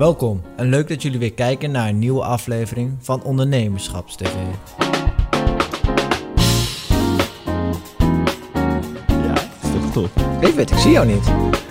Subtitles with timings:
[0.00, 4.24] Welkom en leuk dat jullie weer kijken naar een nieuwe aflevering van Ondernemerschapstv.
[9.08, 10.10] Ja, is toch top.
[10.40, 11.24] Ik weet, ik zie jou niet.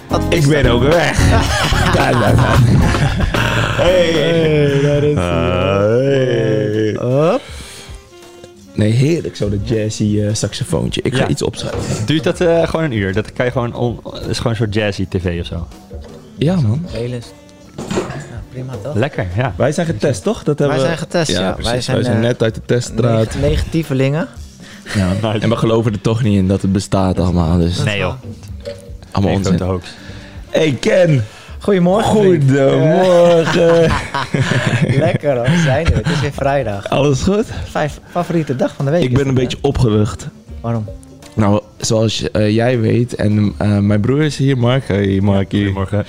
[0.07, 0.71] Wat is Ik ben dat?
[0.71, 1.29] ook weg.
[1.95, 2.57] Daar, daar, daar.
[3.77, 4.81] Hey.
[4.81, 6.95] daar is Ah, hey.
[7.31, 7.41] Hop.
[8.73, 11.01] Nee, heerlijk zo dat jazzy eh, saxofoontje.
[11.01, 11.27] Ik ga Ja.
[11.27, 12.05] iets opschrijven.
[12.05, 13.13] Duurt dat eh, gewoon een uur?
[13.13, 15.67] Dat kan je gewoon on, dat is gewoon een soort jazzy tv of zo.
[16.37, 16.81] Ja, man.
[16.91, 17.33] Playlist.
[18.53, 18.95] Ja, prima toch?
[18.95, 19.53] Lekker, ja.
[19.57, 20.43] Wij zijn getest, toch?
[20.43, 21.51] Dat hebben Wij we- zijn getest, ja.
[21.51, 21.71] precies.
[21.71, 23.25] Wij zijn, Wij zijn eh, net uit de teststraat.
[23.35, 24.27] Neg- Negatievelingen.
[24.95, 25.13] Ja.
[25.41, 27.57] En we geloven er toch niet in dat het bestaat allemaal.
[27.57, 28.13] Dus Nee joh.
[29.11, 29.67] allemaal Nee, onzin.
[29.67, 29.87] hoax.
[30.49, 31.25] Hey Ken.
[31.59, 32.11] Goedemorgen.
[32.11, 33.91] Goedemorgen.
[35.05, 35.95] Lekker hoor, we zijn er.
[35.95, 36.89] Het is weer vrijdag.
[36.89, 37.45] Alles goed?
[37.69, 39.03] Vijf favoriete dag van de week.
[39.03, 40.23] Ik ben een beetje hè?
[40.61, 40.85] Waarom?
[41.33, 44.87] Nou, zoals eh, jij weet, en eh, mijn broer is hier, Mark.
[44.87, 45.59] Hey, Markie.
[45.63, 46.05] Goedemorgen.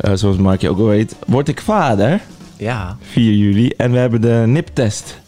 [0.00, 2.20] Eh, zoals Markie ook al weet, word ik vader.
[2.56, 2.96] Ja.
[3.00, 3.68] 4 juli.
[3.76, 5.18] En we hebben de NIP-test.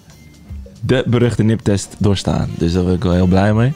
[0.81, 2.49] De beruchte NIP-test doorstaan.
[2.59, 3.73] Dus daar ben ik wel heel blij mee.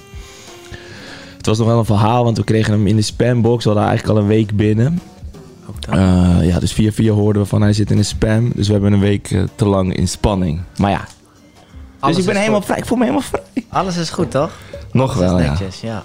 [1.37, 3.65] Het was nog wel een verhaal, want we kregen hem in de spambox.
[3.65, 5.01] We hadden eigenlijk al een week binnen.
[5.91, 8.53] Eh, ja, dus via via hoorden we van hij zit in de spam.
[8.55, 10.61] Dus we hebben een week eh, te lang in spanning.
[10.77, 11.05] Maar ja,
[12.01, 12.69] Alles dus ik ben helemaal goed.
[12.69, 12.79] vrij.
[12.79, 13.65] Ik voel me helemaal vrij.
[13.69, 14.51] Alles is goed toch?
[14.93, 15.51] Nog Alles wel, ja.
[15.51, 16.03] netjes, ja.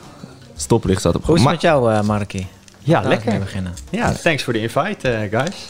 [0.55, 2.47] Stoplicht staat op Hoe is het met jou, eh Markie?
[2.89, 3.39] Ja, lekker.
[3.39, 3.73] beginnen.
[3.89, 5.69] Ja, thanks voor de invite, eh, guys.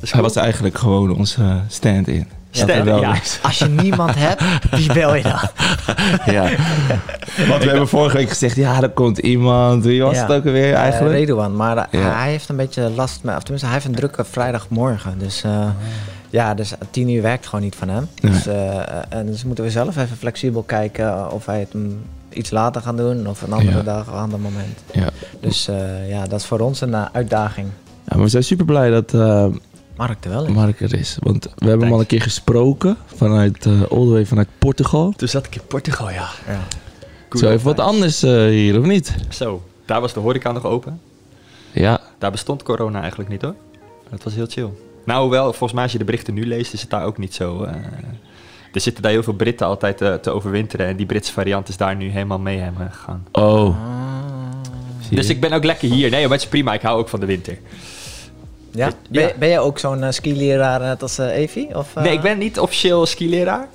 [0.00, 0.22] Hij cool.
[0.22, 2.28] was eigenlijk gewoon onze eh, stand-in.
[2.50, 3.14] Stand- ja.
[3.42, 5.38] Als je niemand hebt, wie bel je dan?
[6.34, 6.42] Ja.
[7.48, 9.84] Want we hebben vorige week gezegd, ja, er komt iemand.
[9.84, 10.22] Wie was Ja.
[10.22, 11.14] het ook alweer eigenlijk?
[11.14, 13.94] Eh, Redouan, maar eh, hij heeft een beetje last met, of tenminste, hij heeft een
[13.94, 15.18] drukke vrijdagmorgen.
[15.18, 15.68] Dus eh,
[16.30, 18.08] ja, dus tien uur werkt gewoon niet van hem.
[18.20, 21.98] Dus, eh, en dus moeten we zelf even flexibel kijken of wij het mm,
[22.36, 23.82] iets later gaan doen of een andere Ja.
[23.82, 24.78] dag of een ander moment.
[24.92, 25.08] ja.
[25.40, 27.68] Dus eh, ja, dat is voor ons een eh, uitdaging.
[27.84, 29.46] ja, maar we zijn super blij dat eh,
[29.96, 30.52] Mark er wel is.
[30.52, 31.16] Mark er is.
[31.22, 32.96] Want we hebben hem al een keer gesproken.
[33.06, 35.12] Vanuit, eh all the way vanuit Portugal.
[35.16, 36.28] Toen zat ik in Portugal, ja.
[36.46, 36.60] Ja.
[37.28, 39.14] Good Zo even wat anders eh, hier, of niet?
[39.28, 41.00] Zo, daar was de horeca nog open.
[41.72, 42.00] Ja.
[42.18, 43.54] Daar bestond corona eigenlijk niet hoor.
[44.10, 44.68] Dat was heel chill.
[45.04, 47.34] Nou, hoewel, volgens mij als je de berichten nu leest, is het daar ook niet
[47.34, 47.62] zo.
[47.62, 47.74] eh,
[48.76, 50.86] er zitten daar heel veel Britten altijd eh, te overwinteren.
[50.86, 53.26] En die Britse variant is daar nu helemaal mee hem eh, gegaan.
[53.32, 53.42] Oh.
[53.66, 53.74] Ah.
[55.10, 56.10] Dus ik ben ook lekker hier.
[56.10, 56.74] Nee, maar het is prima.
[56.74, 57.58] Ik hou ook van de winter.
[58.70, 58.86] Ja?
[58.86, 58.92] Ja.
[59.10, 61.76] Ben, ben jij ook zo'n uh, skileraar net als eh, Evie?
[61.78, 62.02] Of, eh?
[62.02, 63.68] Nee, ik ben niet officieel skileraar.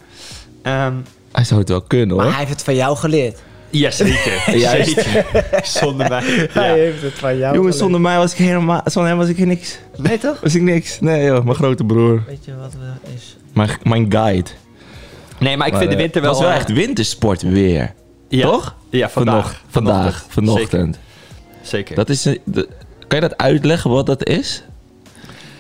[0.62, 0.94] Ehm
[1.32, 2.34] Hij zou het wel kunnen, Maar hoor.
[2.36, 3.40] hij heeft het van jou geleerd.
[3.70, 5.26] ja, zeker.
[5.64, 6.22] Zonder mij.
[6.52, 6.74] Hij Ja.
[6.74, 8.82] heeft het van jou Jongens, zonder mij was ik helemaal...
[8.86, 9.80] Zonder hem was ik niks.
[9.98, 10.40] Nee toch?
[10.42, 11.00] Was ik niks.
[11.00, 11.44] Nee, joh.
[11.44, 12.24] Mijn grote broer.
[12.28, 13.38] Weet je wat we is?
[13.54, 14.50] Mijn, mijn guide.
[15.42, 16.32] Nee, maar ik Maar, vind de eh, winter wel...
[16.32, 17.94] Het was wel echt wintersport weer.
[18.28, 18.46] ja.
[18.46, 18.76] Toch?
[18.90, 19.34] Ja, vandaag.
[19.44, 20.26] Vanocht- Vandaag.
[20.28, 20.96] Vanochtend.
[20.96, 21.68] Zeker.
[21.68, 21.96] Zeker.
[21.96, 22.26] Dat is...
[22.26, 22.68] een- de-
[23.08, 24.64] kan je dat uitleggen wat dat is?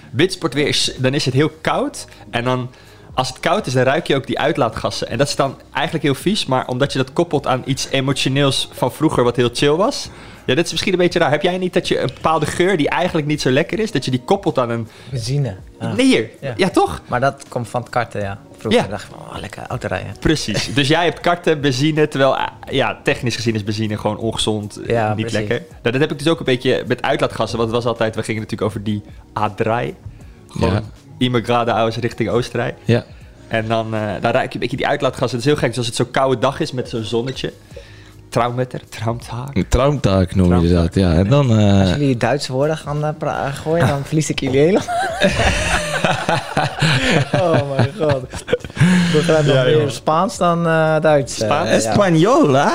[0.09, 2.05] Windsportweer is, dan is het heel koud.
[2.29, 2.69] En dan,
[3.13, 5.07] als het koud is, dan ruik je ook die uitlaatgassen.
[5.09, 6.45] En dat is dan eigenlijk heel vies.
[6.45, 10.09] Maar omdat je dat koppelt aan iets emotioneels van vroeger wat heel chill was.
[10.45, 11.29] Ja, dit is misschien een beetje raar.
[11.31, 14.05] Heb jij niet dat je een bepaalde geur die eigenlijk niet zo lekker is, dat
[14.05, 14.87] je die koppelt aan een...
[15.09, 15.55] Benzine.
[15.79, 15.93] Ja.
[15.93, 16.29] Nee, hier.
[16.41, 16.53] Ja.
[16.57, 16.69] Ja.
[16.69, 17.01] toch?
[17.07, 18.39] Maar dat komt van het karten, ja.
[18.61, 18.87] Vroeger Ja.
[18.87, 20.11] dacht ik van, oh, lekker autorijden.
[20.19, 20.73] Precies.
[20.73, 24.89] dus jij hebt karten, benzine, terwijl ah, ja, technisch gezien is benzine gewoon ongezond, eh,
[24.89, 25.39] Ja, niet precies.
[25.39, 25.65] lekker.
[25.69, 28.23] Nou, dat heb ik dus ook een beetje met uitlaatgassen, want het was altijd, we
[28.23, 29.01] gingen natuurlijk over die
[29.39, 29.95] A3.
[30.47, 30.81] Gewoon Ja.
[31.17, 32.75] Immigrade aus richting Oostenrijk.
[32.83, 33.05] Ja.
[33.47, 35.37] En dan, eh dan ruik je een beetje die uitlaatgassen.
[35.37, 37.53] Het is heel gek, dus als het zo'n koude dag is met zo'n zonnetje.
[38.31, 39.55] Traumwetter, traumtaak.
[39.55, 40.95] Een traumtaak noem je dat.
[40.95, 41.13] Ja.
[41.13, 41.59] En dan...
[41.59, 44.83] eh, Als jullie Duitse woorden gaan eh, pra- gooien, dan verlies ik jullie helemaal.
[47.41, 48.21] oh mijn god.
[49.11, 49.89] We gaan nog Ja, meer joh.
[49.89, 51.39] Spaans dan eh, Duits.
[51.39, 51.85] eh, Spaans?
[51.85, 52.69] Española?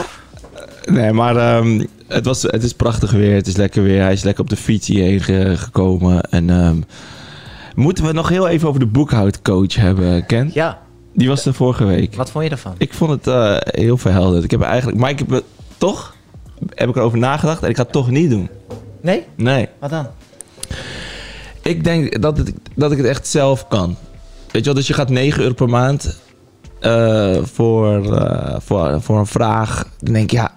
[0.85, 3.35] Nee, maar ehm, het, was, het is prachtig weer.
[3.35, 4.03] Het is lekker weer.
[4.03, 6.21] Hij is lekker op de fiets hierheen ge- gekomen.
[6.23, 6.77] En ehm,
[7.75, 10.51] moeten we nog heel even over de boekhoudcoach hebben, Ken?
[10.55, 10.79] Ja,
[11.17, 12.15] Die was er vorige week.
[12.15, 12.75] wat vond je ervan?
[12.79, 14.45] Ik vond het eh, heel verhelderd.
[14.45, 14.99] Ik heb eigenlijk...
[14.99, 15.45] Maar ik heb het
[15.79, 16.15] toch...
[16.75, 18.49] Heb ik erover nagedacht en ik ga het toch niet doen.
[19.01, 19.25] Nee?
[19.35, 19.69] Nee.
[19.79, 20.07] Wat dan?
[21.63, 23.97] Ik denk dat, het, dat ik het echt zelf kan.
[24.51, 26.21] Weet je wel, dus je gaat 9 euro per maand
[26.81, 29.89] eh, voor, eh, voor, voor een vraag.
[29.99, 30.53] Dan denk ik, ja,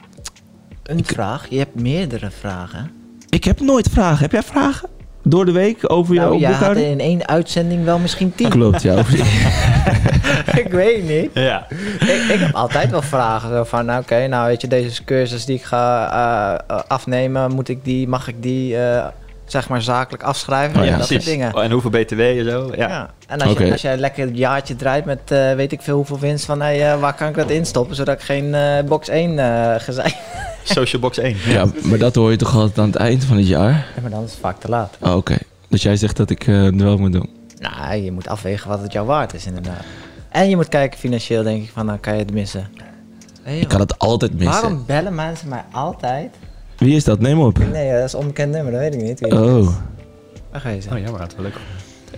[0.84, 1.50] Een vraag?
[1.50, 2.92] Je hebt meerdere vragen.
[3.30, 4.20] ik heb nooit vragen.
[4.20, 4.90] Heb jij vragen?
[5.30, 6.92] Door de week over jouw Nou, jij had boekhouding?
[6.92, 8.50] in één uitzending wel misschien tien.
[8.50, 8.96] Klopt, ja.
[10.64, 11.30] ik weet niet.
[11.34, 11.68] Ja.
[12.00, 13.50] ik, ik heb altijd wel vragen.
[13.50, 17.52] Zo van, nou, oké, nou weet je, deze cursus die ik ga eh, eh, afnemen,
[17.52, 19.06] moet ik die, mag ik die, eh,
[19.52, 20.80] zeg maar, zakelijk afschrijven?
[20.80, 21.56] Oh, ja, dat soort dingen.
[21.56, 22.72] Oh, en hoeveel BTW en zo.
[22.76, 22.88] Ja.
[22.88, 23.10] Ja.
[23.28, 26.20] En als, je, als jij lekker een jaartje draait met eh, weet ik veel hoeveel
[26.20, 29.40] winst van hey, eh, waar kan ik dat instoppen zodat ik geen eh, box 1
[29.40, 30.16] eh gezeik.
[30.64, 31.36] Social Box 1.
[31.46, 33.72] ja, maar dat hoor je toch altijd aan het eind van het jaar?
[33.72, 34.98] Ja, maar dan is het vaak te laat.
[35.00, 35.38] Oh, Oké.
[35.70, 37.30] Dus jij zegt dat ik eh, het wel moet doen.
[37.60, 39.84] Nou, je moet afwegen wat het jou waard is, inderdaad.
[40.30, 42.68] En je moet kijken financieel, denk ik, van nou kan je het missen.
[43.42, 44.52] Hey, Ik kan het altijd missen.
[44.62, 46.36] Waarom bellen mensen mij altijd?
[46.80, 47.20] Wie is dat?
[47.20, 47.58] Neem op.
[47.72, 49.20] Nee, dat is een onbekend nummer, dat weet ik niet.
[49.20, 49.68] Wie het Oh.
[50.52, 50.96] Waar ga je zijn?
[50.96, 51.56] Oh jammer, dat is wel leuk.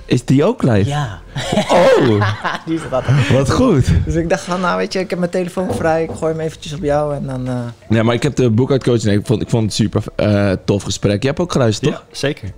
[0.06, 0.90] Is die ook live?
[0.90, 1.19] Ja,
[1.72, 2.34] Oh,
[2.66, 3.30] die is het altijd.
[3.30, 3.92] wat goed.
[4.06, 6.42] Dus ik dacht van, nou weet je, ik heb mijn telefoon vrij, ik gooi hem
[6.42, 7.48] eventjes op jou en dan...
[7.48, 10.52] eh, Nee, maar ik heb de boekhoudcoach en ik vond, ik vond het super eh,
[10.66, 11.22] tof gesprek.
[11.22, 12.04] Je hebt ook geluisterd, toch?
[12.10, 12.50] Ja, zeker.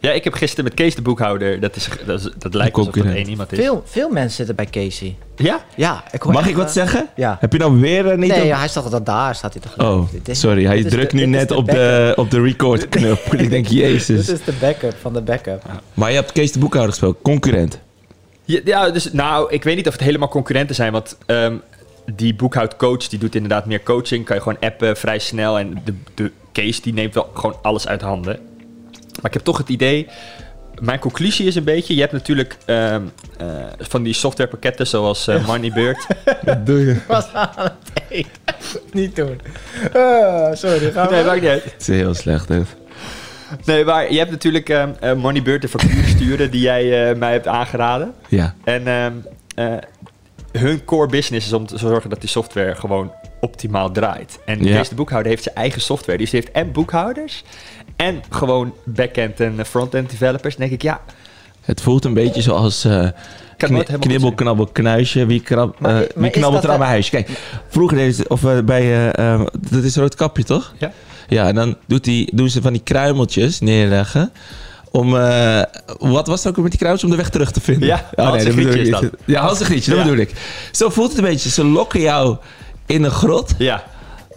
[0.00, 2.84] Ja, ik heb gisteren met Kees de boekhouder, dat, is, dat, is- dat lijkt alsof
[2.92, 3.16] dat concurrent.
[3.16, 3.58] één iemand is.
[3.58, 5.16] veel, veel mensen zitten bij Casey.
[5.36, 5.64] Ja?
[5.76, 7.08] Ja, ik hoor Mag echt, ik wat zeggen?
[7.16, 7.36] Ja.
[7.40, 8.30] Heb je nou weer eh, niet...
[8.30, 10.64] Nee, op- ja, hij staat altijd daar, staat hij toch Oh, Dit is- sorry.
[10.64, 13.18] Hij drukt de- nu net de op de, op de record-knop.
[13.34, 14.26] ik denk, jezus.
[14.26, 15.62] Dit is de backup van de backup.
[15.94, 17.16] Maar je hebt Kees de boekhouder gespeeld.
[17.22, 17.78] Concurrent.
[18.44, 21.54] Ja, ja, dus nou, ik weet niet of het helemaal concurrenten zijn, want ehm,
[22.14, 24.24] die boekhoudcoach die doet inderdaad meer coaching.
[24.24, 27.86] Kan je gewoon appen vrij snel en de, de case die neemt wel gewoon alles
[27.86, 28.38] uit handen.
[29.22, 30.08] Maar ik heb toch het idee,
[30.80, 33.02] mijn conclusie is een beetje, je hebt natuurlijk ehm,
[33.38, 33.46] eh,
[33.78, 36.06] van die softwarepakketten zoals eh, Moneybird.
[36.44, 36.96] Wat doe je?
[37.08, 38.30] Was aan het eten.
[38.92, 39.40] Niet doen.
[39.92, 41.14] Ah, sorry, gaan we.
[41.14, 41.64] nee, maakt niet uit.
[41.64, 42.66] Het is heel slecht, dit.
[43.64, 47.32] Nee, maar je hebt natuurlijk ehm eh, Moneybird, de factuur sturen die jij eh, mij
[47.32, 48.14] hebt aangeraden.
[48.28, 48.54] Ja.
[48.64, 49.12] En ehm,
[49.54, 49.74] eh,
[50.52, 54.38] hun core business is om te zorgen dat die software gewoon optimaal draait.
[54.44, 54.76] En Ja.
[54.76, 56.18] deze de boekhouder heeft zijn eigen software.
[56.18, 57.44] Dus die heeft en boekhouders
[58.00, 60.56] en gewoon back-end en front-end developers.
[60.56, 61.00] Denk ik, ja,
[61.60, 62.92] Het voelt een beetje zoals eh,
[63.56, 65.26] kni- helemaal knibbel, knabbel, knuisje.
[65.26, 67.10] Wie, krab, Maar- eh, maar wie er mijn huisje?
[67.10, 67.28] Kijk,
[67.68, 68.82] vroeger deden ze, of eh, bij,
[69.12, 70.74] eh, eh, dat is een rood kapje, toch?
[70.78, 70.92] Ja.
[71.28, 74.32] Ja, en dan doet die, doen ze van die kruimeltjes neerleggen.
[74.90, 75.62] Om, eh,
[75.98, 77.04] wat was het ook met die kruimeltjes?
[77.04, 77.88] Om de weg terug te vinden.
[77.88, 79.00] Ja, oh, en dat bedoel ik is niet.
[79.00, 79.10] dat.
[79.24, 80.04] Ja, Hans Grietje, dat Ja.
[80.06, 80.32] bedoel ik.
[80.72, 81.50] Zo voelt het een beetje.
[81.50, 82.36] Ze lokken jou
[82.86, 83.84] in een grot Ja.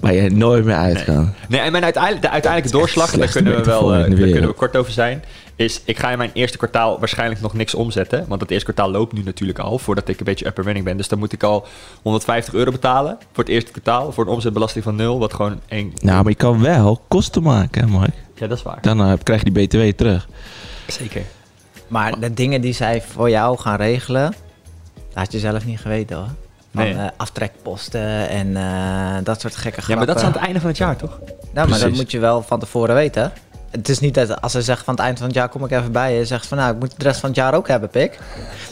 [0.04, 1.34] Waar je nooit meer uit kan.
[1.48, 4.30] Nee, en mijn uiteindelijk, de uiteindelijke Het doorslag, en daar kunnen we wel eh, daar
[4.30, 5.24] kunnen we kort over zijn,
[5.56, 8.26] is ik ga in mijn eerste kwartaal waarschijnlijk nog niks omzetten.
[8.28, 10.86] Want dat eerste kwartaal loopt nu natuurlijk al, voordat ik een beetje up and running
[10.86, 10.98] ben.
[10.98, 11.68] Dus dan moet ik al
[12.02, 15.94] 150 euro betalen voor het eerste kwartaal, voor een omzetbelasting van nul, wat gewoon één...
[16.02, 18.16] Nou, maar je kan wel kosten maken, hè, Mark.
[18.36, 18.82] Ja, dat is waar.
[18.82, 20.28] Dan eh, krijg je die BTW terug.
[20.88, 21.22] Zeker.
[21.88, 24.34] Maar de dingen die zij voor jou gaan regelen,
[24.94, 26.30] dat had je zelf niet geweten hoor.
[26.74, 26.94] Van Nee.
[26.94, 30.40] eh, aftrekposten en eh, dat soort gekke Ja, maar dat is aan grappen.
[30.40, 31.20] het einde van het jaar, toch?
[31.20, 31.98] Nou, maar dat Precies.
[31.98, 33.32] moet je wel van tevoren weten.
[33.72, 35.72] Het is niet dat als ze zegt van het eind van het jaar kom ik
[35.72, 37.90] even bij je, zegt van nou ik moet de rest van het jaar ook hebben,
[37.90, 38.20] pik.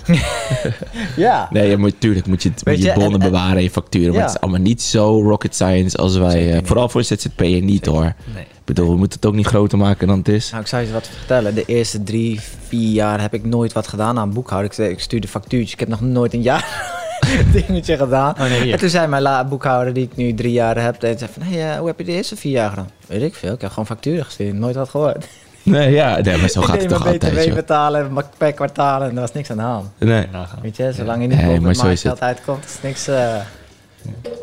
[1.15, 1.48] ja.
[1.51, 3.69] Nee, je moet, tuurlijk moet je, het- moet je je, bonnen en- en- bewaren, je
[3.69, 4.13] facturen.
[4.13, 6.53] Maar het is allemaal niet zo rocket science als wij...
[6.53, 8.13] Eh, vooral voor ZZP'er niet hoor.
[8.33, 8.44] Nee.
[8.44, 10.50] Ik bedoel, we moeten het ook niet groter maken dan het is.
[10.50, 11.56] Nou, ik zou je wat vertellen.
[11.56, 14.71] De eerste drie, vier jaar heb ik nooit wat gedaan aan boekhouden.
[14.71, 15.74] Ik, ik stuurde factuurtjes.
[15.74, 17.00] Ik heb nog nooit een jaar
[17.68, 18.33] dingetje gedaan.
[18.33, 21.31] Oh, nee, en toen zei mijn boekhouder, die ik nu drie jaar heb, en zei
[21.33, 22.89] van, hey, eh, hoe heb je de eerste vier jaar gedaan?
[23.07, 23.54] Weet ik veel.
[23.54, 24.54] Ik heb gewoon facturen gestuurd.
[24.54, 25.25] Nooit wat gehoord.
[25.63, 27.56] Nee, ja, nee, maar zo gaat het ik toch altijd, BTW joh.
[27.56, 29.89] betalen en per kwartaal en er was niks aan de hand.
[29.98, 30.28] Nee.
[30.62, 33.07] Weet je, zolang je niet Nee, boven de marktgeld uitkomt, is niks...
[33.07, 33.36] eh.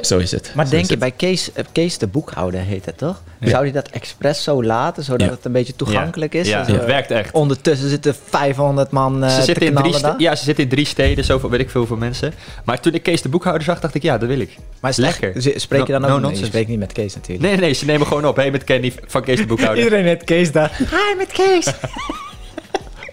[0.01, 0.53] Zo is het.
[0.55, 0.99] Maar Zo denk je, het.
[0.99, 3.23] bij Kees, eh, Kees de boekhouder heet het toch?
[3.41, 3.49] Ja.
[3.49, 5.33] Zou hij dat expres zo laten, zodat Ja.
[5.33, 6.49] het een beetje toegankelijk is?
[6.49, 7.33] Ja, het werkt echt.
[7.35, 10.15] Ondertussen zitten 500 man eh ze, te zitten in drie daar.
[10.19, 12.33] ja, ze zitten in drie steden, zoveel weet ik veel hoeveel mensen.
[12.65, 14.57] Maar toen ik Kees de boekhouder zag, dacht ik, ja, dat wil ik.
[14.81, 15.37] Maar Lekker.
[15.37, 16.39] echt- spreek je dan No- ook no mee?
[16.39, 17.43] Je spreekt niet met Kees natuurlijk.
[17.43, 18.37] Nee, nee, nee, ze nemen gewoon op.
[18.37, 19.79] Hé, met Kenny van Kees de boekhouder.
[19.85, 20.77] Iedereen heeft Kees daar.
[20.79, 21.67] Hi, met Kees.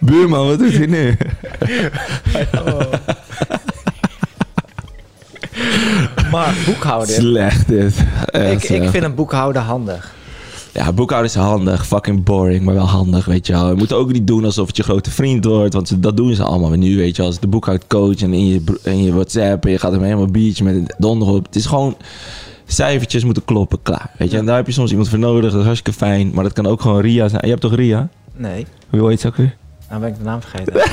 [0.00, 1.16] Buurman, wat doet hij nu?
[6.36, 7.14] Maar boekhouder.
[7.14, 7.94] Slecht dit.
[8.26, 10.14] Ik, Echt, ik vind een boekhouder handig.
[10.72, 11.86] Ja, boekhouden is handig.
[11.86, 13.68] Fucking boring, maar wel handig, weet je wel.
[13.68, 15.74] Je moet ook niet doen alsof het je grote vriend wordt.
[15.74, 17.26] Want ze- dat doen ze allemaal Maar nu, weet je wel.
[17.30, 19.64] Als de boekhoudcoach en in je, bro- in je WhatsApp...
[19.64, 21.46] en je gaat hem helemaal biertje met een donder op.
[21.46, 21.96] Het is gewoon...
[22.66, 24.10] Cijfertjes moeten kloppen, klaar.
[24.18, 25.50] Weet je, en daar heb je soms iemand voor nodig.
[25.50, 26.30] Dat is hartstikke fijn.
[26.34, 27.42] Maar dat kan ook gewoon Ria zijn.
[27.44, 28.08] Je hebt toch Ria?
[28.36, 29.56] Nee, Hoe heet ze ook weer?
[29.88, 30.74] nou ben ik de naam vergeten.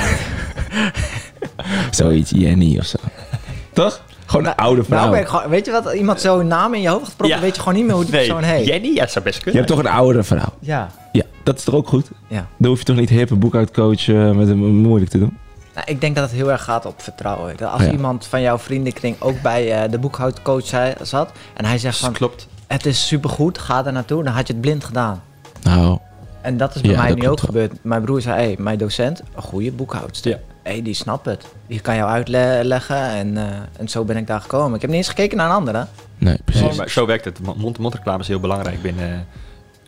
[1.90, 2.96] Zoiets, Jenny of zo.
[3.72, 4.00] toch?
[4.26, 4.98] Gewoon een oude vrouw.
[4.98, 7.36] nou ben ik gewoon, weet je wat, iemand zo'n naam in je hoofd gaat proppen,
[7.36, 7.42] Ja.
[7.42, 8.66] weet je gewoon niet meer hoe die Nee, persoon heet.
[8.66, 8.94] Jenny?
[8.94, 9.62] Ja, zou best je kunnen.
[9.62, 10.52] hebt toch een oudere vrouw?
[10.60, 12.10] Ja, Ja, dat is toch ook goed?
[12.28, 12.46] ja.
[12.56, 15.38] Dan hoef je toch niet hippe boekhoudcoach eh, met hem moeilijk te doen?
[15.74, 17.56] Nou, ik denk dat het heel erg gaat op vertrouwen.
[17.56, 17.90] Dat Als Ja.
[17.90, 22.12] iemand van jouw vriendenkring ook bij eh, de boekhoudcoach zei- zat en hij zegt van,
[22.12, 22.48] Klopt.
[22.66, 25.22] het is supergoed, ga er naartoe, dan had je het blind gedaan.
[25.62, 25.98] Nou,
[26.40, 27.46] En dat is bij Ja, mij dat nu ook wel.
[27.46, 27.72] gebeurd.
[27.82, 30.30] Mijn broer zei, hey, mijn docent, een goede boekhoudster.
[30.30, 30.38] Ja.
[30.64, 31.46] Hey, die snapt het.
[31.66, 33.44] Die kan jou uitleggen en, eh,
[33.76, 34.74] en zo ben ik daar gekomen.
[34.74, 35.86] Ik heb niet eens gekeken naar een andere.
[36.18, 36.62] nee, precies.
[36.62, 37.40] Nee, maar zo werkt het.
[37.56, 39.26] Mond-to-mond reclame is heel belangrijk binnen,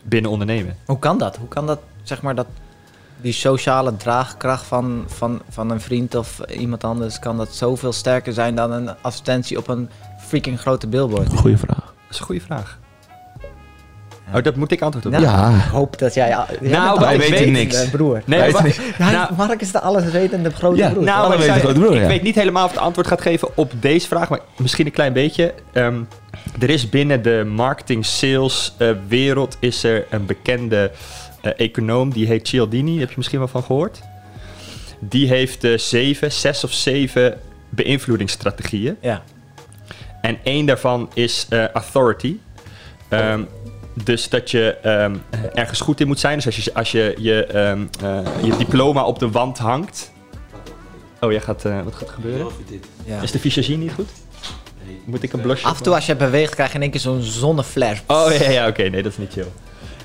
[0.03, 0.75] binnen ondernemen.
[0.85, 1.37] Hoe kan dat?
[1.37, 2.47] Hoe kan dat, zeg maar, dat
[3.21, 8.33] die sociale draagkracht van, van, van een vriend of iemand anders, kan dat zoveel sterker
[8.33, 11.33] zijn dan een advertentie op een freaking grote billboard?
[11.33, 11.85] Goeie vraag.
[11.85, 12.79] Dat is een goede vraag.
[14.33, 15.11] Oh, dat moet ik antwoord op.
[15.11, 15.19] Ja.
[15.19, 15.49] Ja.
[15.55, 16.35] Ik hoop dat jij...
[16.59, 17.89] bent Nou, wij weten alleswetende niks.
[17.89, 18.21] broer.
[18.25, 18.61] Nee, maar,
[18.97, 21.03] Hij- nou, Mark is de alleswetende grote Ja, broer.
[21.03, 22.07] nou, ik, zou- grote broer, ik ja.
[22.07, 25.13] weet niet helemaal of het antwoord gaat geven op deze vraag, maar misschien een klein
[25.13, 25.53] beetje.
[25.73, 25.99] Ehm,
[26.59, 30.91] er is binnen de marketing sales eh, wereld is er een bekende
[31.41, 34.01] eh, econoom, die heet Cialdini, heb je misschien wel van gehoord?
[34.99, 37.37] Die heeft eh, zeven, zes of zeven
[37.69, 38.97] beïnvloedingsstrategieën.
[39.01, 39.21] Ja.
[40.21, 42.35] En één daarvan is eh, authority.
[43.09, 43.41] Ehm,
[44.03, 45.15] dus dat je ehm,
[45.53, 46.35] ergens goed in moet zijn.
[46.35, 50.11] Dus als je als je, je, ehm, eh, je diploma op de wand hangt.
[51.19, 52.47] Oh, jij gaat, eh, wat gaat er gebeuren?
[53.05, 53.21] ja.
[53.21, 54.09] Is de visagie niet goed?
[55.05, 55.65] Moet ik een blusje?
[55.65, 57.99] Af en toe als je beweegt krijg je in één keer zo'n zonneflash.
[58.07, 59.47] Oh ja, ja oké, nee, dat is niet chill.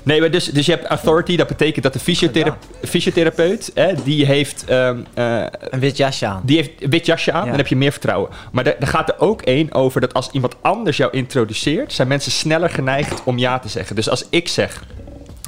[0.03, 4.25] Nee, maar dus, dus je hebt authority, dat betekent dat de fysiothera- fysiotherapeut, hè, die
[4.25, 6.41] heeft ehm, eh, Een wit jasje aan.
[6.45, 7.47] Die heeft een wit jasje aan, Ja.
[7.49, 8.29] dan heb je meer vertrouwen.
[8.51, 12.31] Maar er, gaat er ook één over dat als iemand anders jou introduceert, zijn mensen
[12.31, 13.95] sneller geneigd om ja te zeggen.
[13.95, 14.83] Dus als ik zeg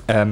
[0.06, 0.32] ehm,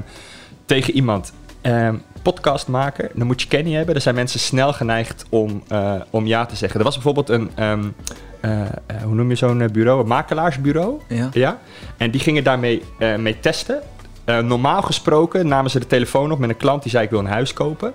[0.65, 3.94] tegen iemand, ehm, podcastmaker, dan moet je Kenny hebben.
[3.94, 6.80] Dan zijn mensen snel geneigd om, eh, om ja te zeggen.
[6.80, 8.51] Er was bijvoorbeeld een, eh,
[9.03, 10.01] hoe noem je zo'n bureau?
[10.01, 11.01] Een makelaarsbureau.
[11.08, 11.30] Ja.
[11.34, 11.60] Ja,
[11.98, 12.82] en die gingen daarmee
[13.18, 13.82] mee testen.
[14.25, 17.20] Eh, normaal gesproken namen ze de telefoon op met een klant die zei ik wil
[17.20, 17.94] een huis kopen.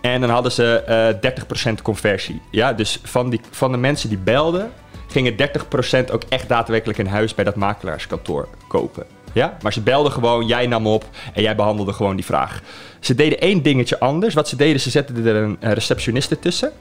[0.00, 2.42] En dan hadden ze eh 30% conversie.
[2.50, 4.72] Ja, dus van, die, van de mensen die belden,
[5.06, 9.06] gingen 30% ook echt daadwerkelijk een huis bij dat makelaarskantoor kopen.
[9.32, 12.62] Ja, maar ze belden gewoon, jij nam op en jij behandelde gewoon die vraag.
[13.00, 14.34] Ze deden één dingetje anders.
[14.34, 16.72] Wat ze deden, ze zetten er een eh, receptioniste tussen.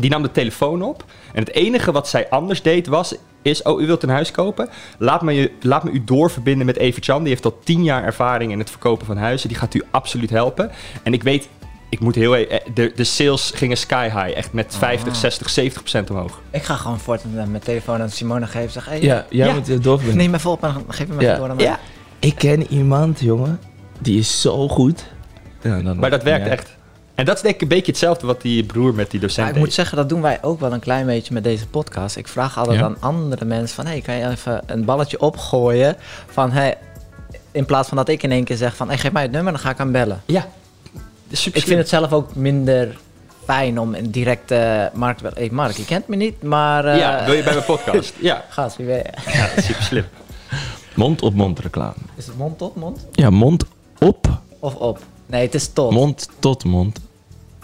[0.00, 1.04] Die nam de telefoon op.
[1.32, 3.14] En het enige wat zij anders deed was...
[3.46, 4.68] is, oh, u wilt een huis kopen?
[4.98, 7.20] Laat me, je, laat me u doorverbinden met Evert-Jan.
[7.20, 9.48] Die heeft al tien jaar ervaring in het verkopen van huizen.
[9.48, 10.70] Die gaat u absoluut helpen.
[11.02, 11.48] En ik weet...
[11.88, 12.50] Ik moet heel even...
[12.50, 14.36] eh, De, de sales gingen sky high.
[14.36, 16.40] Echt met 50, 60, 70 procent omhoog.
[16.50, 18.70] Ik ga gewoon voortaan eh, mijn telefoon aan Simone geven.
[18.70, 19.54] Zeg, hey, Ja, jij Ja.
[19.54, 20.24] moet het doorverbinden.
[20.24, 21.36] neem even op en geef hem even Ja.
[21.36, 21.64] door aan mij.
[21.64, 21.78] Ja.
[22.18, 23.60] Ik ken iemand, jongen.
[23.98, 25.04] Die is zo goed.
[25.62, 26.75] Ja, dan, Maar dat werkt echt.
[27.16, 29.46] En dat is denk ik een beetje hetzelfde wat die broer met die docent Maar
[29.48, 29.62] ik deed.
[29.64, 32.16] moet zeggen, dat doen wij ook wel een klein beetje met deze podcast.
[32.16, 32.84] Ik vraag altijd Ja.
[32.84, 33.86] aan andere mensen van...
[33.86, 35.96] hey, kan je even een balletje opgooien?
[36.26, 36.78] Van, hey,
[37.52, 38.88] in plaats van dat ik in één keer zeg van...
[38.88, 40.22] Hey, geef mij het nummer, dan ga ik hem bellen.
[40.26, 40.40] Ja.
[40.92, 42.96] Dat is super Ik vind het zelf ook minder
[43.44, 45.20] fijn om een directe markt...
[45.20, 46.84] Hé, hey, Mark, je kent me niet, maar...
[46.84, 48.12] eh, Ja, wil je bij mijn podcast?
[48.20, 48.44] ja.
[48.48, 49.08] Gast, wie weet.
[49.32, 50.04] ja, dat is super slim.
[50.94, 51.94] Mond op mond reclame.
[52.14, 53.06] Is het mond tot mond?
[53.12, 53.64] Ja, mond
[53.98, 54.98] op, Of op?
[55.26, 55.90] Nee, het is tot.
[55.92, 57.00] mond tot mond.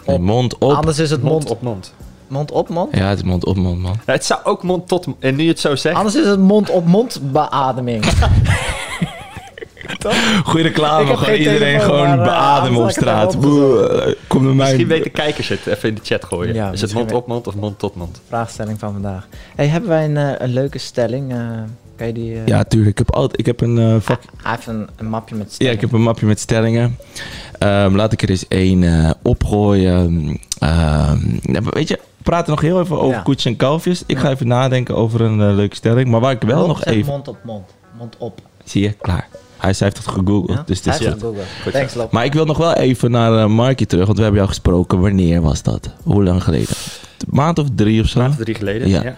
[0.05, 0.71] Nee, mond op.
[0.71, 1.93] Anders is het mond, Mond op mond.
[2.27, 2.95] mond op mond.
[2.95, 3.95] Ja, het is mond op mond, man.
[4.05, 5.07] Ja, het zou ook mond tot...
[5.19, 5.95] En nu je het zo zegt...
[5.95, 8.05] Anders is het mond op mond beademing.
[10.43, 13.39] Goeie reclame, gewoon geen iedereen gewoon maar, eh, beademen op straat.
[13.39, 14.65] Boe, eh, Kom naar mij.
[14.65, 15.67] Misschien weten kijkers het.
[15.67, 16.53] Even in de chat gooien.
[16.53, 18.21] Ja, is het mond op mond of mond tot mond?
[18.27, 19.27] Vraagstelling van vandaag.
[19.55, 21.31] Hey, hebben wij een, eh, een leuke stelling?
[21.31, 21.37] Eh,
[22.11, 22.35] kan je die...
[22.39, 22.91] eh, Ja, tuurlijk.
[22.91, 24.21] Ik heb, altijd, ik heb een eh, vak...
[24.41, 25.75] Hij heeft een, een mapje met Ja, stellingen.
[25.75, 26.97] ik heb een mapje met stellingen.
[27.59, 30.39] Ehm, laat ik er eens één eh, opgooien.
[30.59, 33.21] Ehm, nou, weet je, we praten nog heel even over Ja.
[33.21, 34.03] koetjes en kalfjes.
[34.05, 34.33] Ik ga Ja.
[34.33, 36.09] even nadenken over een leuke stelling.
[36.09, 37.11] Maar waar ik wel Mond nog even...
[37.11, 37.69] Mond op mond.
[37.97, 38.41] Mond op.
[38.63, 39.27] Zie je, klaar.
[39.57, 40.63] Hij heeft het gegoogeld, Ja?
[40.65, 42.11] dus het Hij is het Thanks, Lop.
[42.11, 44.99] Maar ik wil nog wel even naar eh Markie terug, want we hebben jou gesproken.
[44.99, 45.89] Wanneer was dat?
[46.03, 46.75] Hoe lang geleden?
[47.19, 48.19] Een maand of drie of zo?
[48.19, 48.87] Maand of drie geleden.
[48.89, 49.03] Ja.
[49.03, 49.15] Ja.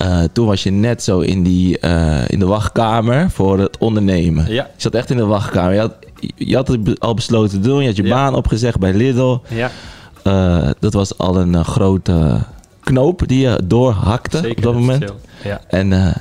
[0.00, 4.44] Eh, toen was je net zo in, die, eh, in de wachtkamer voor het ondernemen.
[4.52, 4.62] Ja.
[4.62, 5.72] Je zat echt in de wachtkamer.
[5.74, 5.92] Je had,
[6.36, 7.80] je had het al besloten te doen.
[7.80, 8.14] Je had je Ja.
[8.14, 9.38] baan opgezegd bij Lidl.
[9.48, 9.70] Ja,
[10.22, 12.38] Eh, dat was al een grote
[12.80, 14.56] knoop die je doorhakte zeker.
[14.56, 15.04] op dat moment.
[15.44, 15.60] Ja.
[15.68, 16.14] En, eh,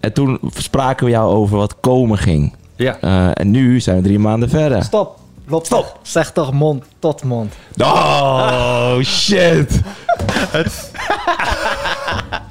[0.00, 2.54] en toen spraken we jou over wat komen ging.
[2.76, 2.96] ja.
[3.00, 4.82] Eh, en nu zijn we drie maanden verder.
[4.84, 5.18] Stop.
[5.46, 5.98] Lop, stop.
[6.02, 7.54] Zeg toch mond tot mond.
[7.78, 9.80] Oh, shit.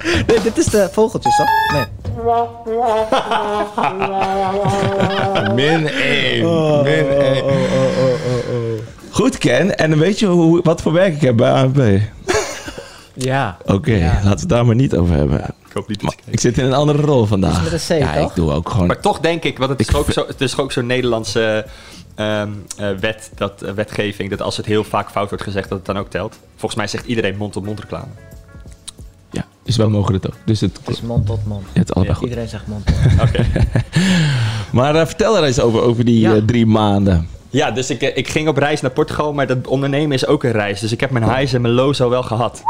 [0.26, 1.46] Nee, dit is de vogeltjes, toch?
[1.72, 1.84] Nee.
[5.54, 6.46] Min 1.
[6.46, 7.44] Oh, Min 1.
[9.10, 9.78] Goed, Ken.
[9.78, 11.76] En dan weet je hoe, wat voor werk ik heb bij ANP?
[13.14, 13.56] Ja.
[13.66, 14.06] Oké, Ja.
[14.12, 15.40] laten we het daar maar niet over hebben.
[15.40, 17.62] Ik hoop niet Maar ik zit in een andere rol vandaag.
[17.62, 18.28] Met een C, ja, toch?
[18.30, 18.86] ik doe ook gewoon...
[18.86, 20.86] Maar toch denk ik, want het is Ik ook vind- zo, het is ook zo'n
[20.86, 21.66] Nederlandse
[22.14, 25.78] ehm, eh, wet, dat, eh, wetgeving, dat als het heel vaak fout wordt gezegd, dat
[25.78, 26.38] het dan ook telt.
[26.56, 28.06] Volgens mij zegt iedereen mond-op-mond reclame.
[29.64, 30.36] Ja, dus wij mogen het ook.
[30.44, 31.64] Dus het, Het is mond tot mond.
[31.72, 32.28] het is allebei goed.
[32.28, 33.20] Iedereen zegt mond tot mond.
[33.28, 33.44] Oké.
[34.72, 36.34] Maar eh, vertel er eens over, over die Ja.
[36.34, 37.28] eh, drie maanden.
[37.50, 40.44] ja, dus ik, eh, ik ging op reis naar Portugal, maar dat ondernemen is ook
[40.44, 40.80] een reis.
[40.80, 42.62] Dus ik heb mijn highs en mijn lows al wel gehad.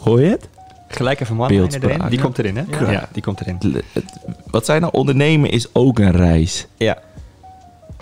[0.00, 0.48] Hoor je het?
[0.88, 1.58] Gelijk even one erin.
[1.68, 2.10] Beeldspraak.
[2.10, 2.62] Die komt erin, hè?
[2.80, 2.90] Ja.
[2.90, 3.56] Ja, die komt erin.
[3.60, 4.12] Le- het-
[4.50, 6.66] Wat zijn nou ondernemen is ook een reis.
[6.76, 6.98] Ja.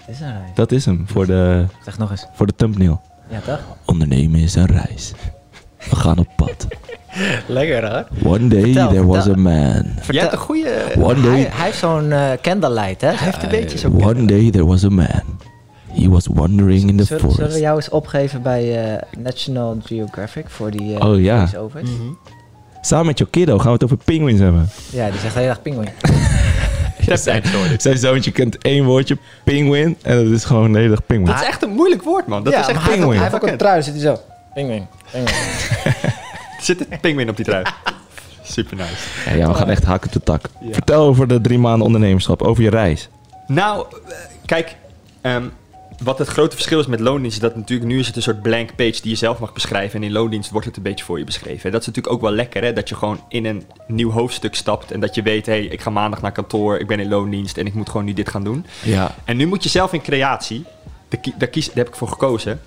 [0.04, 0.50] Het is een reis.
[0.54, 2.26] Dat is hem voor de, Zeg nog eens.
[2.34, 3.00] voor de thumbnail.
[3.30, 3.60] Ja, toch?
[3.84, 5.12] Ondernemen is een reis.
[5.90, 6.66] We gaan op pad.
[7.46, 8.32] Lekker hoor.
[8.32, 9.42] One day Vertel, there was a vertel.
[9.42, 9.84] man.
[10.10, 10.82] Je hebt een goede...
[10.98, 13.06] One Hij, day, hij heeft zo'n eh candlelight, hè?
[13.08, 13.88] Hij heeft een beetje zo...
[13.88, 15.40] one day there was a man.
[15.94, 17.58] He was wandering in the Zullen, zullen we forest.
[17.58, 21.38] jou eens opgeven bij eh, National Geographic voor die eh Oh, ja.
[21.38, 21.90] voice-overs?
[21.90, 22.02] Mhm.
[22.80, 24.68] Samen met jouw kiddo gaan we het over penguins hebben.
[24.90, 25.88] Ja, die zegt heel erg pinguïn.
[27.00, 27.80] Steptijd geworden.
[27.80, 29.96] Zijn zoontje kent één woordje, penguin.
[30.02, 31.26] En dat is gewoon een hele dag penguin.
[31.30, 32.42] Dat is echt een moeilijk woord, man.
[32.44, 33.22] Dat ja, is echt maar hij heeft ook- pinguïn.
[33.30, 34.18] Hij heeft ook een trui, zit hij zo.
[34.54, 35.34] Pinguïn, pinguïn.
[36.62, 37.64] Zit een pinguïn op die trui.
[38.42, 39.30] Super nice.
[39.30, 40.48] Ja, ja, we gaan echt hakken de tak.
[40.70, 43.08] Vertel over de drie maanden ondernemerschap, over je reis.
[43.46, 44.14] Nou, eh,
[44.46, 44.76] kijk,
[45.20, 45.44] ehm,
[46.02, 48.42] wat het grote verschil is met loondienst, is dat natuurlijk nu is het een soort
[48.42, 50.00] blank page die je zelf mag beschrijven.
[50.00, 51.64] En in loondienst wordt het een beetje voor je beschreven.
[51.64, 52.72] En dat is natuurlijk ook wel lekker, hè?
[52.72, 55.80] Dat je gewoon in een nieuw hoofdstuk stapt en dat je weet, hé, hey, ik
[55.80, 58.44] ga maandag naar kantoor, ik ben in loondienst en ik moet gewoon nu dit gaan
[58.44, 58.66] doen.
[58.82, 59.14] Ja.
[59.24, 60.64] En nu moet je zelf in creatie,
[61.38, 62.60] daar, kies, daar heb ik voor gekozen.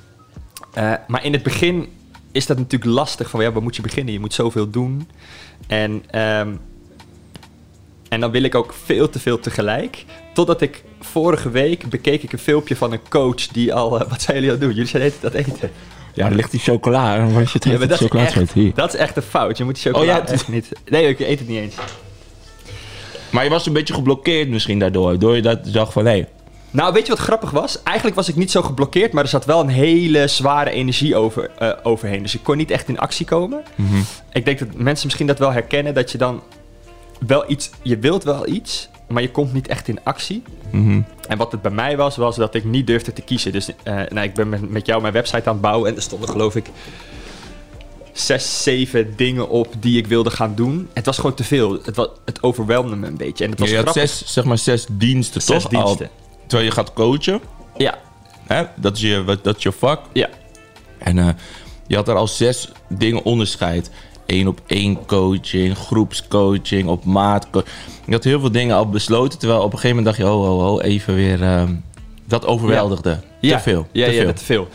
[0.74, 1.88] Eh, maar in het begin
[2.36, 4.14] is dat natuurlijk lastig van, ja, waar moet je beginnen?
[4.14, 5.08] Je moet zoveel doen.
[5.68, 6.50] En, ehm,
[8.10, 10.06] en dan wil ik ook veel te veel tegelijk.
[10.34, 14.00] Totdat ik vorige week bekeek ik een filmpje van een coach die al...
[14.00, 14.74] eh, wat zijn jullie aan het doen?
[14.76, 15.72] Jullie zijn tijd dat eten.
[16.14, 17.18] Ja, er ligt die chocola.
[17.28, 18.70] Waar je het Ja, dat, chocola is echt, Hier.
[18.70, 19.58] Oh, dat is echt een fout.
[19.58, 20.70] Je moet die chocola ja, het- echt niet...
[20.86, 21.76] Nee, ik eet het niet eens.
[23.32, 25.20] Maar je was een beetje geblokkeerd misschien daardoor.
[25.20, 26.26] Door je dat dacht van, hé,
[26.76, 27.84] Nou, weet je wat grappig was?
[27.84, 31.52] Eigenlijk was ik niet zo geblokkeerd, maar er zat wel een hele zware energie over,
[31.58, 32.22] eh, overheen.
[32.22, 33.64] Dus ik kon niet echt in actie komen.
[33.76, 34.02] Mhm.
[34.34, 36.42] Ik denk dat mensen misschien dat wel herkennen, dat je dan
[37.28, 40.44] wel iets, je wilt wel iets, maar je komt niet echt in actie.
[40.70, 41.02] mhm.
[41.28, 43.52] En wat het bij mij was, was dat ik niet durfde te kiezen.
[43.52, 46.02] Dus eh, nou, ik ben met, met jou mijn website aan het bouwen en er
[46.02, 46.66] stonden geloof ik
[48.14, 50.90] zes, zeven dingen op die ik wilde gaan doen.
[50.94, 51.80] Het was gewoon te veel.
[51.84, 53.44] Het, was, het overweldigde me een beetje.
[53.44, 55.72] En het was je had zes, zeg maar zes diensten Zes toch?
[55.72, 56.06] diensten.
[56.06, 57.40] Al, terwijl je gaat coachen.
[57.78, 57.98] Ja,
[58.48, 58.64] Hè?
[58.76, 60.02] Dat, is je, dat is je vak.
[60.14, 60.30] ja.
[60.98, 61.28] En eh,
[61.88, 63.92] je had er al zes dingen onderscheid.
[64.26, 67.48] Eén op één coaching, groepscoaching, op maat.
[68.06, 69.40] Je had heel veel dingen al besloten.
[69.40, 71.44] Terwijl op een gegeven moment dacht je, oh, oh, oh, even weer...
[71.44, 71.74] ehm,
[72.26, 73.20] dat overweldigde.
[73.42, 73.88] Ja, Te veel.
[73.92, 74.34] Ja, te ja veel.
[74.34, 74.68] te veel.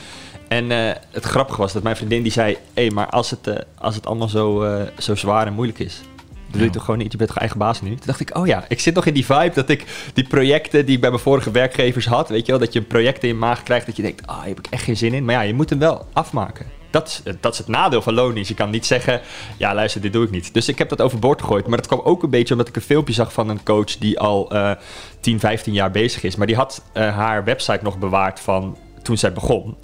[0.49, 2.57] En eh, het grappige was dat mijn vriendin die zei...
[2.75, 4.67] Hé, maar als het, eh, als het allemaal zo,
[4.99, 6.01] zo zwaar en moeilijk is...
[6.51, 7.89] Doe je toch gewoon niet, je bent toch eigen baas nu?
[7.89, 10.87] Toen dacht ik, oh ja, ik zit nog in die vibe dat ik die projecten
[10.87, 12.29] die ik bij mijn vorige werkgevers had...
[12.29, 14.27] Weet je wel, dat je een project in je maag krijgt dat je denkt...
[14.27, 15.25] Ah, hier heb ik echt geen zin in.
[15.25, 16.67] Maar ja, je moet hem wel afmaken.
[16.91, 18.49] Dat is, dat is het nadeel van loondienst.
[18.49, 19.21] Je kan niet zeggen,
[19.57, 20.55] ja luister, dit doe ik niet.
[20.55, 21.67] Dus ik heb dat overboord gegooid.
[21.67, 23.99] Maar dat kwam ook een beetje omdat ik een filmpje zag van een coach...
[23.99, 24.71] die al eh
[25.21, 26.37] 10, 15 jaar bezig is.
[26.37, 29.77] Maar die had eh, haar website nog bewaard van toen zij begon.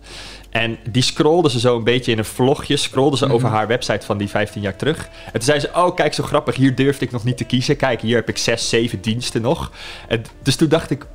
[0.50, 4.06] En die scrollde ze zo een beetje in een vlogje, scrollde ze over haar website
[4.06, 5.08] van die 15 jaar terug.
[5.26, 7.76] En toen zei ze, oh kijk zo grappig, hier durfde ik nog niet te kiezen.
[7.76, 9.72] Kijk, hier heb ik 6, 7 diensten nog.
[10.08, 11.06] En dus toen dacht ik,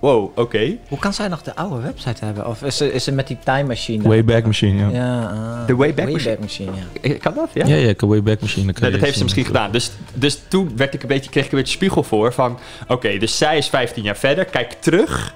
[0.00, 0.76] wow, oké.
[0.88, 2.46] Hoe kan zij nog de oude website hebben?
[2.46, 4.08] Of is ze, is ze met die time machine?
[4.08, 4.88] Wayback Machine, ja.
[4.88, 5.66] Ja, ah.
[5.66, 7.00] De Wayback Machine, ja.
[7.10, 7.66] Eh, Kan dat, ja?
[7.66, 8.64] Ja, ja, ik heb Wayback Machine.
[8.64, 9.72] dan kan Nee, dat heeft ze misschien gedaan.
[9.72, 12.58] Dus, dus toen werd ik een beetje, kreeg ik een beetje spiegel voor van...
[12.88, 15.34] Oké, dus zij is 15 jaar verder, kijkt terug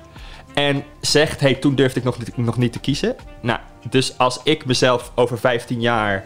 [0.55, 1.41] en zegt...
[1.41, 3.17] hey, toen durfde ik nog, niet- nog niet te kiezen.
[3.41, 3.59] Nou,
[3.91, 6.25] dus als ik mezelf over 15 jaar...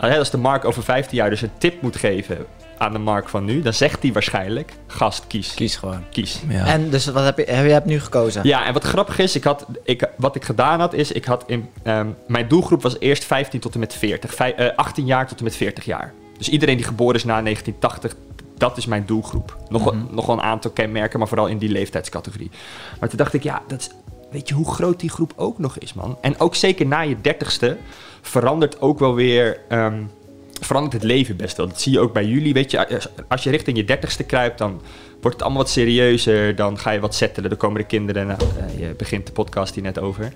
[0.00, 2.46] eh, Als de Mark over 15 jaar dus een tip moet geven
[2.78, 3.60] aan de Mark van nu...
[3.62, 5.54] dan zegt hij waarschijnlijk, gast, kies.
[5.54, 6.04] Kies gewoon.
[6.10, 6.40] Kies.
[6.48, 6.66] Ja.
[6.66, 8.40] En dus wat heb je, heb je hebt nu gekozen?
[8.46, 11.12] Ja, en wat grappig is, ik had, ik, wat ik gedaan had, is...
[11.12, 14.34] Ik had in, ehm, mijn doelgroep was eerst 15 tot en met 40.
[14.34, 16.12] Vij- eh, 18 jaar tot en met 40 jaar.
[16.38, 18.14] Dus iedereen die geboren is na 1980,
[18.58, 19.56] dat is mijn doelgroep.
[19.68, 22.50] Nog, wel- nog wel een aantal kenmerken, maar vooral in die leeftijdscategorie.
[23.00, 23.90] Maar toen dacht ik, ja, dat is,
[24.30, 26.18] weet je hoe groot die groep ook nog is, man?
[26.20, 27.76] En ook zeker na je 30ste
[28.22, 29.60] verandert ook wel weer...
[29.68, 30.02] ehm,
[30.60, 31.68] verandert het leven best wel.
[31.68, 32.52] Dat zie je ook bij jullie.
[32.52, 34.80] Weet je, als- je richting je dertigste kruipt, dan
[35.20, 36.54] wordt het allemaal wat serieuzer.
[36.56, 37.48] Dan ga je wat settelen.
[37.50, 38.26] Dan komen de kinderen.
[38.26, 40.32] Nou, eh, je begint de podcast hier net over.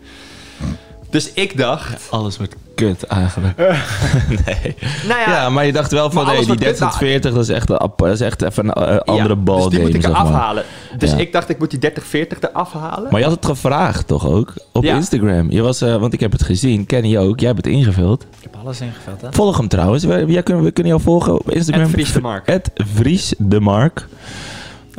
[1.12, 2.10] Dus ik dacht...
[2.10, 3.56] Alles wordt kut eigenlijk.
[4.46, 4.74] nee.
[5.08, 6.78] Nou ja, Ja, maar je dacht wel van, nee, die wordt kut.
[6.78, 9.40] 30 tot 40, dat is echt, een dat is echt even een eh, andere ja,
[9.40, 10.64] ballgame, Dus die moet ik eraf halen.
[10.98, 11.16] Dus Ja.
[11.16, 13.08] ik dacht, ik moet die 30, 40 eraf halen.
[13.10, 14.52] Maar je had het gevraagd toch ook?
[14.72, 14.94] Op Ja.
[14.96, 15.50] Instagram.
[15.50, 16.86] Je was, eh, want ik heb het gezien.
[16.86, 17.40] Kenny ook.
[17.40, 18.22] Jij hebt het ingevuld.
[18.22, 19.28] Ik heb alles ingevuld, hè?
[19.30, 20.04] Volg hem trouwens.
[20.04, 21.84] We, jij kunnen, we kunnen jou volgen op Instagram.
[21.84, 22.46] Ed Vries de Mark.
[22.46, 24.06] Ed Vries de Mark.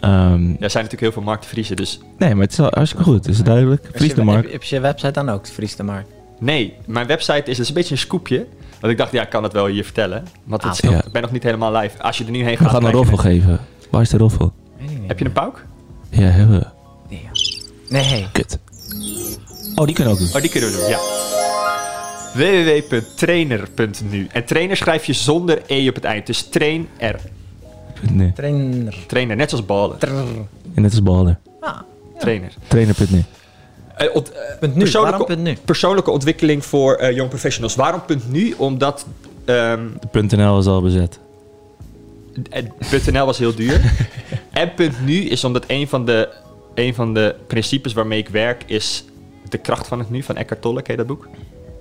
[0.03, 1.99] Ehm, Er zijn natuurlijk heel veel Mark de Vriezen, dus...
[2.17, 3.25] nee, maar het is wel hartstikke goed.
[3.25, 3.87] Het is duidelijk.
[3.99, 4.43] Je- de Mark.
[4.43, 6.05] Heb, heb je website dan ook, Vries de Mark?
[6.39, 8.45] Nee, mijn website is, dus een beetje een scoopje.
[8.79, 10.23] Want ik dacht, ja, ik kan het wel hier vertellen.
[10.43, 11.03] Want Ah, ja.
[11.05, 12.01] ik ben nog niet helemaal live.
[12.01, 12.71] Als je er nu heen We gaat...
[12.71, 13.59] gaan een je roffel geven.
[13.89, 14.53] Waar is de roffel?
[15.07, 15.65] Heb je een pauk?
[16.09, 16.65] Ja, hebben we.
[17.09, 17.29] Nee.
[17.89, 18.27] Nee.
[18.31, 18.59] Kut.
[19.75, 20.35] Oh, die kunnen we ook doen.
[20.35, 20.99] Oh, die kunnen we doen, ja.
[22.33, 26.25] www.trainer.nu En trainer schrijf je zonder e op het eind.
[26.25, 26.87] Dus train
[28.35, 28.95] Trainer.
[29.07, 29.97] Trainer, net zoals ballen.
[30.73, 31.39] Net als ballen.
[31.59, 31.79] Ah,
[32.19, 32.51] Trainer.
[32.67, 33.23] Trainer.nu.
[33.95, 34.79] Eh, ont- eh, punt nu.
[34.81, 35.57] persoonlijke, Waarom punt nu?
[35.65, 37.75] persoonlijke ontwikkeling voor eh young professionals.
[37.75, 38.53] Waarom punt nu?
[38.57, 39.05] Omdat
[39.45, 41.19] ehm, De .nl is al bezet.
[43.11, 43.81] .nl was heel duur.
[44.51, 44.71] en
[45.05, 46.29] .nu is omdat een van, de,
[46.75, 49.03] een van de principes waarmee ik werk is
[49.49, 50.81] De kracht van het nu van Eckhart Tolle.
[50.81, 51.27] Ken je dat boek?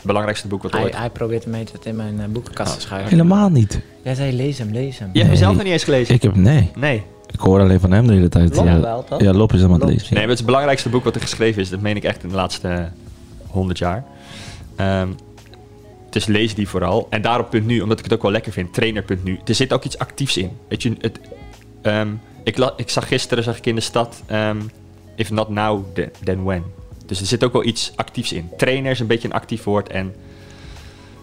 [0.02, 0.96] Het belangrijkste boek wat Hij, ooit...
[0.96, 3.10] hij probeert hem het in mijn eh, boekenkast te schuiven.
[3.10, 3.80] Helemaal niet.
[4.02, 5.10] Jij zei lees hem, lees hem.
[5.12, 6.14] Je hebt hem zelf nog niet eens gelezen?
[6.14, 6.70] Ik heb, nee.
[6.76, 7.02] Nee.
[7.32, 8.56] Ik hoor alleen van hem de hele tijd.
[8.56, 9.20] Lop ja, wel, toch?
[9.20, 10.02] Ja, Lop is hem aan het lezen.
[10.02, 11.70] Nee, maar het is het belangrijkste boek wat er geschreven is.
[11.70, 12.88] Dat meen ik echt in de laatste
[13.46, 14.04] honderd jaar.
[14.76, 15.08] Ehm,
[16.10, 17.06] dus lees die vooral.
[17.10, 19.38] En daarop punt nu, omdat ik het ook wel lekker vind, trainer.nu.
[19.44, 20.50] Er zit ook iets actiefs in.
[20.68, 21.20] Weet je, het,
[21.82, 22.08] ehm,
[22.44, 24.56] ik, la- ik zag gisteren zag ik in de stad, ehm,
[25.16, 25.84] if not now,
[26.24, 26.62] then when.
[27.12, 28.48] Dus er zit ook wel iets actiefs in.
[28.56, 30.14] Trainer is een beetje een actief woord en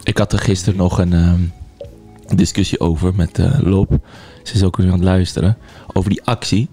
[0.04, 1.42] Ik had er gisteren nog een ehm,
[2.36, 3.98] discussie over met eh Lop.
[4.44, 5.58] Ze is ook nu aan het luisteren.
[5.94, 6.70] Over die actie.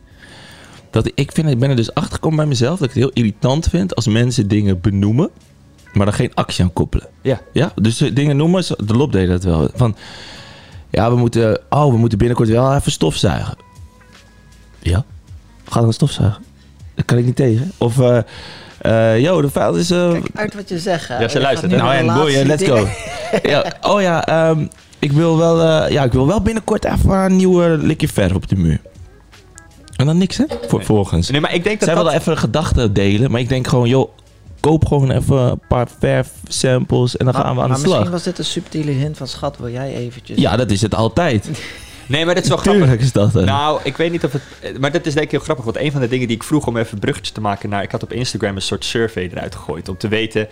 [0.91, 2.79] Dat ik, vind, ik ben er dus achter gekomen bij mezelf.
[2.79, 5.31] Dat ik het heel irritant vind als mensen dingen benoemen.
[5.93, 7.09] Maar er geen actie aan koppelen.
[7.23, 7.41] ja.
[7.53, 8.65] Ja, dus eh, dingen noemen.
[8.87, 9.71] De Lop deed dat wel.
[9.75, 9.97] Van,
[10.91, 13.57] ja, we moeten, oh, we moeten binnenkort wel even stofzuigen.
[14.79, 15.05] Ja?
[15.65, 16.43] Ga dan stofzuigen.
[16.95, 17.73] Dat kan ik niet tegen.
[17.79, 18.25] Of, eh eh
[19.23, 19.91] yo, de vuil is...
[19.91, 21.09] eh, Kijk uit wat je zegt.
[21.09, 21.19] hè.
[21.19, 22.87] Ja, ze luistert, nou en boeien, let's go.
[23.43, 24.67] ja, oh ja, ehm,
[24.99, 28.49] ik, wil wel, eh, ja, ik wil wel binnenkort even een nieuwe likje verf op
[28.49, 28.81] de muur.
[29.97, 30.45] En dan niks, hè?
[30.69, 30.87] Voor, Nee.
[30.87, 31.31] Volgens.
[31.31, 32.05] Nee, maar ik denk dat Zij dat...
[32.05, 34.11] willen even een gedachte delen, maar ik denk gewoon, joh,
[34.61, 37.93] koop gewoon even een paar verf samples en dan gaan we aan maar de misschien
[37.95, 38.09] slag.
[38.11, 40.39] was dit een subtiele hint van schat, wil jij eventjes...
[40.39, 41.49] Ja, dat is het altijd.
[42.07, 42.83] Nee, maar dat is wel grappig.
[42.83, 43.33] Tuurlijk is dat.
[43.33, 44.79] Nou, ik weet niet of het...
[44.81, 45.65] Maar dat is denk ik heel grappig.
[45.65, 47.83] Want een van de dingen die ik vroeg om even bruggetjes te maken naar...
[47.83, 49.89] Ik had op Instagram een soort survey eruit gegooid.
[49.89, 50.49] Om te weten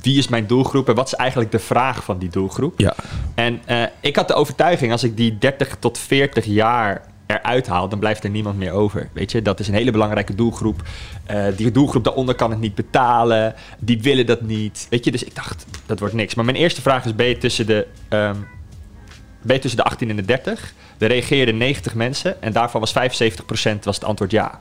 [0.00, 2.80] wie is mijn doelgroep en wat is eigenlijk de vraag van die doelgroep.
[2.80, 2.94] Ja.
[3.34, 7.88] En eh, ik had de overtuiging, als ik die 30 tot 40 jaar eruit haal,
[7.88, 9.08] dan blijft er niemand meer over.
[9.12, 10.82] Weet je, dat is een hele belangrijke doelgroep.
[11.24, 13.54] Eh, die doelgroep daaronder kan het niet betalen.
[13.78, 14.86] Die willen dat niet.
[14.90, 16.34] Weet je, dus ik dacht, dat wordt niks.
[16.34, 18.36] Maar mijn eerste vraag is, ben je tussen de, ehm,
[19.42, 20.72] ben tussen de 18 en de 30?
[20.98, 24.60] Er reageerden 90 mensen en daarvan was 75% was het antwoord ja.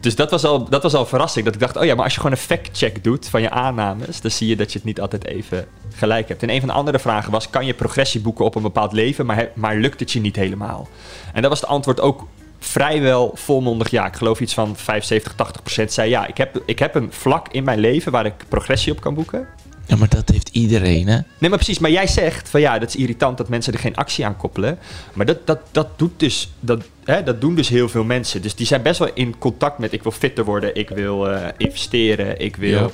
[0.00, 1.44] Dus dat was, al, dat was al verrassing.
[1.44, 4.20] Dat ik dacht, oh ja, maar als je gewoon een fact-check doet van je aannames,
[4.20, 6.42] dan zie je dat je het niet altijd even gelijk hebt.
[6.42, 9.26] En een van de andere vragen was, kan je progressie boeken op een bepaald leven,
[9.26, 10.88] maar, maar lukt het je niet helemaal?
[11.32, 12.26] En dat was het antwoord ook
[12.58, 14.06] vrijwel volmondig ja.
[14.06, 16.26] Ik geloof iets van 75, 80 procent zei ja.
[16.26, 19.46] Ik heb, ik heb een vlak in mijn leven waar ik progressie op kan boeken.
[19.90, 21.18] Ja, maar dat heeft iedereen, hè?
[21.38, 21.78] Nee, maar precies.
[21.78, 24.78] Maar jij zegt van ja, dat is irritant dat mensen er geen actie aan koppelen.
[25.12, 28.42] Maar dat, dat, dat, doet dus, dat, hè, dat doen dus heel veel mensen.
[28.42, 31.48] Dus die zijn best wel in contact met ik wil fitter worden, ik wil eh,
[31.56, 32.92] investeren, ik wil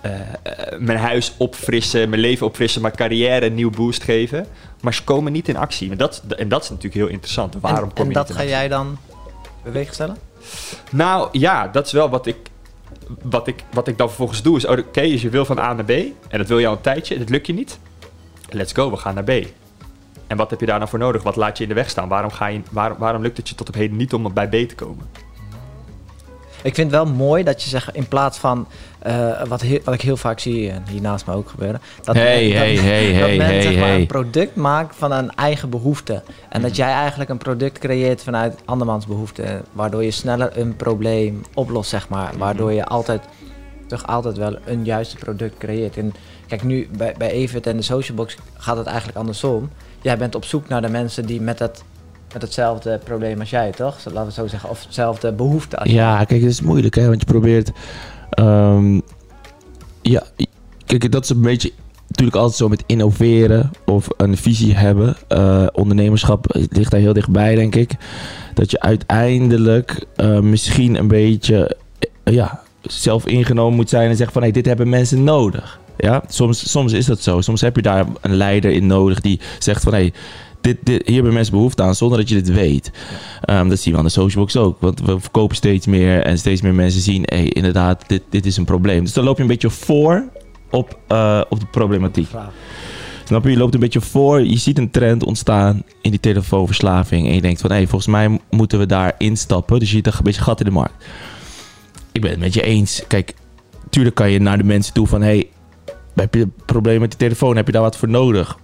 [0.00, 4.46] eh, eh, mijn huis opfrissen, mijn leven opfrissen, mijn carrière een nieuw boost geven.
[4.80, 5.90] Maar ze komen niet in actie.
[5.90, 7.54] En dat, en dat is natuurlijk heel interessant.
[7.60, 8.58] Waarom en, kom en je dat niet in ga actie?
[8.58, 8.98] jij dan
[9.64, 10.16] bewegen stellen?
[10.90, 12.36] Nou ja, dat is wel wat ik,
[13.22, 14.56] wat ik, wat ik dan vervolgens doe.
[14.56, 15.90] Is, oh, oké, dus je wil van A naar B.
[16.28, 17.18] En dat wil je al een tijdje.
[17.18, 17.78] Dat lukt je niet.
[18.50, 19.30] Let's go, we gaan naar B.
[20.26, 21.22] En wat heb je daar nou voor nodig?
[21.22, 22.08] Wat laat je in de weg staan?
[22.08, 24.68] Waarom, ga je, waarom, waarom lukt het je tot op heden niet om bij B
[24.68, 25.06] te komen?
[26.66, 28.66] Ik vind het wel mooi dat je zegt, in plaats van
[28.98, 32.14] eh, wat, heel- wat ik heel vaak zie, en hier naast me ook gebeuren, dat,
[32.14, 34.00] Hey, dat, hey, hey, dat hey, men hey, zeg maar, hey.
[34.00, 36.22] een product maakt van een eigen behoefte.
[36.48, 41.42] En dat jij eigenlijk een product creëert vanuit andermans behoefte, waardoor je sneller een probleem
[41.54, 42.32] oplost, zeg maar.
[42.38, 43.22] Waardoor je altijd,
[43.86, 45.96] toch altijd wel een juiste product creëert.
[45.96, 46.14] En
[46.46, 49.70] kijk, nu bij, bij Evert en de Socialbox gaat het eigenlijk andersom.
[50.02, 51.82] Jij bent op zoek naar de mensen die met het
[52.32, 53.96] met hetzelfde probleem als jij, toch?
[54.04, 54.70] Laten we het zo zeggen.
[54.70, 57.06] Of hetzelfde behoefte als Ja, kijk, het is moeilijk, hè?
[57.08, 57.72] Want je probeert...
[58.30, 59.00] ehm,
[60.02, 60.22] ja,
[60.86, 61.72] kijk, dat is een beetje...
[62.08, 65.16] Natuurlijk altijd zo met innoveren of een visie hebben.
[65.28, 67.90] Eh, ondernemerschap ligt daar heel dichtbij, denk ik.
[68.54, 71.76] Dat je uiteindelijk eh, misschien een beetje...
[72.24, 74.42] eh, ja, zelf ingenomen moet zijn en zeggen van...
[74.42, 75.80] Hey, dit hebben mensen nodig.
[75.96, 77.40] Ja, soms, soms is dat zo.
[77.40, 79.92] Soms heb je daar een leider in nodig die zegt van...
[79.92, 80.12] Hey,
[80.66, 82.90] dit, dit, hier hebben mensen behoefte aan zonder dat je dit weet.
[83.40, 84.80] Ehm, dat zien we aan de Socialbox ook.
[84.80, 87.22] Want we verkopen steeds meer en steeds meer mensen zien...
[87.24, 89.04] Hey, inderdaad, dit, dit is een probleem.
[89.04, 90.28] Dus dan loop je een beetje voor
[90.70, 92.28] op, eh, op de problematiek.
[93.24, 93.50] Snap je?
[93.50, 94.40] Je loopt een beetje voor.
[94.40, 97.26] Je ziet een trend ontstaan in die telefoonverslaving.
[97.26, 99.78] En je denkt van, hé, volgens mij moeten we daar instappen.
[99.78, 101.04] Dus je ziet een beetje gat in de markt.
[102.12, 103.02] Ik ben het met je eens.
[103.08, 103.34] Kijk,
[103.90, 105.20] tuurlijk kan je naar de mensen toe van...
[105.22, 105.48] Hé, hey,
[106.14, 107.56] heb je een probleem met die telefoon?
[107.56, 108.58] Heb je daar wat voor nodig?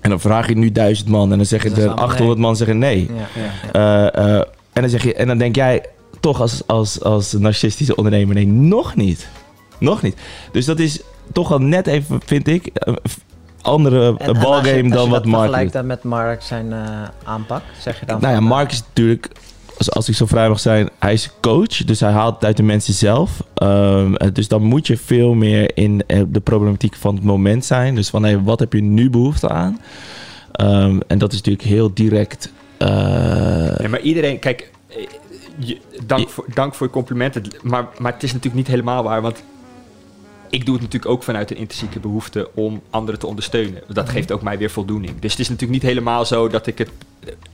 [0.00, 1.30] En dan vraag je nu duizend man.
[1.32, 3.10] En dan zeggen Dat is de allemaal 800 man zeggen nee.
[3.72, 4.10] Ja.
[4.12, 4.40] Eh, eh,
[4.72, 5.84] en, dan zeg je, en dan denk jij
[6.20, 9.28] toch als, als, als narcistische ondernemer, nee, nog niet.
[9.78, 10.16] Nog niet.
[10.52, 11.00] Dus dat is
[11.32, 13.18] toch wel net even, vind ik, een f-
[13.62, 15.72] andere En- en als je- ballgame als dan je wat dat Mark vergelijkt doet.
[15.72, 16.78] dan met Mark zijn eh,
[17.24, 19.28] aanpak, zeg je dan Nou ja, Mark is natuurlijk
[19.78, 21.84] als, als ik zo vrij mag zijn, hij is coach.
[21.84, 23.42] Dus hij haalt het uit de mensen zelf.
[23.54, 27.64] Ehm, eh, dus dan moet je veel meer in eh, de problematiek van het moment
[27.64, 27.94] zijn.
[27.94, 29.80] Dus van, hey, wat heb je nu behoefte aan?
[30.52, 32.52] Ehm, en dat is natuurlijk heel direct.
[32.78, 34.96] Ja, maar iedereen, kijk, eh,
[35.58, 37.42] je- dank, voor, dank voor je complimenten.
[37.62, 39.42] Maar, maar het is natuurlijk niet helemaal waar, want
[40.50, 43.82] ik doe het natuurlijk ook vanuit een intrinsieke behoefte om anderen te ondersteunen.
[43.88, 45.18] Dat geeft ook mij weer voldoening.
[45.20, 46.90] Dus het is natuurlijk niet helemaal zo dat ik het.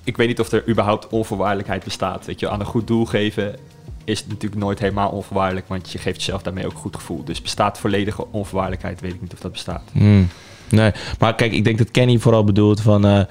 [0.04, 2.26] Ik weet niet of er überhaupt onvoorwaardelijkheid bestaat.
[2.26, 3.57] Weet je, aan een goed doel geven
[4.04, 7.24] is het natuurlijk nooit helemaal onvoorwaardelijk, want je geeft jezelf daarmee ook een goed gevoel.
[7.24, 9.90] Dus bestaat volledige onvoorwaardelijkheid, weet ik niet of dat bestaat.
[9.92, 10.28] Hmm.
[10.68, 13.07] Nee, maar kijk, ik denk dat Kenny vooral bedoelt van...
[13.07, 13.27] eh, eh,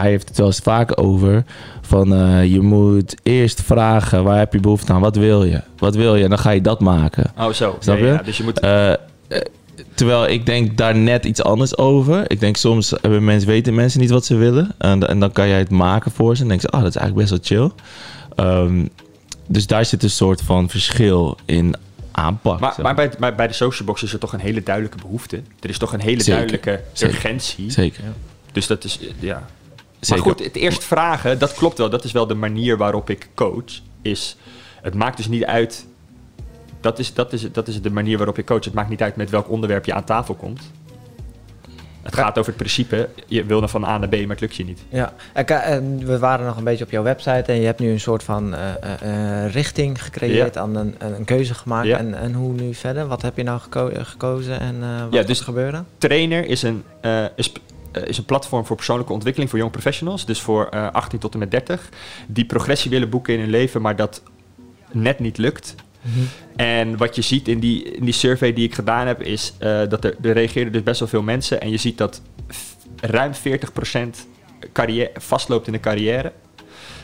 [0.00, 1.44] hij heeft het wel eens vaak over...
[1.80, 5.00] van eh, je moet eerst vragen waar heb je behoefte aan?
[5.00, 5.60] Wat wil je?
[5.78, 6.22] Wat wil je?
[6.24, 7.32] En dan ga je dat maken.
[7.38, 7.76] Oh, zo.
[7.78, 8.04] Snap je?
[8.04, 8.60] ja, dus je moet.
[9.94, 12.30] Terwijl ik denk daar net iets anders over.
[12.30, 14.74] Ik denk soms hebben mensen, weten mensen niet wat ze willen.
[14.78, 16.42] En, en dan kan jij het maken voor ze.
[16.42, 17.70] En denken ze, ah, dat is eigenlijk best wel chill.
[18.36, 18.86] Ehm,
[19.46, 21.74] dus daar zit een soort van verschil in
[22.42, 25.42] Maar, maar bij, bij, bij de social box is er toch een hele duidelijke behoefte.
[25.60, 26.32] Er is toch een hele Zeker.
[26.32, 27.14] duidelijke Zeker.
[27.14, 27.70] urgentie.
[27.70, 28.04] Zeker.
[28.52, 29.46] Dus dat is, ja.
[30.00, 30.24] Zeker.
[30.24, 31.90] Maar goed, het eerst vragen, dat klopt wel.
[31.90, 33.80] Dat is wel de manier waarop ik coach.
[34.02, 34.36] Is,
[34.82, 35.86] het maakt dus niet uit...
[36.80, 38.64] Dat is, dat, is, dat is de manier waarop ik coach.
[38.64, 40.70] Het maakt niet uit met welk onderwerp je aan tafel komt.
[42.02, 43.08] Het gaat over het principe.
[43.26, 44.80] Je wil dan van A naar B, maar het lukt je niet.
[44.88, 45.12] Ja,
[45.98, 48.54] we waren nog een beetje op jouw website en je hebt nu een soort van
[48.54, 51.86] eh, eh, eh, richting gecreëerd, aan een, een, keuze gemaakt.
[51.86, 51.98] Ja.
[51.98, 53.06] En, en hoe nu verder?
[53.06, 55.86] Wat heb je nou geko- gekozen en wat Ja, gaat dus- er gebeuren?
[55.98, 56.84] Trainer is een,
[57.36, 57.52] is,
[58.04, 60.26] is een platform voor persoonlijke ontwikkeling voor young professionals.
[60.26, 61.88] Dus voor eh 18 tot en met 30.
[62.26, 64.22] Die progressie willen boeken in hun leven, maar dat
[64.90, 65.74] net niet lukt.
[66.56, 69.80] En wat je ziet in die, in die survey die ik gedaan heb, is eh,
[69.88, 71.60] dat er, er reageerden dus best wel veel mensen.
[71.60, 72.22] En je ziet dat
[73.00, 73.98] ruim 40%
[74.72, 76.32] carrière, vastloopt in de carrière.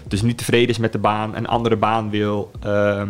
[0.09, 3.03] Dus niet tevreden is met de baan, een andere baan wil, eh,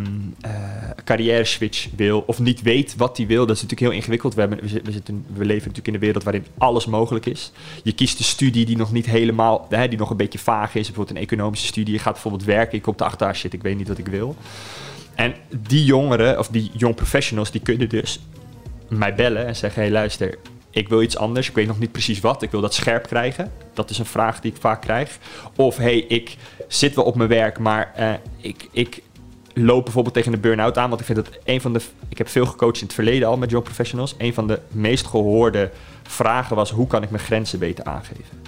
[1.03, 3.45] carrière switch wil, of niet weet wat hij wil.
[3.45, 4.33] Dat is natuurlijk heel ingewikkeld.
[4.33, 7.51] We, hebben, we, zitten- we, leven natuurlijk in een wereld waarin alles mogelijk is.
[7.83, 10.85] Je kiest een studie die nog niet helemaal, hè, die nog een beetje vaag is.
[10.85, 11.93] Bijvoorbeeld een economische studie.
[11.93, 12.77] Je gaat bijvoorbeeld werken.
[12.77, 14.35] Ik kom te achter, ah, ik weet niet wat ik wil.
[15.19, 15.35] En
[15.67, 18.19] die jongeren, of die young professionals, die kunnen dus
[18.89, 20.37] mij bellen en zeggen: hey, luister,
[20.69, 21.49] ik wil iets anders.
[21.49, 22.41] Ik weet nog niet precies wat.
[22.41, 23.51] Ik wil dat scherp krijgen.
[23.73, 25.17] Dat is een vraag die ik vaak krijg.
[25.55, 29.01] Of hey, ik zit wel op mijn werk, maar eh, ik, ik
[29.53, 30.89] loop bijvoorbeeld tegen een burn-out aan.
[30.89, 31.81] Want ik vind dat een van de.
[32.09, 34.15] Ik heb veel gecoacht in het verleden al met young professionals.
[34.17, 35.71] Een van de meest gehoorde
[36.03, 38.39] vragen was: hoe kan ik mijn grenzen beter aangeven?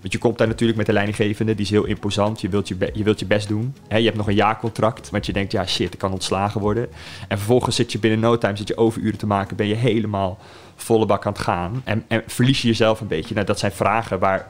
[0.00, 2.40] Want je komt daar natuurlijk met de leidinggevende, die is heel imposant.
[2.40, 3.74] Je wilt je, je, wilt je best doen.
[3.88, 6.88] Je hebt nog een jaarcontract, want je denkt, ja shit, ik kan ontslagen worden.
[7.28, 10.38] En vervolgens zit je binnen no time, zit je overuren te maken, ben je helemaal
[10.76, 11.82] volle bak aan het gaan.
[11.84, 13.34] En, en verlies je jezelf een beetje.
[13.34, 14.48] Nou, dat zijn vragen waar,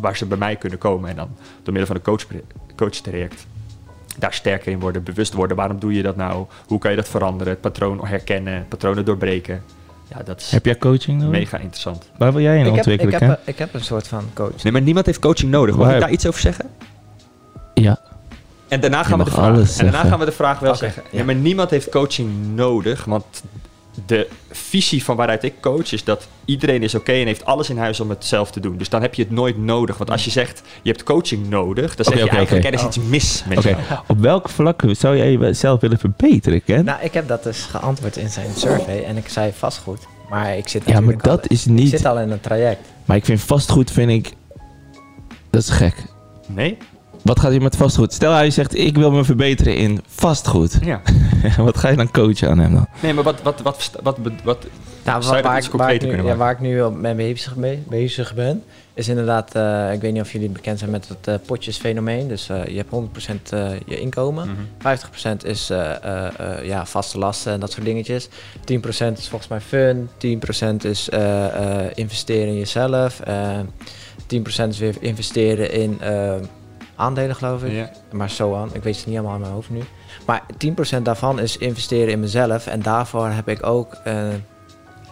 [0.00, 1.10] waar ze bij mij kunnen komen.
[1.10, 1.28] En dan
[1.62, 2.26] door middel van een coach,
[2.76, 3.46] coachtraject
[4.18, 5.56] daar sterker in worden, bewust worden.
[5.56, 6.46] Waarom doe je dat nou?
[6.66, 7.52] Hoe kan je dat veranderen?
[7.52, 9.62] Het patroon herkennen, patronen doorbreken.
[10.08, 11.38] Ja, dat is Heb jij coaching nodig?
[11.38, 12.10] mega interessant.
[12.18, 14.62] Waar wil jij in Ik heb, ik, ontwikkelen, heb, ik heb een soort van coach.
[14.62, 15.76] Nee, maar niemand heeft coaching nodig.
[15.76, 16.70] Mag ik daar iets over zeggen?
[17.74, 17.98] Ja.
[18.68, 21.02] En daarna gaan, we de vraag, alles en daarna gaan we de vraag wel zeggen.
[21.10, 21.18] Ja.
[21.18, 21.24] ja.
[21.24, 23.04] maar niemand heeft coaching nodig.
[23.04, 23.42] Want
[24.06, 27.78] de visie van waaruit ik coach is dat iedereen is oké en heeft alles in
[27.78, 28.76] huis om het zelf te doen.
[28.76, 29.96] Dus dan heb je het nooit nodig.
[29.96, 32.98] Want als je zegt je hebt coaching nodig, dan zeg je eigenlijk er is iets
[32.98, 34.00] mis met Oké, jou.
[34.06, 36.84] op welk vlak zou jij jezelf willen verbeteren, Ken?
[36.84, 40.06] Nou, ik heb dat dus geantwoord in zijn survey en ik zei vastgoed.
[40.30, 41.88] Maar ik zit ja, maar dat al, is ik niet...
[41.88, 42.88] zit al in een traject.
[43.04, 44.32] Maar ik vind vastgoed, vind ik...
[45.50, 45.94] Dat is gek.
[46.46, 46.76] Nee?
[47.22, 48.12] Wat gaat je met vastgoed?
[48.12, 50.78] Stel hij zegt, ik wil me verbeteren in vastgoed.
[50.82, 51.00] Ja.
[51.56, 52.86] wat ga je dan coachen aan hem dan?
[53.02, 54.66] Nee, maar wat, wat, wat, wat, wat, wat
[55.04, 57.14] Nou, Zou je dat waar, ik, waar, ik nu, kunnen ja, waar ik nu mee
[57.14, 58.62] bezig, mee- bezig ben,
[58.94, 62.28] is inderdaad, eh, ik weet niet of jullie bekend zijn met het eh, potjesfenomeen.
[62.28, 64.60] Dus eh, je hebt 100% eh, je inkomen, Mhm.
[65.42, 68.28] 50% is eh, eh, eh, ja, vaste lasten en dat soort dingetjes.
[68.64, 71.46] 10% is volgens mij fun, 10% is eh,
[71.84, 73.58] eh, investeren in jezelf, eh
[74.26, 76.34] 10% is weer investeren in eh,
[76.96, 77.72] aandelen geloof ik.
[77.72, 77.90] Ja.
[78.12, 78.70] Maar zo aan.
[78.72, 79.80] Ik weet het niet allemaal in mijn hoofd nu.
[80.26, 80.42] Maar
[80.98, 82.66] 10% daarvan is investeren in mezelf.
[82.66, 84.28] En daarvoor heb ik ook eh,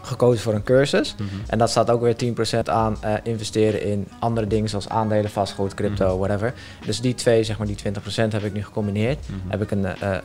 [0.02, 1.14] gekozen voor een cursus.
[1.18, 1.28] Mhm.
[1.46, 5.74] En dat staat ook weer 10% aan eh, investeren in andere dingen zoals aandelen, vastgoed,
[5.74, 6.16] crypto, Mhm.
[6.18, 6.54] whatever.
[6.86, 9.18] Dus die twee, zeg maar die 20% heb ik nu gecombineerd.
[9.28, 9.50] Mhm.
[9.50, 10.16] Heb ik een, eh,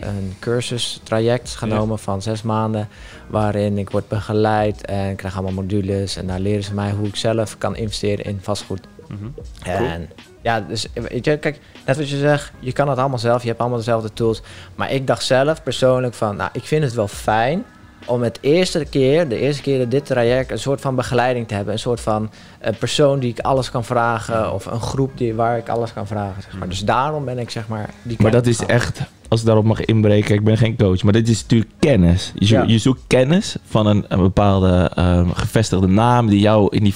[0.00, 2.88] een cursus traject genomen van zes maanden.
[3.26, 6.16] Waarin ik word begeleid en krijg allemaal modules.
[6.16, 8.80] En daar leren ze mij hoe ik zelf kan investeren in vastgoed.
[9.08, 9.26] Mhm.
[9.62, 10.10] En
[10.42, 13.48] ja, dus weet je, kijk, net wat je zegt, je kan het allemaal zelf, je
[13.48, 14.42] hebt allemaal dezelfde tools.
[14.74, 17.64] Maar ik dacht zelf persoonlijk van, nou, ik vind het wel fijn
[18.06, 21.54] om het eerste keer, de eerste keer in dit traject, een soort van begeleiding te
[21.54, 21.72] hebben.
[21.72, 24.52] Een soort van een persoon die ik alles kan vragen.
[24.52, 26.42] Of een groep die, waar ik alles kan vragen.
[26.42, 26.68] Zeg maar.
[26.68, 27.90] Dus daarom ben ik zeg maar.
[28.02, 31.12] Die Maar dat is echt, als ik daarop mag inbreken, ik ben geen coach, maar
[31.12, 32.32] dit is natuurlijk kennis.
[32.38, 32.62] Je, zo- Ja.
[32.66, 36.94] je zoekt kennis van een, een bepaalde ehm, gevestigde naam die jou in die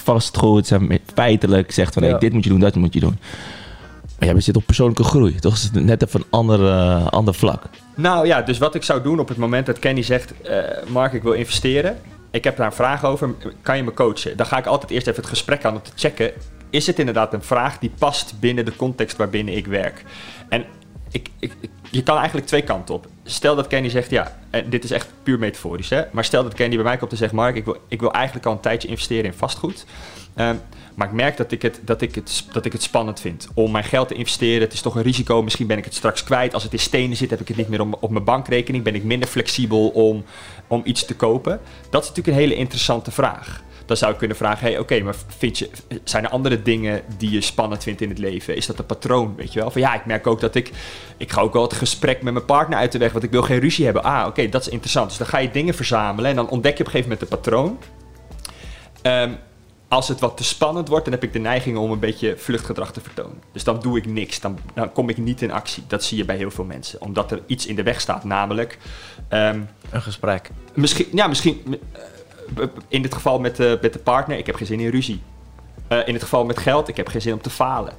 [0.62, 2.08] zeg maar, feitelijk zegt van Ja.
[2.10, 3.18] hey, dit moet je doen, dat moet je doen.
[4.18, 5.54] Maar jij zit op persoonlijke groei, toch?
[5.54, 7.62] is het net even een ander, eh, ander vlak.
[7.96, 10.40] Nou ja, dus wat ik zou doen op het moment dat Kenny zegt...
[10.42, 11.96] eh, Mark, ik wil investeren.
[12.30, 13.30] Ik heb daar een vraag over.
[13.62, 14.36] Kan je me coachen?
[14.36, 16.30] Dan ga ik altijd eerst even het gesprek aan om te checken...
[16.70, 20.04] is het inderdaad een vraag die past binnen de context waarbinnen ik werk?
[20.48, 20.64] En
[21.12, 21.52] ik, ik,
[21.90, 23.06] je kan eigenlijk twee kanten op.
[23.24, 26.02] Stel dat Kenny zegt, ja, en dit is echt puur metaforisch, hè?
[26.10, 28.46] maar stel dat Kenny bij mij komt en zegt: Mark, ik wil, ik wil eigenlijk
[28.46, 29.84] al een tijdje investeren in vastgoed.
[30.34, 30.56] Ehm,
[30.94, 33.70] maar ik merk dat ik, het, dat, ik het, dat ik het spannend vind om
[33.70, 34.60] mijn geld te investeren.
[34.60, 35.42] Het is toch een risico.
[35.42, 36.54] Misschien ben ik het straks kwijt.
[36.54, 38.84] Als het in stenen zit, heb ik het niet meer op, op mijn bankrekening.
[38.84, 40.24] Ben ik minder flexibel om,
[40.66, 41.60] om iets te kopen?
[41.90, 43.62] Dat is natuurlijk een hele interessante vraag.
[43.86, 45.70] Dan zou ik kunnen vragen: hey, oké, maar vind je,
[46.04, 48.56] zijn er andere dingen die je spannend vindt in het leven?
[48.56, 49.34] Is dat een patroon?
[49.36, 49.70] Weet je wel?
[49.70, 50.70] Van ja, ik merk ook dat ik.
[51.16, 53.42] Ik ga ook wel het gesprek met mijn partner uit de weg, want ik wil
[53.42, 54.02] geen ruzie hebben.
[54.02, 55.08] Ah, oké, dat is interessant.
[55.08, 57.38] Dus dan ga je dingen verzamelen en dan ontdek je op een gegeven moment een
[57.38, 57.78] patroon.
[59.02, 59.30] Ehm,
[59.88, 62.92] als het wat te spannend wordt, dan heb ik de neiging om een beetje vluchtgedrag
[62.92, 63.42] te vertonen.
[63.52, 64.40] Dus dan doe ik niks.
[64.40, 65.82] Dan, dan kom ik niet in actie.
[65.86, 67.00] Dat zie je bij heel veel mensen.
[67.00, 68.24] Omdat er iets in de weg staat.
[68.24, 68.78] Namelijk,
[69.28, 70.50] ehm, Een gesprek.
[70.74, 71.80] misschien, ja, misschien
[72.88, 75.22] in dit geval met de, met de partner, ik heb geen zin in ruzie.
[75.88, 77.92] Eh, in het geval met geld, ik heb geen zin om te falen.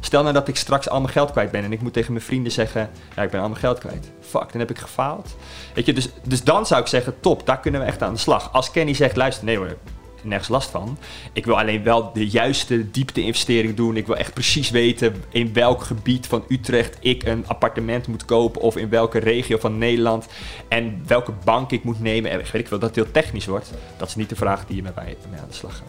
[0.00, 2.24] Stel nou dat ik straks al mijn geld kwijt ben en ik moet tegen mijn
[2.24, 4.10] vrienden zeggen: Ja, ik ben al mijn geld kwijt.
[4.20, 5.36] Fuck, dan heb ik gefaald.
[5.74, 8.18] Weet je, dus, dus dan zou ik zeggen: Top, daar kunnen we echt aan de
[8.18, 8.52] slag.
[8.52, 9.76] Als Kenny zegt: Luister, nee hoor,
[10.22, 10.98] nergens last van.
[11.32, 13.96] Ik wil alleen wel de juiste diepte-investering doen.
[13.96, 18.60] Ik wil echt precies weten in welk gebied van Utrecht ik een appartement moet kopen.
[18.60, 20.26] Of in welke regio van Nederland.
[20.68, 22.30] En welke bank ik moet nemen.
[22.30, 23.70] En weet ik wel dat het heel technisch wordt.
[23.96, 25.86] Dat is niet de vraag die je met mij mee aan de slag gaat.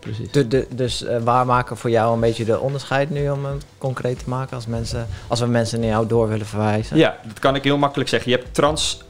[0.00, 0.30] Precies.
[0.30, 3.64] De, de- dus eh, waar maken voor jou een beetje de onderscheid nu om het
[3.78, 6.96] concreet te maken als, mensen, als we mensen naar jou door willen verwijzen?
[6.96, 8.30] Ja, dat kan ik heel makkelijk zeggen.
[8.30, 9.02] Je hebt, trans,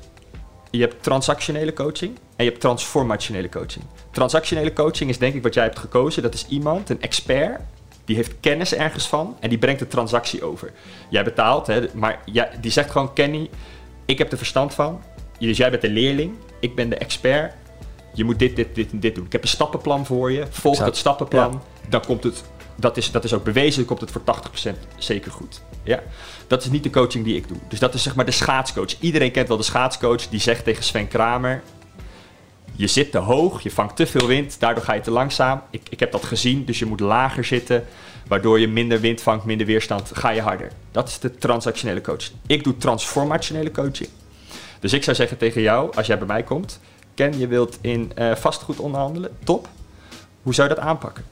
[0.70, 3.84] je hebt transactionele coaching en je hebt transformationele coaching.
[4.10, 6.22] Transactionele coaching is denk ik wat jij hebt gekozen.
[6.22, 7.60] Dat is iemand, een expert,
[8.04, 10.72] die heeft kennis ergens van en die brengt de transactie over.
[11.08, 13.50] Jij betaalt, hè, maar jij, die zegt gewoon, Kenny,
[14.04, 15.02] ik heb er verstand van.
[15.38, 17.54] Dus jij bent de leerling, ik ben de expert.
[18.14, 19.24] Je moet dit, dit, dit en dit doen.
[19.24, 20.46] Ik heb een stappenplan voor je.
[20.50, 21.62] Volg dat stappenplan.
[21.88, 22.44] Dan komt het,
[22.80, 24.22] dat is, dat is ook bewezen, komt het voor
[24.70, 25.62] 80% zeker goed.
[25.82, 26.02] Ja?
[26.46, 27.56] Dat is niet de coaching die ik doe.
[27.68, 29.00] Dus dat is zeg maar de schaatscoach.
[29.00, 31.62] Iedereen kent wel de schaatscoach die zegt tegen Sven Kramer...
[32.72, 35.62] Je zit te hoog, je vangt te veel wind, daardoor ga je te langzaam.
[35.70, 37.84] Ik, ik heb dat gezien, dus je moet lager zitten...
[38.26, 40.72] waardoor je minder wind vangt, minder weerstand, ga je harder.
[40.90, 42.36] Dat is de transactionele coaching.
[42.46, 44.08] Ik doe transformationele coaching.
[44.80, 46.80] Dus ik zou zeggen tegen jou, als jij bij mij komt...
[47.14, 49.68] Ken, je wilt in eh, vastgoed onderhandelen, top.
[50.42, 51.24] Hoe zou je dat aanpakken?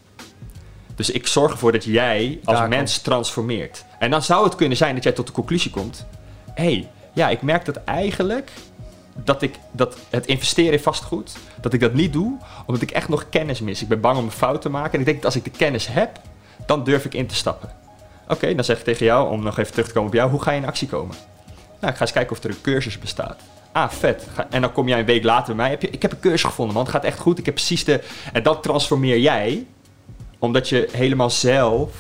[0.97, 3.85] Dus ik zorg ervoor dat jij als Daar mens transformeert.
[3.99, 6.07] En dan zou het kunnen zijn dat jij tot de conclusie komt...
[6.55, 8.51] hé, hey, ja, ik merk dat eigenlijk
[9.25, 13.09] dat ik dat het investeren in vastgoed, dat ik dat niet doe, omdat ik echt
[13.09, 13.83] nog kennis mis.
[13.83, 14.93] Ik ben bang om een fout te maken.
[14.93, 16.21] En ik denk dat als ik de kennis heb,
[16.67, 17.71] dan durf ik in te stappen.
[18.29, 20.43] Oké, dan zeg ik tegen jou, om nog even terug te komen op jou, hoe
[20.43, 21.17] ga je in actie komen?
[21.81, 23.41] Nou, ik ga eens kijken of er een cursus bestaat.
[23.73, 24.27] Ah, vet.
[24.51, 25.71] En dan kom jij een week later bij mij.
[25.71, 26.85] Heb je, ik heb een cursus gevonden, man.
[26.85, 27.39] Het gaat echt goed.
[27.39, 28.03] Ik heb precies de...
[28.33, 29.67] En dat transformeer jij,
[30.39, 31.91] omdat je helemaal zelf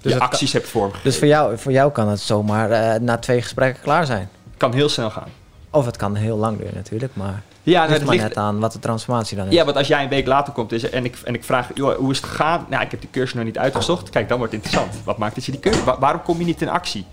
[0.00, 1.10] Dus je het acties hebt vormgegeven.
[1.10, 4.28] Dus voor jou, voor jou kan het zomaar eh, na twee gesprekken klaar zijn.
[4.56, 5.28] kan heel snel gaan.
[5.70, 8.28] Of het kan heel lang duren natuurlijk, maar Ja, het nou, ligt dat maar ligt,
[8.28, 9.52] net aan wat de transformatie dan is.
[9.54, 11.96] Ja, want als jij een week later komt is, en, ik, en ik vraag, joh,
[11.96, 12.66] hoe is het gegaan?
[12.68, 14.10] Nou, ik heb die cursus nog niet uitgezocht.
[14.10, 15.04] Kijk, dan wordt het interessant.
[15.04, 15.84] Wat maakt dat je die cursus...
[15.84, 17.06] wa- waarom kom je niet in actie?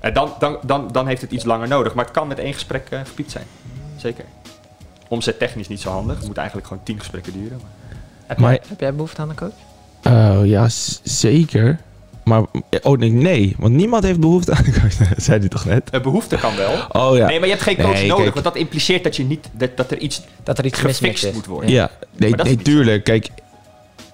[0.00, 1.94] En dan, dan, dan, dan heeft het iets langer nodig.
[1.94, 3.44] Maar het kan met één gesprek eh gepiekt zijn.
[3.96, 4.24] Zeker.
[5.08, 6.16] Omzet technisch niet zo handig.
[6.18, 7.58] Het moet eigenlijk gewoon tien gesprekken duren.
[7.62, 7.96] Maar...
[8.26, 9.52] heb, Maar- jij, heb jij behoefte aan een coach?
[10.04, 10.68] Oh ja,
[11.02, 11.78] zeker.
[12.24, 12.42] Maar,
[12.82, 14.96] oh nee, nee, want niemand heeft behoefte aan een coach.
[14.96, 15.88] Dat zei hij toch net?
[15.90, 16.72] Een behoefte kan wel.
[16.88, 17.26] Oh ja.
[17.26, 18.22] Nee, maar je hebt geen coach Nee, nodig.
[18.22, 18.34] kijk.
[18.34, 20.22] Want dat impliceert dat, je niet, dat, dat er iets...
[20.42, 21.70] Dat er iets Gefixt moet worden.
[21.70, 23.04] Ja, nee, nee tuurlijk.
[23.04, 23.28] Kijk,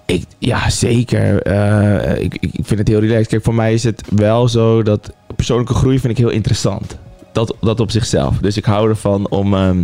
[0.05, 1.41] ik, ja, zeker.
[1.41, 3.27] Eh, ik, ik ik vind het heel relaxed.
[3.27, 6.97] Kijk, voor mij is het wel zo dat persoonlijke groei vind ik heel interessant.
[7.31, 8.37] Dat, dat op zichzelf.
[8.37, 9.83] Dus ik hou ervan om, ehm,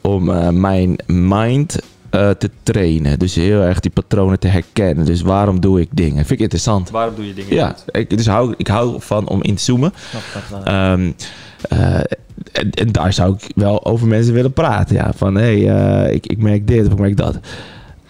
[0.00, 1.78] om eh, mijn mind
[2.10, 3.18] eh, te trainen.
[3.18, 5.04] Dus heel erg die patronen te herkennen.
[5.04, 6.16] Dus waarom doe ik dingen?
[6.16, 6.90] Vind ik interessant.
[6.90, 7.96] Waarom doe je dingen Ja, goed?
[7.96, 9.92] ik, dus hou, ik hou van om in te zoomen.
[11.68, 12.00] Eh,
[12.52, 14.96] en, en daar zou ik wel over mensen willen praten.
[14.96, 17.38] Ja, van hé, hey, eh, ik, ik merk dit of ik merk dat.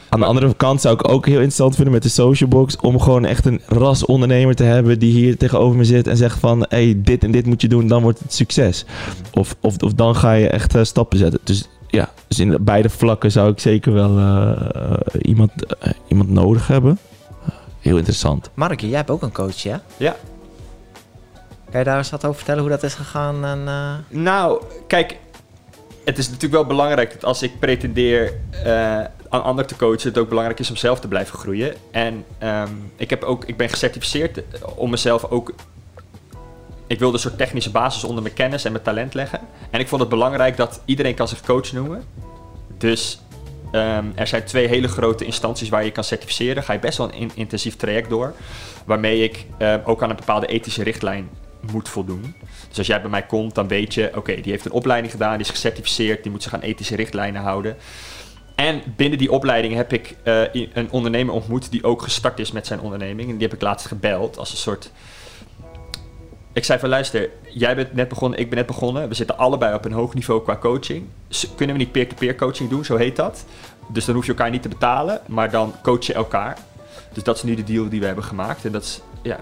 [0.09, 3.01] Aan de andere kant zou ik ook heel interessant vinden met de social box om
[3.01, 6.59] gewoon echt een ras ondernemer te hebben die hier tegenover me zit en zegt van
[6.59, 8.84] hé, hey, dit en dit moet je doen, dan wordt het succes.
[9.32, 11.40] Of, of, of dan ga je echt stappen zetten.
[11.44, 16.28] Dus ja, dus in beide vlakken zou ik zeker wel eh, eh, iemand, eh, iemand
[16.30, 16.99] nodig hebben.
[17.80, 18.51] heel interessant.
[18.55, 19.82] Markie, jij hebt ook een coach, ja?
[19.97, 20.16] Ja.
[21.70, 23.45] Kan je daar eens wat over vertellen hoe dat is gegaan?
[23.45, 25.16] En, eh, Nou, kijk,
[26.05, 28.32] het is natuurlijk wel belangrijk dat als ik pretendeer
[28.64, 31.74] eh aan anderen te coachen, het ook belangrijk is om zelf te blijven groeien.
[31.91, 34.43] En ehm, ik, heb ook, ik ben gecertificeerd
[34.76, 35.53] om mezelf ook.
[36.89, 39.41] Ik wilde een soort technische basis onder mijn kennis en mijn talent leggen.
[39.70, 42.05] En ik vond het belangrijk dat iedereen kan zich coach noemen.
[42.78, 43.20] Dus
[43.72, 46.62] ehm, er zijn twee hele grote instanties waar je kan certificeren.
[46.62, 48.34] Ga je best wel een in- intensief traject door.
[48.84, 51.28] Waarmee ik ehm, ook aan een bepaalde ethische richtlijn
[51.72, 52.34] moet voldoen.
[52.68, 55.32] Dus als jij bij mij komt, dan weet je, oké, die heeft een opleiding gedaan,
[55.32, 57.76] die is gecertificeerd, die moet zich aan ethische richtlijnen houden.
[58.55, 62.66] En binnen die opleiding heb ik eh, een ondernemer ontmoet die ook gestart is met
[62.66, 63.30] zijn onderneming.
[63.30, 64.91] En die heb ik laatst gebeld als een soort.
[66.53, 69.09] Ik zei van luister, jij bent net begonnen, ik ben net begonnen.
[69.09, 71.07] We zitten allebei op een hoog niveau qua coaching.
[71.57, 73.44] Kunnen we niet peer-to-peer coaching doen, zo heet dat.
[73.88, 76.59] Dus dan hoef je elkaar niet te betalen, maar dan coach je elkaar.
[77.12, 78.64] Dus dat is nu de deal die we hebben gemaakt.
[78.64, 79.40] En dat is ja,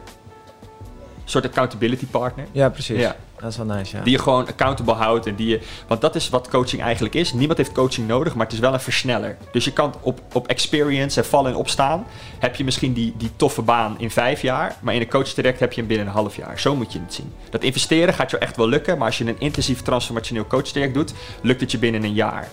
[1.30, 2.46] soort accountability partner.
[2.52, 3.00] ja, precies.
[3.00, 3.16] Ja.
[3.40, 4.02] Dat is wel nice, ja.
[4.02, 5.26] Die je gewoon accountable houdt.
[5.26, 7.32] En die je, want dat is wat coaching eigenlijk is.
[7.32, 9.36] Niemand heeft coaching nodig, maar het is wel een versneller.
[9.52, 12.06] Dus je kan op, op experience en vallen en opstaan.
[12.38, 14.76] Heb je misschien die, die toffe baan in vijf jaar.
[14.80, 16.58] Maar in een coach direct heb je hem binnen een half jaar.
[16.60, 17.32] Zo moet je het zien.
[17.50, 18.98] Dat investeren gaat je echt wel lukken.
[18.98, 22.48] Maar als je een intensief transformationeel coach direct doet, lukt het je binnen een jaar.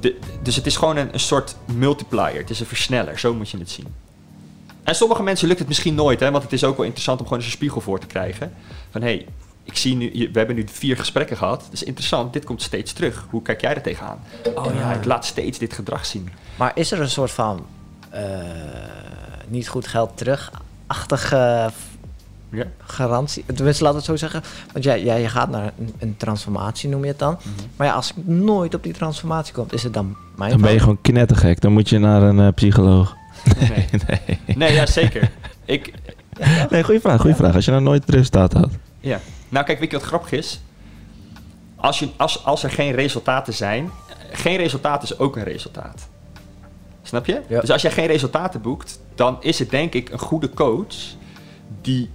[0.00, 2.38] De, dus het is gewoon een, een soort multiplier.
[2.38, 3.18] Het is een versneller.
[3.18, 3.94] Zo moet je het zien.
[4.82, 7.24] En sommige mensen lukt het misschien nooit, hè, want het is ook wel interessant om
[7.24, 8.52] gewoon eens een spiegel voor te krijgen.
[8.90, 9.26] Van hé, hey,
[9.64, 11.60] ik zie nu, we hebben nu vier gesprekken gehad.
[11.60, 13.26] Dat is interessant, dit komt steeds terug.
[13.30, 14.18] Hoe kijk jij er tegenaan?
[14.54, 16.28] Oh ja, ik laat steeds dit gedrag zien.
[16.56, 17.66] Maar is er een soort van
[18.10, 18.22] eh,
[19.48, 21.70] niet goed geld terug-achtige
[22.50, 22.64] Ja.
[22.78, 23.44] garantie?
[23.54, 24.42] Tenminste, laat het zo zeggen.
[24.72, 27.38] Want jij, jij je gaat naar een, een transformatie, noem je het dan.
[27.76, 30.72] Maar ja, als ik nooit op die transformatie kom, is het dan mijn Dan ben
[30.72, 31.60] je gewoon knettergek.
[31.60, 33.16] Dan moet je naar een eh, psycholoog.
[33.68, 34.56] Nee, nee.
[34.56, 35.30] nee ja, zeker.
[35.64, 35.92] Ik,
[36.70, 37.54] Nee, goede vraag, goede vraag.
[37.54, 38.70] Als je nou nooit het resultaat had.
[39.00, 39.20] ja.
[39.48, 40.60] Nou, kijk, weet je wat grappig is?
[41.76, 43.90] Als, je, als, als er geen resultaten zijn,
[44.32, 46.08] geen resultaat is ook een resultaat.
[47.02, 47.40] Snap je?
[47.48, 47.60] Ja.
[47.60, 50.94] Dus als jij geen resultaten boekt, dan is het denk ik een goede coach
[51.80, 52.10] die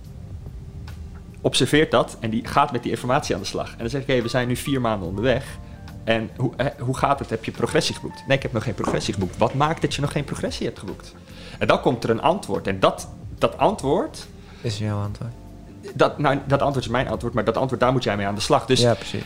[1.41, 3.71] observeert dat en die gaat met die informatie aan de slag.
[3.71, 5.57] En dan zeg ik, hé, we zijn nu vier maanden onderweg.
[6.05, 7.29] En hoe, eh, hoe gaat het?
[7.29, 8.23] Heb je progressie geboekt?
[8.27, 9.37] Nee, ik heb nog geen progressie geboekt.
[9.37, 11.13] Wat maakt dat je nog geen progressie hebt geboekt?
[11.59, 12.67] En dan komt er een antwoord.
[12.67, 14.27] En dat, dat antwoord,
[14.61, 15.31] Is jouw antwoord.
[15.93, 18.35] dat, nou, dat antwoord is mijn antwoord, maar dat antwoord, daar moet jij mee aan
[18.35, 18.65] de slag.
[18.65, 19.23] Dus ja, precies.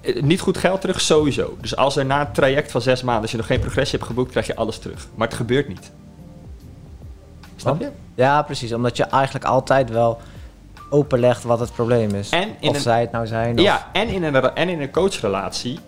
[0.00, 1.56] eh, niet goed geld terug, sowieso.
[1.60, 4.10] Dus als er na een traject van zes maanden, als je nog geen progressie hebt
[4.10, 5.06] geboekt, krijg je alles terug.
[5.14, 5.90] Maar het gebeurt niet.
[7.56, 7.90] Snap je?
[8.14, 8.72] Ja, precies.
[8.72, 10.18] Omdat je eigenlijk altijd wel
[10.90, 12.30] openlegt wat het probleem is.
[12.30, 13.58] En in of een- zij het nou zijn.
[13.58, 13.64] Of...
[13.64, 15.78] Ja, en in een, en in een coachrelatie.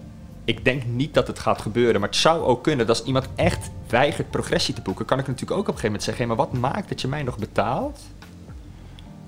[0.44, 3.26] Ik denk niet dat het gaat gebeuren, maar het zou ook kunnen dat als iemand
[3.34, 6.34] echt weigert progressie te boeken, kan ik natuurlijk ook op een gegeven moment zeggen: hé,
[6.34, 8.00] maar wat maakt dat je mij nog betaalt?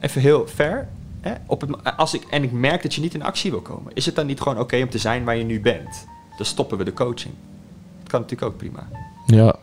[0.01, 0.89] Even heel fair.
[1.21, 1.33] Hè?
[1.47, 4.07] Op het, als ik, en ik merk dat je niet in actie wil komen, is
[4.07, 6.07] het dan niet gewoon oké om te zijn waar je nu bent?
[6.37, 7.35] Dan stoppen we de coaching.
[8.01, 8.89] Dat kan natuurlijk ook prima.
[9.27, 9.57] Ja.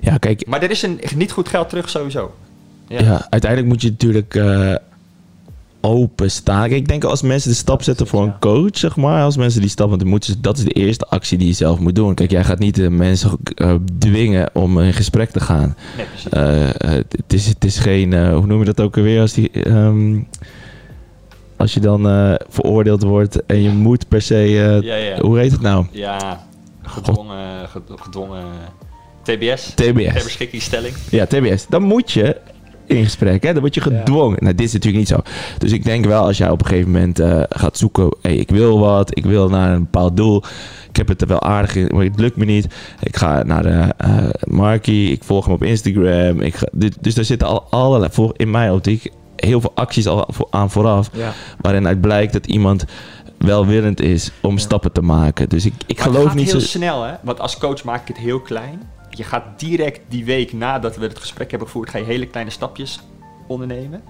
[0.00, 2.34] Ja, kijk, Maar er is een niet goed geld terug sowieso.
[3.00, 3.26] Ja.
[3.30, 4.74] uiteindelijk moet je natuurlijk eh
[5.84, 6.60] openstaan.
[6.68, 9.22] Kijk, ik denk als mensen de stap zetten voor een coach, zeg maar.
[9.24, 12.14] Als mensen die stap, moeten dat is de eerste actie die je zelf moet doen.
[12.14, 15.76] Kijk, jij gaat niet de mensen eh, dwingen om in gesprek te gaan.
[15.96, 16.06] Nee.
[16.30, 19.20] Eh, eh, het, is, het is geen, eh, hoe noem je dat ook alweer?
[19.20, 20.18] Als, die, ehm,
[21.56, 25.20] als je dan eh, veroordeeld wordt en je moet per se, eh, ja, ja.
[25.20, 25.86] hoe heet het nou?
[25.90, 26.46] Ja,
[26.82, 28.44] gedwongen, ged- gedwongen
[29.22, 29.72] TBS.
[29.74, 30.24] Ter TBS.
[30.24, 30.94] beschikkingstelling.
[31.10, 31.66] Ja, TBS.
[31.68, 32.36] Dan moet je
[32.92, 33.52] in gesprek, hè?
[33.52, 34.36] Dan word je gedwongen.
[34.40, 35.20] Nou, dit is natuurlijk niet zo.
[35.58, 38.16] Dus ik denk wel, als jij op een gegeven moment eh, gaat zoeken...
[38.22, 40.42] Hey, ik wil wat, ik wil naar een bepaald doel.
[40.88, 42.66] Ik heb het er wel aardig in, maar het lukt me niet.
[43.00, 46.40] Ik ga naar de eh Markie, ik volg hem op Instagram.
[46.40, 50.06] Ik ga, dit- dus daar zitten al allerlei, voor, in mijn optiek, heel veel acties
[50.06, 51.10] al voor, aan vooraf.
[51.12, 51.32] Ja.
[51.60, 52.84] Waarin uit blijkt dat iemand
[53.38, 55.48] welwillend is om stappen te maken.
[55.48, 56.66] Dus ik, ik Maar het geloof gaat niet heel zo...
[56.66, 57.12] snel, hè?
[57.22, 58.80] Want als coach maak ik het heel klein.
[59.16, 62.50] Je gaat direct die week nadat we het gesprek hebben gevoerd, ga je hele kleine
[62.50, 63.00] stapjes
[63.46, 64.02] ondernemen.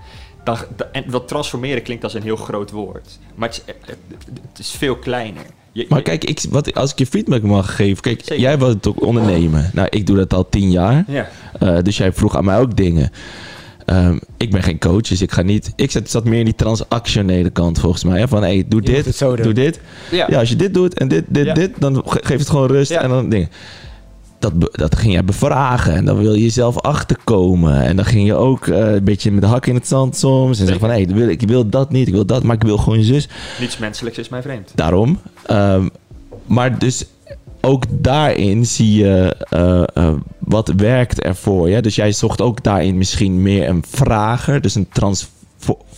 [0.44, 3.18] Dan, da- en wat transformeren klinkt als een heel groot woord.
[3.34, 3.96] Maar het is, het,
[4.50, 5.42] het is veel kleiner.
[5.72, 8.02] Je- Maar kijk, ik, wat, als ik je feedback mag geven.
[8.02, 8.42] Kijk, Zeker.
[8.42, 9.70] jij wilt het ook ondernemen.
[9.72, 11.04] Nou, ik doe dat al tien jaar.
[11.06, 11.28] Ja.
[11.58, 13.10] Eh, dus jij vroeg aan mij ook dingen.
[13.86, 15.72] Ehm, ik ben geen coach, dus ik ga niet...
[15.76, 18.18] Ik zat, zat meer in die transactionele kant volgens mij.
[18.20, 18.28] Hè?
[18.28, 19.80] Van, hey, doe Je dit, doe dit.
[20.10, 20.26] Ja.
[20.30, 20.38] Ja.
[20.38, 21.54] als je dit doet en dit, dit, Ja.
[21.54, 21.70] dit...
[21.78, 23.02] dan ge- geeft het gewoon rust Ja.
[23.02, 23.48] en dan dingen.
[24.42, 27.82] Dat, dat ging jij bevragen en dan wil je jezelf achterkomen.
[27.82, 30.58] En dan ging je ook eh, een beetje met de hak in het zand soms.
[30.58, 32.76] En zeggen van, hé, hey, ik wil dat niet, ik wil dat, maar ik wil
[32.76, 33.28] gewoon zus.
[33.60, 34.72] Niets menselijks is mij vreemd.
[34.74, 35.20] Daarom.
[35.46, 35.88] Ehm,
[36.46, 37.06] maar dus
[37.60, 41.68] ook daarin zie je eh, eh, wat werkt ervoor.
[41.68, 41.80] Ja?
[41.80, 45.28] Dus jij zocht ook daarin misschien meer een vrager, dus een trans...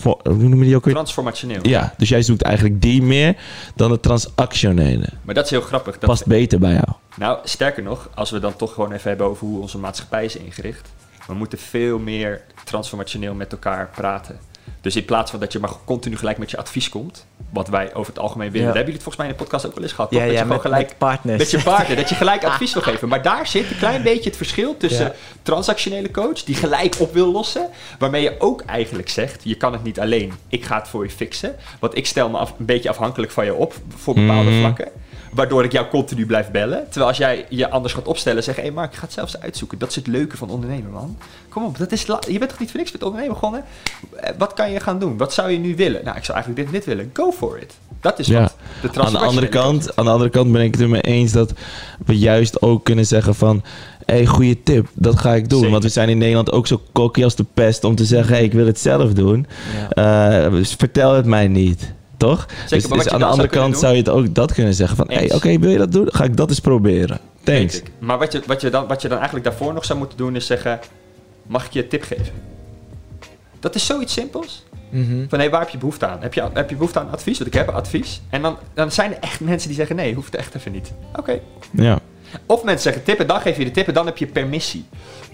[0.03, 0.95] Hoe noem je die ook weer?
[0.95, 1.59] Transformationeel.
[1.63, 3.37] Ja, dus jij zoekt eigenlijk die meer
[3.75, 5.09] dan het transactionele.
[5.23, 5.99] Maar dat is heel grappig.
[5.99, 6.89] Dat Past beter bij jou.
[7.17, 10.37] Nou, sterker nog, als we dan toch gewoon even hebben over hoe onze maatschappij is
[10.37, 10.89] ingericht.
[11.27, 14.39] We moeten veel meer transformationeel met elkaar praten.
[14.81, 17.95] Dus in plaats van dat je maar continu gelijk met je advies komt, wat wij
[17.95, 18.67] over het algemeen willen.
[18.67, 18.73] Ja.
[18.73, 20.11] Daar hebben jullie het volgens mij in de podcast ook wel eens gehad.
[20.11, 20.27] Ja, toch?
[20.27, 21.39] dat ja, je met, gelijk met partners.
[21.39, 23.09] met je partner, dat je gelijk advies wil geven.
[23.09, 25.13] Maar daar zit een klein beetje het verschil tussen
[25.43, 29.83] transactionele coach, die gelijk op wil lossen, waarmee je ook eigenlijk zegt, je kan het
[29.83, 31.57] niet alleen, ik ga het voor je fixen.
[31.79, 34.61] Want ik stel me af, een beetje afhankelijk van je op voor bepaalde Mhm.
[34.61, 34.89] vlakken.
[35.35, 36.85] Waardoor ik jou continu blijf bellen.
[36.85, 39.41] Terwijl als jij je anders gaat opstellen, zeg hé hey Mark, ik ga het zelfs
[39.41, 39.79] uitzoeken.
[39.79, 41.17] Dat is het leuke van ondernemen, man.
[41.49, 43.65] Kom op, dat is je bent toch niet voor niks met ondernemen begonnen?
[44.17, 45.17] Eh, Wat kan je gaan doen?
[45.17, 46.05] Wat zou je nu willen?
[46.05, 47.11] Nou, ik zou eigenlijk dit en dit willen.
[47.13, 47.75] Go for it.
[48.01, 48.41] Dat is Ja.
[48.41, 51.01] wat de Aan de, andere kant, aan de andere kant ben ik het er mee
[51.01, 51.53] eens dat
[52.07, 53.63] we juist ook kunnen zeggen van...
[54.05, 55.59] Hé, hey, goede tip, dat ga ik doen.
[55.59, 55.73] Zeker.
[55.73, 58.35] Want we zijn in Nederland ook zo cocky als de pest om te zeggen...
[58.37, 59.47] Hé, ik wil het zelf doen.
[59.95, 60.49] Ja.
[60.51, 61.93] Dus vertel het mij niet.
[62.17, 62.47] Toch?
[62.69, 65.07] dus dus aan de andere kant doen- zou je het ook dat kunnen zeggen van...
[65.11, 65.33] Hé, Eens.
[65.33, 66.09] oké, wil je dat doen?
[66.13, 67.19] Ga ik dat eens proberen.
[67.43, 67.83] Thanks.
[67.99, 70.37] Maar wat je, wat, je dan, wat je dan eigenlijk daarvoor nog zou moeten doen
[70.37, 70.79] is zeggen...
[71.47, 72.33] Mag ik je een tip geven?
[73.61, 74.65] Dat is zoiets simpels.
[74.91, 75.29] Mhm.
[75.29, 76.23] Van hé, waar heb je behoefte aan?
[76.23, 77.39] Heb je, heb je behoefte aan advies?
[77.39, 78.21] Want ik heb advies.
[78.31, 80.93] En dan, dan zijn er echt mensen die zeggen nee, hoeft echt even niet.
[81.17, 81.39] Oké.
[81.71, 81.99] Ja.
[82.47, 84.85] Of mensen zeggen tippen, dan geef je de tippen, dan heb je permissie.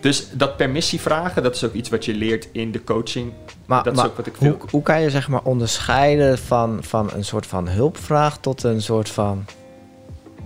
[0.01, 3.33] Dus dat permissie vragen, dat is ook iets wat je leert in de coaching.
[3.67, 6.79] Maar, dat maar is ook wat ik hoe, hoe kan je zeg maar onderscheiden van,
[6.81, 9.45] van een soort van hulpvraag tot een soort van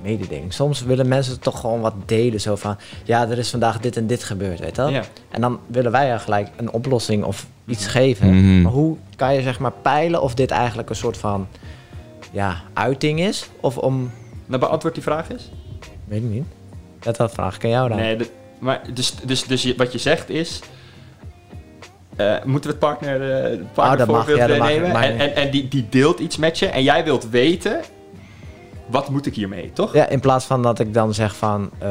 [0.02, 0.52] mededeling?
[0.52, 2.40] Soms willen mensen toch gewoon wat delen.
[2.40, 4.90] Zo van, ja, er is vandaag dit en dit gebeurd, weet je wel?
[4.90, 5.02] Ja.
[5.30, 8.28] En dan willen wij ja gelijk een oplossing of iets geven.
[8.28, 8.62] Mhm.
[8.62, 11.46] Maar hoe kan je zeg maar peilen of dit eigenlijk een soort van
[12.30, 13.48] ja, uiting is?
[13.60, 14.10] Of om,
[14.46, 15.50] Nou, beantwoord die vraag eens.
[16.04, 16.44] Weet ik niet.
[17.00, 17.98] Dat dat vraag ik aan jou dan.
[17.98, 20.60] Nee, de- maar dus, dus, dus je- wat je zegt is...
[22.16, 24.92] eh, moeten we het partner, eh Oh, mag, ja, dat mag, nemen?
[24.92, 27.80] mag en en, en die, die deelt iets met je en jij wilt weten...
[28.86, 29.92] Wat moet ik hiermee, toch?
[29.94, 31.70] Ja, in plaats van dat ik dan zeg van...
[31.78, 31.88] eh,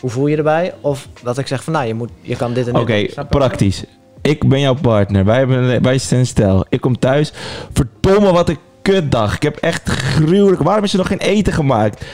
[0.00, 0.74] hoe voel je erbij?
[0.80, 3.84] Of dat ik zeg van, nou, je, moet, je kan dit en dit Oké, praktisch.
[4.22, 5.24] Ik ben jouw partner.
[5.24, 6.66] Wij, hebben, wij zijn stel.
[6.68, 7.32] Ik kom thuis.
[7.72, 8.58] Verdomme, wat een
[8.92, 9.34] kutdag.
[9.34, 10.62] Ik heb echt gruwelijk...
[10.62, 12.04] Waarom is er nog geen eten gemaakt?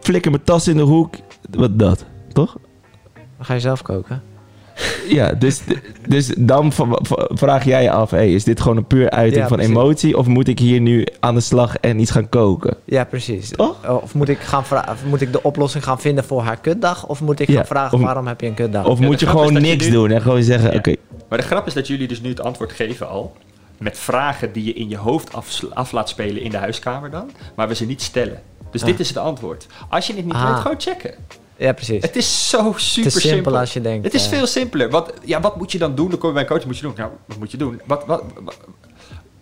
[0.00, 1.14] Flikker mijn tas in de hoek.
[1.50, 2.56] Wat dat, toch?
[3.14, 4.22] Dan ga je zelf koken.
[5.08, 5.60] Ja, dus,
[6.08, 6.72] dus dan
[7.28, 8.10] vraag jij je af...
[8.10, 9.74] Hey, is dit gewoon een puur uiting Ja, van precies.
[9.76, 10.18] emotie...
[10.18, 12.76] of moet ik hier nu aan de slag en iets gaan koken?
[12.84, 13.48] Ja, precies.
[13.50, 14.00] Toch?
[14.02, 14.64] Of moet ik, gaan
[15.08, 17.06] moet ik de oplossing gaan vinden voor haar kutdag?
[17.06, 18.84] Of moet ik Ja, gaan vragen, of- waarom heb je een kutdag?
[18.86, 20.70] Of Ja, moet je gewoon je niks nu- doen en gewoon zeggen...
[20.70, 20.76] Ja.
[20.78, 20.94] Oké,
[21.28, 23.32] Maar de grap is dat jullie dus nu het antwoord geven al.
[23.82, 27.30] Met vragen die je in je hoofd af, af laat spelen in de huiskamer dan.
[27.56, 28.42] Maar we ze niet stellen.
[28.70, 28.86] Dus Ah.
[28.86, 29.66] dit is het antwoord.
[29.88, 30.50] Als je het niet Ah.
[30.52, 31.14] weet, gewoon checken.
[31.56, 32.02] ja, precies.
[32.02, 33.58] Het is zo super Het is simpel simpel.
[33.58, 34.04] als je denkt.
[34.04, 34.90] Het is eh, veel simpeler.
[34.90, 36.10] Wat, ja, wat moet je dan doen?
[36.10, 36.64] Dan kom je bij een coach.
[36.64, 36.94] Moet je doen?
[36.96, 37.80] Nou, wat moet je doen?
[37.86, 38.56] Wat, wat, wat-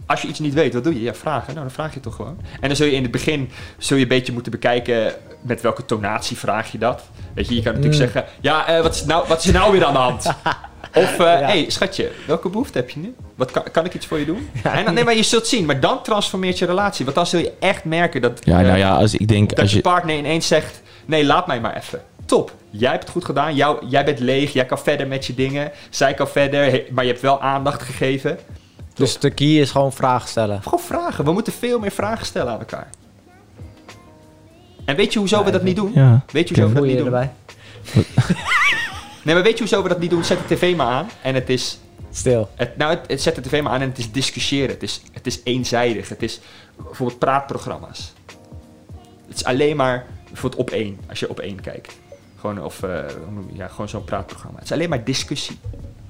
[0.07, 1.01] als je iets niet weet, wat doe je?
[1.03, 1.47] Ja, vragen.
[1.55, 2.39] Nou, dan vraag je toch gewoon.
[2.61, 5.13] En dan zul je in het begin zul je een beetje moeten bekijken
[5.43, 7.03] met welke tonatie vraag je dat.
[7.35, 8.11] Weet je, je kan natuurlijk Mm.
[8.11, 10.25] zeggen, ja, eh, wat, is nou, wat is er nou weer aan de hand?
[10.95, 11.47] Of, eh Ja.
[11.47, 13.15] hey, schatje, welke behoefte heb je nu?
[13.35, 14.49] Wat kan, kan ik iets voor je doen?
[14.63, 15.67] en dan, nee, maar je zult zien.
[15.67, 17.05] Maar dan transformeert je relatie.
[17.05, 19.49] Want dan zul je echt merken dat, ja, eh, nou ja, als ik denk...
[19.49, 22.03] dat Als je je, partner ineens zegt: Nee, laat mij maar even.
[22.25, 22.53] Top.
[22.71, 23.55] Jij hebt het goed gedaan.
[23.55, 24.53] Jou, jij bent leeg.
[24.53, 25.71] Jij kan verder met je dingen.
[25.91, 26.83] Zij kan verder.
[26.91, 28.39] maar je hebt wel aandacht gegeven.
[28.95, 30.63] Dus de key is gewoon vragen stellen.
[30.63, 31.25] Gewoon vragen.
[31.25, 32.89] We moeten veel meer vragen stellen aan elkaar.
[34.85, 35.91] En weet je hoezo Ja, we dat niet doen?
[35.95, 36.25] ja.
[36.33, 37.07] Weet je hoezo we dat niet doen?
[37.07, 37.31] erbij?
[39.23, 40.25] Nee, maar weet je hoezo we dat niet doen?
[40.25, 41.09] Zet de tv maar aan.
[41.23, 41.79] En het is.
[42.13, 42.49] Stil.
[42.55, 44.71] Het, nou, het, het zet de tv maar aan en het is discussiëren.
[44.71, 46.09] Het is, het is eenzijdig.
[46.09, 46.41] Het is
[46.77, 48.13] bijvoorbeeld praatprogramma's.
[49.27, 50.99] Het is alleen maar bijvoorbeeld op één.
[51.09, 51.99] Als je op één kijkt.
[52.41, 53.05] Gewoon, of, eh,
[53.53, 54.59] ja, gewoon zo'n praatprogramma.
[54.59, 55.59] Het is alleen maar discussie.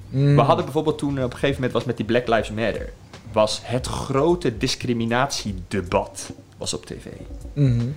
[0.09, 0.35] Mm.
[0.35, 2.89] We hadden bijvoorbeeld toen eh, op een gegeven moment was met die Black Lives Matter.
[3.31, 7.05] Was het grote discriminatiedebat was op tv.
[7.53, 7.87] Mhm.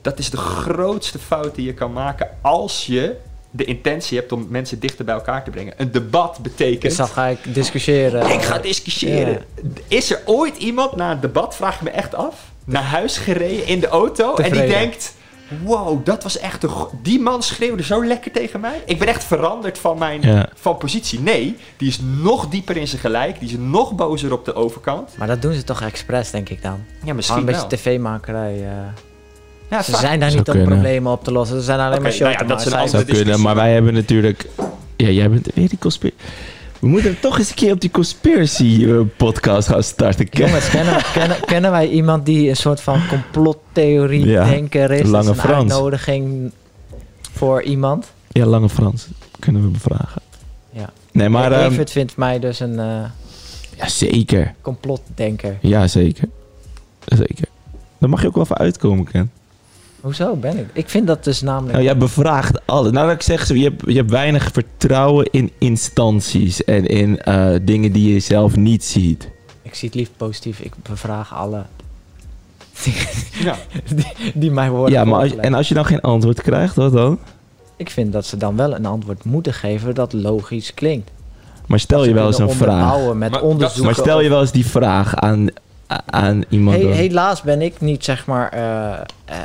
[0.00, 3.16] Dat is de grootste fout die je kan maken als je
[3.56, 5.74] de intentie hebt om mensen dichter bij elkaar te brengen.
[5.76, 6.82] Een debat betekent.
[6.82, 8.30] Dus dan ga ik discussiëren.
[8.30, 9.44] Ik ga discussiëren.
[9.88, 12.34] Is er ooit iemand na een debat, vraag ik me echt af,
[12.64, 15.14] naar huis gereden in de auto en die denkt:
[15.64, 16.70] Wow, dat was echt een.
[17.02, 18.82] Die man schreeuwde zo lekker tegen mij.
[18.86, 20.48] Ik ben echt veranderd van mijn Ja.
[20.54, 21.20] van positie.
[21.20, 23.40] Nee, die is nog dieper in zijn gelijk.
[23.40, 25.10] Die is nog bozer op de overkant.
[25.18, 26.84] Maar dat doen ze toch expres, denk ik dan.
[27.04, 28.54] Ja, misschien een beetje tv-makerij.
[28.64, 28.70] eh.
[29.70, 30.68] Ja, ze vaak- zijn daar niet om kunnen.
[30.68, 31.56] problemen op te lossen.
[31.58, 32.70] Ze zijn alleen maar show nou ja, dat maken.
[32.70, 33.44] zou kunnen, discussie.
[33.44, 34.46] maar wij hebben natuurlijk...
[34.96, 36.24] Ja, jij bent weer die conspiratie.
[36.78, 40.28] We moeten toch eens een keer op die conspiracy eh, podcast gaan starten.
[40.28, 44.90] Ken- Jongens, kennen, wij- kennen, kennen wij iemand die een soort van complottheorie Ja, denker
[44.90, 45.02] is?
[45.02, 45.58] Lange Dat is een Frans.
[45.72, 46.52] uitnodiging
[47.32, 48.12] voor iemand.
[48.28, 49.06] Ja, Lange Frans.
[49.38, 50.22] Kunnen we bevragen.
[50.70, 50.90] Ja.
[51.12, 51.50] Nee, maar...
[51.50, 53.04] Maar ehm, vindt mij dus een eh,
[53.76, 54.54] ja, zeker.
[54.60, 55.56] complotdenker.
[55.60, 56.28] Ja, zeker.
[57.04, 57.46] Zeker.
[57.98, 59.30] Daar mag je ook wel even uitkomen, Ken.
[60.06, 60.66] Hoezo ben ik?
[60.72, 61.72] Ik vind dat dus namelijk...
[61.72, 62.92] Nou, jij bevraagt alles.
[62.92, 67.20] Nou, dat ik zeg, zo, je hebt, je hebt weinig vertrouwen in instanties en in
[67.20, 69.28] eh, dingen die je zelf niet ziet.
[69.62, 70.60] Ik zie het liefst positief.
[70.60, 71.62] Ik bevraag alle
[73.44, 73.54] Ja.
[73.94, 76.92] die, die mij worden Ja, maar als, en als je dan geen antwoord krijgt, wat
[76.92, 77.18] dan?
[77.76, 81.10] Ik vind dat ze dan wel een antwoord moeten geven dat logisch klinkt.
[81.66, 83.14] Maar stel je wel eens een vraag.
[83.14, 83.84] Met Maar onderzoeken.
[83.84, 85.46] Maar stel je wel eens die vraag aan,
[86.06, 86.76] aan iemand.
[86.76, 88.92] He- helaas ben ik niet, zeg maar, eh,
[89.24, 89.36] eh,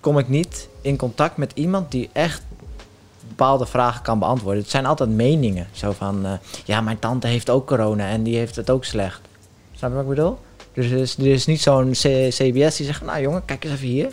[0.00, 2.42] kom ik niet in contact met iemand die echt
[3.28, 4.60] bepaalde vragen kan beantwoorden.
[4.62, 5.66] Het zijn altijd meningen.
[5.72, 6.32] Zo van, eh,
[6.64, 9.20] ja, mijn tante heeft ook corona en die heeft het ook slecht.
[9.72, 10.38] Snap je wat ik bedoel?
[10.72, 11.90] Dus er is, er is niet zo'n
[12.30, 14.08] CBS die zegt, nou jongen, kijk eens even hier.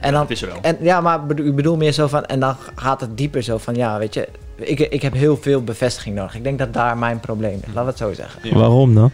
[0.00, 0.58] En dan, Het is er wel.
[0.62, 3.58] en, ja, maar bedo- ik bedoel meer zo van, en dan gaat het dieper zo
[3.58, 6.34] van, ja, weet je, ik, ik heb heel veel bevestiging nodig.
[6.34, 8.40] Ik denk dat daar mijn probleem ligt, laten we het zo zeggen.
[8.48, 8.54] Ja.
[8.58, 9.10] Waarom dan?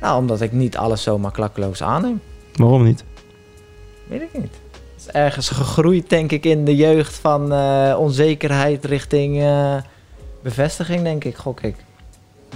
[0.00, 2.20] Nou, omdat ik niet alles zomaar klakkeloos aanneem.
[2.54, 3.04] Waarom niet?
[4.08, 4.54] Weet ik niet.
[5.12, 9.76] Ergens gegroeid, denk ik, in de jeugd van eh, onzekerheid richting eh,
[10.42, 11.76] bevestiging, denk ik, gok ik.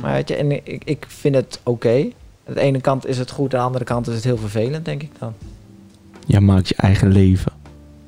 [0.00, 2.08] Maar weet je, en ik, ik vind het oké.
[2.48, 4.84] Aan de ene kant is het goed, aan de andere kant is het heel vervelend,
[4.84, 5.34] denk ik dan.
[6.26, 7.52] Jij maakt je eigen leven.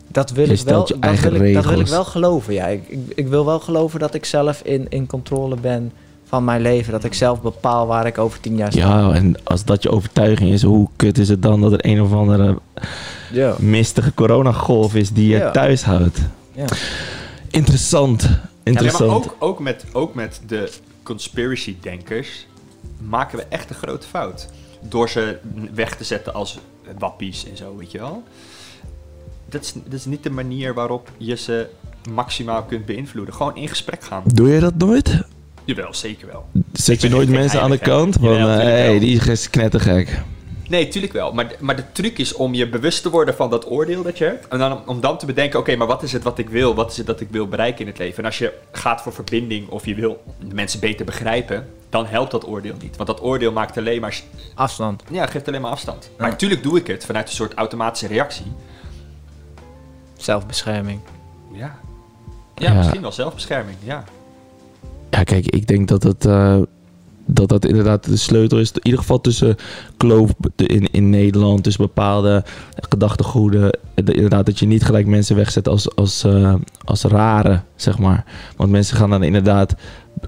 [0.08, 0.88] Dat wil, Je ik wel, dat,
[1.20, 2.66] wil ik, dat wil ik wel geloven, ja.
[2.66, 5.92] Ik, ik, ik wil wel geloven dat ik zelf in, in controle ben
[6.30, 6.92] van mijn leven.
[6.92, 8.80] Dat ik zelf bepaal waar ik over tien jaar sta.
[8.80, 12.00] Ja, en als dat je overtuiging is, hoe kut is het dan dat er een
[12.02, 12.58] of andere
[13.32, 13.54] Ja.
[13.58, 15.50] mistige coronagolf is die je Ja.
[15.50, 16.18] thuis houdt?
[16.52, 16.64] Ja.
[17.50, 18.22] Interessant.
[18.22, 19.10] Ja, Interessant.
[19.10, 20.72] maar ook, ook, met, ook met de
[21.02, 22.46] conspiracy-denkers
[23.08, 24.48] maken we echt een grote fout.
[24.80, 25.38] Door ze
[25.74, 26.58] weg te zetten als
[26.98, 28.22] wappies en zo, weet je wel.
[29.48, 31.66] Dat is, dat is niet de manier waarop je ze
[32.10, 33.34] maximaal kunt beïnvloeden.
[33.34, 34.22] Gewoon in gesprek gaan.
[34.26, 35.22] Doe je dat nooit?
[35.76, 36.44] Jawel, zeker wel.
[36.72, 38.16] Zet je nooit mensen aan de kant?
[38.20, 39.00] Van, Jawel, hey, wel.
[39.00, 40.20] die is knettergek.
[40.68, 41.32] Nee, tuurlijk wel.
[41.32, 44.24] Maar, maar de truc is om je bewust te worden van dat oordeel dat je
[44.24, 44.48] hebt.
[44.48, 46.74] En dan, om- dan te bedenken, oké, maar wat is het wat ik wil?
[46.74, 48.18] Wat is het dat ik wil bereiken in het leven?
[48.18, 52.30] En als je gaat voor verbinding of je wil de mensen beter begrijpen, dan helpt
[52.30, 52.96] dat oordeel niet.
[52.96, 54.20] Want dat oordeel maakt alleen maar,
[54.54, 55.02] Afstand.
[55.10, 56.10] ja, geeft alleen maar afstand.
[56.18, 58.46] Maar natuurlijk doe ik het vanuit een soort automatische reactie.
[60.16, 61.00] Zelfbescherming.
[61.52, 61.78] Ja.
[62.56, 62.74] Ja, Ja.
[62.74, 64.04] misschien wel zelfbescherming, ja.
[65.10, 66.56] Ja, kijk, ik denk dat het, eh,
[67.26, 68.72] dat, dat inderdaad de sleutel is.
[68.72, 69.56] In ieder geval tussen
[69.96, 72.44] kloof in, in Nederland, tussen bepaalde
[72.88, 73.78] gedachtegoeden.
[73.94, 76.54] De- inderdaad, dat je niet gelijk mensen wegzet als, als, eh,
[76.84, 78.24] als rare, zeg maar.
[78.56, 79.74] Want mensen gaan dan inderdaad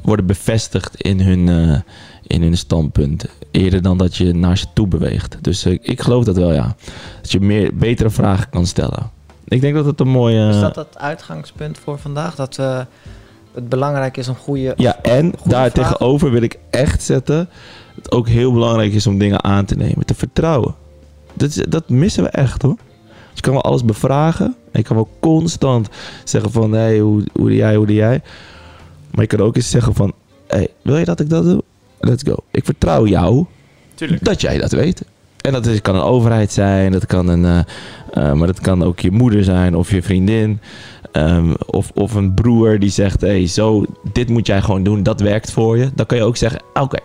[0.02, 1.80] worden bevestigd in hun, eh,
[2.26, 3.26] in hun standpunt.
[3.50, 5.38] Eerder dan dat je naar ze toe beweegt.
[5.40, 6.76] Dus eh, ik geloof dat wel, ja.
[7.20, 9.10] Dat je meer, betere vragen kan stellen.
[9.44, 10.48] Ik denk dat het een mooie...
[10.48, 12.34] Is dat het uitgangspunt voor vandaag?
[12.34, 12.80] Dat eh,
[13.54, 14.72] het belangrijk is om goede...
[14.76, 17.36] Ja, en daar tegenover wil ik echt zetten...
[17.94, 20.06] dat het ook heel belangrijk is om dingen aan te nemen.
[20.06, 20.74] Te vertrouwen.
[21.34, 22.76] Dat, is- dat missen we echt, hoor.
[23.06, 24.46] Dus je kan wel alles bevragen.
[24.46, 25.88] En je kan wel constant
[26.24, 26.72] zeggen van...
[26.72, 28.20] hé, hey, hoe, hoe doe jij, hoe doe jij?
[29.10, 30.12] Maar je kan ook eens zeggen van...
[30.46, 31.62] hé, hey, wil je dat ik dat doe?
[32.00, 32.34] Let's go.
[32.50, 33.44] Ik vertrouw jou
[33.94, 34.24] Tuurlijk.
[34.24, 35.02] dat jij dat weet.
[35.40, 37.58] En dat is, kan een overheid zijn, dat kan een, eh,
[38.28, 40.60] eh, maar dat kan ook je moeder zijn of je vriendin.
[41.12, 45.02] Ehm, of, of een broer die zegt, hé, hey, zo, dit moet jij gewoon doen,
[45.02, 45.90] dat werkt voor je.
[45.94, 46.98] Dan kan je ook zeggen, oké,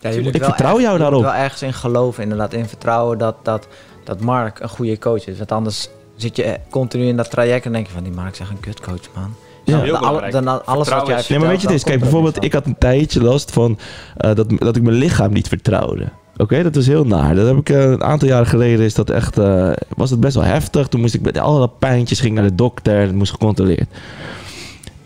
[0.00, 1.22] Ja, je Ik moet vertrouw ergens- jou je moet daarop.
[1.22, 2.52] wel ergens in geloven, inderdaad.
[2.52, 3.68] In vertrouwen dat, dat,
[4.04, 5.38] dat Mark een goede coach is.
[5.38, 8.02] Want anders zit je continu in dat traject en denk je van...
[8.02, 9.34] Die Mark is echt een kutcoach, man.
[9.64, 10.30] Ja.
[10.30, 11.84] Dan- alles wat jij Nee, maar weet je dit?
[11.84, 13.78] Kijk, bijvoorbeeld, ik had een tijdje last van
[14.16, 16.08] eh, dat, dat ik mijn lichaam niet vertrouwde.
[16.36, 17.34] Oké, dat was heel naar.
[17.34, 20.34] Dat heb ik eh, een aantal jaren geleden is dat echt, eh, was het best
[20.34, 20.88] wel heftig.
[20.88, 23.88] Toen moest ik met alle pijntjes ging naar de dokter, het moest gecontroleerd.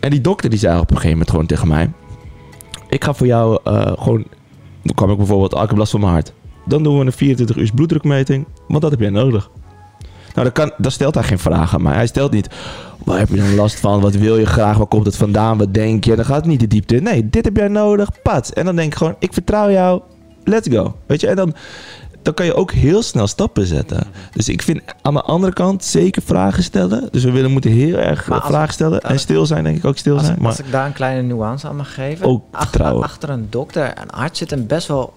[0.01, 1.91] En die dokter die zei op een gegeven moment gewoon tegen mij:
[2.89, 4.25] Ik ga voor jou eh, gewoon.
[4.83, 6.33] Dan kwam ik bijvoorbeeld, ah, ik heb last van mijn hart.
[6.67, 9.51] Dan doen we een 24 uur bloeddrukmeting, want dat heb jij nodig.
[10.35, 11.95] Nou, dan, kan, dan stelt hij geen vragen aan mij.
[11.95, 12.49] Hij stelt niet,
[13.05, 14.01] waar heb je dan last van?
[14.01, 14.77] Wat wil je graag?
[14.77, 15.59] Waar komt het vandaan?
[15.59, 16.17] Wat denk je?
[16.17, 16.95] Dan gaat het niet de diepte.
[16.95, 18.23] Nee, dit heb jij nodig.
[18.23, 18.49] Pat.
[18.49, 20.01] En dan denk ik gewoon, ik vertrouw jou.
[20.49, 20.95] Let's go.
[21.07, 21.55] Weet je, en dan,
[22.23, 24.07] dan kan je ook heel snel stappen zetten.
[24.33, 27.09] Dus ik vind aan de andere kant zeker vragen stellen.
[27.11, 29.01] Dus we willen moeten heel erg eh, vragen stellen.
[29.01, 30.39] En stil zijn, denk ik ook stil Als, zijn.
[30.39, 32.27] Maar als ik daar een kleine nuance aan mag geven.
[32.27, 35.15] Ook achter, achter een dokter, een arts zit een best wel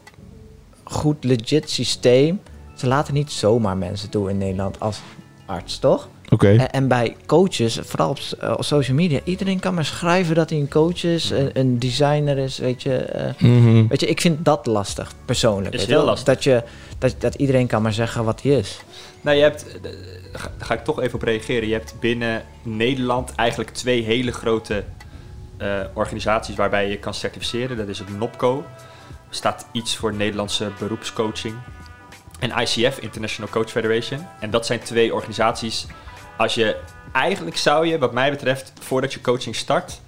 [0.83, 2.39] goed legit systeem.
[2.75, 5.01] Ze laten niet zomaar mensen toe in Nederland als
[5.45, 6.09] arts, toch?
[6.33, 6.49] Oké.
[6.55, 10.49] En, en bij coaches, vooral op, eh, op social media, iedereen kan maar schrijven dat
[10.49, 12.95] hij een coach is, een, een designer is, weet je.
[12.97, 13.87] eh, Mhm.
[13.87, 15.73] weet je, ik vind dat lastig, persoonlijk.
[15.73, 16.05] Is weet je heel wel.
[16.09, 16.33] lastig.
[16.33, 16.63] Dat, je,
[16.97, 18.79] dat, dat iedereen kan maar zeggen wat hij is.
[19.21, 19.81] Nou, je hebt, eh,
[20.31, 21.67] daar ga ik toch even op reageren.
[21.67, 24.83] Je hebt binnen Nederland eigenlijk twee hele grote
[25.57, 27.77] eh, organisaties waarbij je kan certificeren.
[27.77, 28.63] Dat is het NOPCO,
[29.29, 31.53] staat iets voor Nederlandse beroepscoaching.
[32.39, 34.19] En ICF, International Coach Federation.
[34.39, 35.85] En dat zijn twee organisaties.
[36.41, 36.77] Als je
[37.11, 40.01] eigenlijk zou je, wat mij betreft, voordat je coaching start,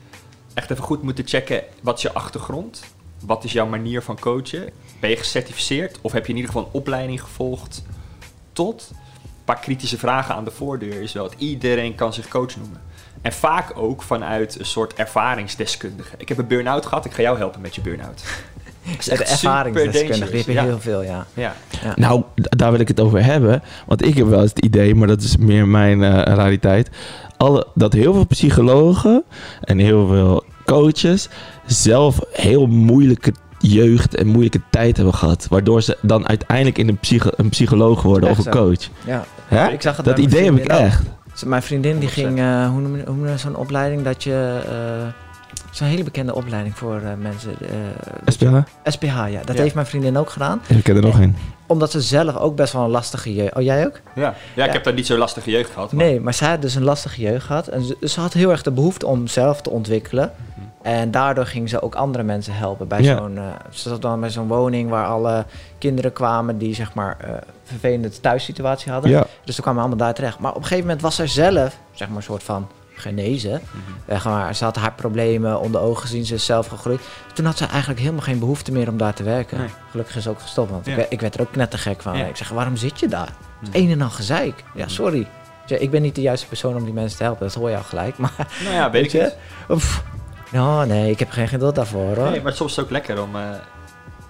[0.53, 2.83] echt even goed moeten checken wat is je achtergrond.
[3.25, 4.69] Wat is jouw manier van coachen?
[4.99, 5.97] Ben je gecertificeerd?
[6.01, 7.83] Of heb je in ieder geval een opleiding gevolgd
[8.53, 8.89] tot?
[8.91, 12.81] Een paar kritische vragen aan de voordeur is wel dat iedereen kan zich coach noemen.
[13.21, 16.15] En vaak ook vanuit een soort ervaringsdeskundige.
[16.17, 18.23] Ik heb een burn-out gehad, ik ga jou helpen met je burn-out.
[18.95, 21.25] Dat is echt ervaringsdeskundige, super die heb je heel veel, ja.
[21.33, 21.53] Ja.
[21.83, 21.93] ja.
[21.95, 23.61] Nou, daar wil ik het over hebben.
[23.87, 26.89] Want ik heb wel eens het idee, maar dat is meer mijn eh, realiteit.
[27.37, 29.23] Alle, dat heel veel psychologen
[29.61, 31.29] en heel veel coaches
[31.65, 35.47] zelf heel moeilijke jeugd en moeilijke tijd hebben gehad.
[35.49, 38.59] Waardoor ze dan uiteindelijk in een, psycho een psycholoog worden Echt of een zo.
[38.59, 38.89] coach.
[39.05, 39.25] ja.
[39.45, 39.67] Hè?
[39.71, 41.03] Ik zag het Dat idee heb ik echt.
[41.45, 42.11] Mijn vriendin die 100%.
[42.13, 44.61] ging, eh, hoe noem je, hoe noem je zo'n opleiding dat je...
[45.73, 47.51] eh, Zo'n hele bekende opleiding voor eh, mensen.
[47.61, 47.67] eh,
[48.25, 48.53] SPH?
[48.83, 49.41] SPH, ja.
[49.45, 49.61] Dat Ja.
[49.61, 50.61] heeft mijn vriendin ook gedaan.
[50.67, 51.35] Ik ken er nog een.
[51.67, 53.55] Omdat ze zelf ook best wel een lastige jeugd...
[53.55, 53.99] Oh, jij ook?
[54.15, 54.21] Ja.
[54.21, 54.65] ja, Ja.
[54.65, 55.91] ik heb daar niet zo lastige jeugd gehad.
[55.91, 57.67] maar- Nee, maar zij had dus een lastige jeugd gehad.
[57.67, 60.31] En ze, ze had heel erg de behoefte om zelf te ontwikkelen.
[60.55, 60.87] Mhm.
[60.87, 62.87] En daardoor ging ze ook andere mensen helpen.
[62.87, 63.17] Bij Ja.
[63.17, 65.45] zo'n, eh, ze zat dan bij zo'n woning waar alle
[65.77, 67.29] kinderen kwamen die zeg maar eh,
[67.63, 69.11] vervelende thuissituatie hadden.
[69.11, 69.25] Ja.
[69.43, 70.39] Dus toen kwamen we allemaal daar terecht.
[70.39, 73.61] Maar op een gegeven moment was zij zelf, zeg maar, een soort van genezen.
[74.07, 77.01] Zeg maar, ze had haar problemen onder ogen gezien, ze is zelf gegroeid.
[77.33, 79.57] Toen had ze eigenlijk helemaal geen behoefte meer om daar te werken.
[79.57, 79.67] Nee.
[79.91, 80.91] Gelukkig is ze ook gestopt, want Ja.
[80.91, 82.17] ik, werd- ik werd er ook knettergek van.
[82.17, 82.25] Ja.
[82.25, 83.29] Ik zeg, waarom zit je daar?
[83.61, 83.71] Mhm.
[83.73, 84.63] Een en al gezeik.
[84.75, 84.89] Ja, Mhm.
[84.93, 85.27] sorry.
[85.67, 87.83] Ik ben niet de juiste persoon om die mensen te helpen, dat hoor je al
[87.83, 88.17] gelijk.
[88.17, 88.33] Maar
[88.63, 89.31] Nou ja, weet ik je?
[90.51, 92.29] Nou, nee, ik heb geen geduld daarvoor hoor.
[92.29, 93.41] Nee, maar soms is het ook lekker om, eh,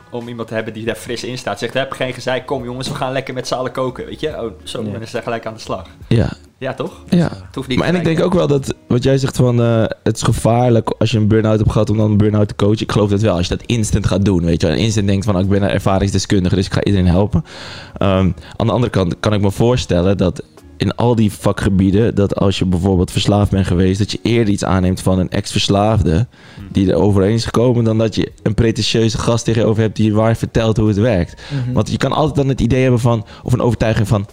[0.10, 1.60] om iemand te hebben die daar fris in staat.
[1.60, 4.06] Zegt, heb geen gezeik, kom jongens, we gaan lekker met z'n allen koken.
[4.06, 4.42] Weet je?
[4.42, 4.92] Oh, zo, Ja.
[4.92, 5.88] dan is ze gelijk aan de slag.
[6.08, 6.30] Ja.
[6.64, 6.92] Ja, toch?
[7.10, 7.30] ja.
[7.46, 9.84] Het hoeft niet Maar en ik denk ook wel dat wat jij zegt van eh,
[10.04, 12.82] het is gevaarlijk als je een burn-out hebt gehad om dan een burn-out te coachen.
[12.82, 13.36] Ik geloof dat wel.
[13.36, 14.76] Als je dat instant gaat doen, weet je, wel.
[14.76, 17.44] en instant denkt van oh, ik ben een ervaringsdeskundige, dus ik ga iedereen helpen.
[17.98, 20.44] Ehm, aan de andere kant kan ik me voorstellen dat
[20.78, 24.64] in al die vakgebieden dat als je bijvoorbeeld verslaafd bent geweest, dat je eerder iets
[24.64, 26.28] aanneemt van een ex-verslaafde
[26.72, 30.14] die er overheen is gekomen, dan dat je een pretentieuze gast tegenover hebt die je
[30.14, 31.42] waar vertelt hoe het werkt.
[31.64, 31.74] Mhm.
[31.74, 34.26] Want je kan altijd dan het idee hebben van, of een overtuiging van,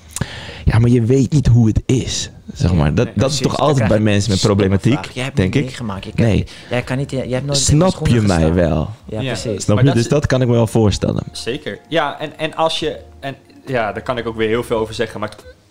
[0.65, 2.31] ja, maar je weet niet hoe het is.
[2.55, 2.95] Zeg maar.
[2.95, 5.05] Dat, Nee, dat is toch altijd bij mensen met problematiek.
[5.13, 5.63] Jij hebt denk ik.
[5.65, 6.05] meegemaakt.
[6.05, 6.47] Je Nee.
[6.71, 8.55] jij kan niet, jij hebt nooit Snap je mij gestaan.
[8.55, 8.91] wel?
[9.09, 9.33] Ja, Ja.
[9.33, 9.63] precies.
[9.63, 9.85] Snap Maar je?
[9.85, 11.23] dat Dus is- dat kan ik me wel voorstellen.
[11.33, 11.79] Zeker.
[11.89, 12.97] Ja, en, en als je...
[13.21, 13.35] En
[13.67, 15.21] ja, daar kan ik ook weer heel veel over zeggen.
[15.21, 15.31] Maar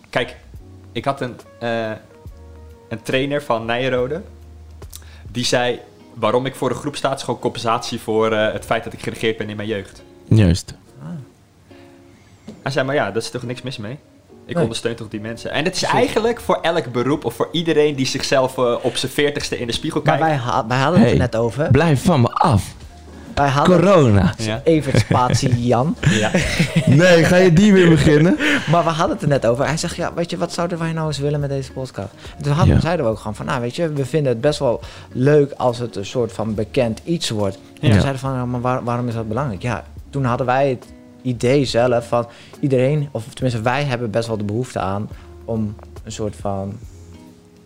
[0.09, 0.35] kijk,
[0.99, 1.91] ik had een, eh,
[2.89, 4.21] een trainer van Nijrode.
[5.31, 5.79] Die zei,
[6.13, 7.13] waarom ik voor de groep sta...
[7.15, 10.03] is gewoon compensatie voor eh, het feit dat ik geregeerd ben in mijn jeugd.
[10.27, 10.73] Juist.
[12.61, 13.97] Hij zei, maar ja, daar is toch niks mis mee?
[14.45, 14.63] Ik Nee.
[14.63, 15.51] ondersteun toch die mensen.
[15.51, 17.25] En het is eigenlijk voor elk beroep...
[17.25, 20.29] of voor iedereen die zichzelf eh, op zijn veertigste in de spiegel Maar kijkt...
[20.43, 21.17] wij, ha- wij hadden het Hey.
[21.17, 21.71] er net over.
[21.71, 22.73] Blijf van me af.
[23.39, 24.33] Wij hadden Corona.
[24.37, 24.61] Ja.
[24.63, 25.95] Evert Spatie Jan.
[26.09, 26.31] Ja.
[26.85, 28.37] Nee, ga je die weer beginnen?
[28.71, 29.65] Maar we hadden het er net over.
[29.65, 32.07] Hij zegt, ja, weet je, wat zouden wij nou eens willen met deze podcast?
[32.37, 32.81] En toen hadden, Ja.
[32.81, 34.81] zeiden we ook gewoon van, nou, weet je, we vinden het best wel
[35.11, 37.55] leuk als het een soort van bekend iets wordt.
[37.55, 37.93] En Ja.
[37.93, 39.61] toen zeiden we van, ja, maar waar- waarom is dat belangrijk?
[39.61, 40.85] Ja, toen hadden wij het
[41.21, 42.27] idee zelf van
[42.59, 45.09] iedereen, of tenminste wij hebben best wel de behoefte aan
[45.45, 46.73] om een soort van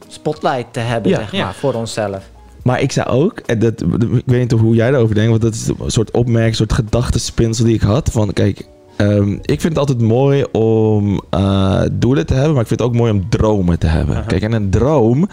[0.07, 1.17] spotlight te hebben, Ja.
[1.17, 1.43] zeg Ja.
[1.43, 2.24] maar, voor onszelf.
[2.64, 5.53] Maar ik zei ook, en dat, ik weet niet hoe jij daarover denkt, want dat
[5.53, 8.09] is een soort opmerking, een soort gedachtenspinsel die ik had.
[8.11, 12.68] Van kijk, ehm, ik vind het altijd mooi om eh, doelen te hebben, maar ik
[12.68, 14.26] vind het ook mooi om dromen te hebben.
[14.26, 15.30] Kijk, en een droom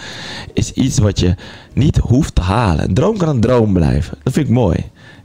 [0.52, 1.34] is iets wat je
[1.72, 2.84] niet hoeft te halen.
[2.84, 4.18] Een droom kan een droom blijven.
[4.22, 4.76] Dat vind ik mooi.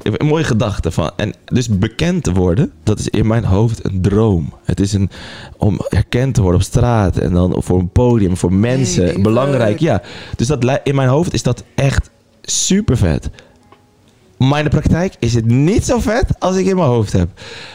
[0.06, 1.12] Een mooie gedachte van.
[1.16, 4.54] En dus bekend te worden, dat is in mijn hoofd een droom.
[4.64, 5.10] Het is een
[5.58, 9.06] om herkend te worden op straat en dan voor een podium, voor mensen.
[9.06, 10.02] Hey, belangrijk, ja.
[10.36, 12.10] Dus dat, in mijn hoofd is dat echt
[12.42, 13.30] super vet.
[14.38, 17.30] Maar in de praktijk is het niet zo vet als ik in mijn hoofd heb.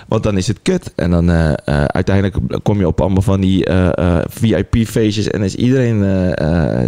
[0.09, 0.93] Want dan is het kut.
[0.95, 5.55] En dan eh, eh, uiteindelijk kom je op allemaal van die eh, VIP-feestjes en is
[5.55, 6.35] iedereen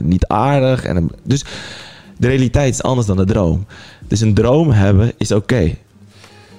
[0.03, 0.85] niet aardig.
[0.85, 1.45] En, dus
[2.23, 3.67] de realiteit is anders dan de droom.
[4.09, 5.75] Dus een droom hebben is oké.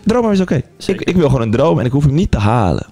[0.03, 0.61] Droom hebben is oké.
[0.85, 2.85] Ik, ik wil gewoon een droom en ik hoef hem niet te halen.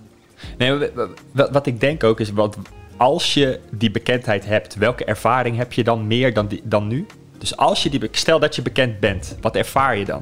[0.58, 0.90] Nee,
[1.32, 2.58] wat ik denk ook is, wat,
[2.98, 7.06] als je die bekendheid hebt, welke ervaring heb je dan meer dan, die, dan nu?
[7.38, 10.22] Dus als je die, stel dat je bekend bent, wat ervaar je dan?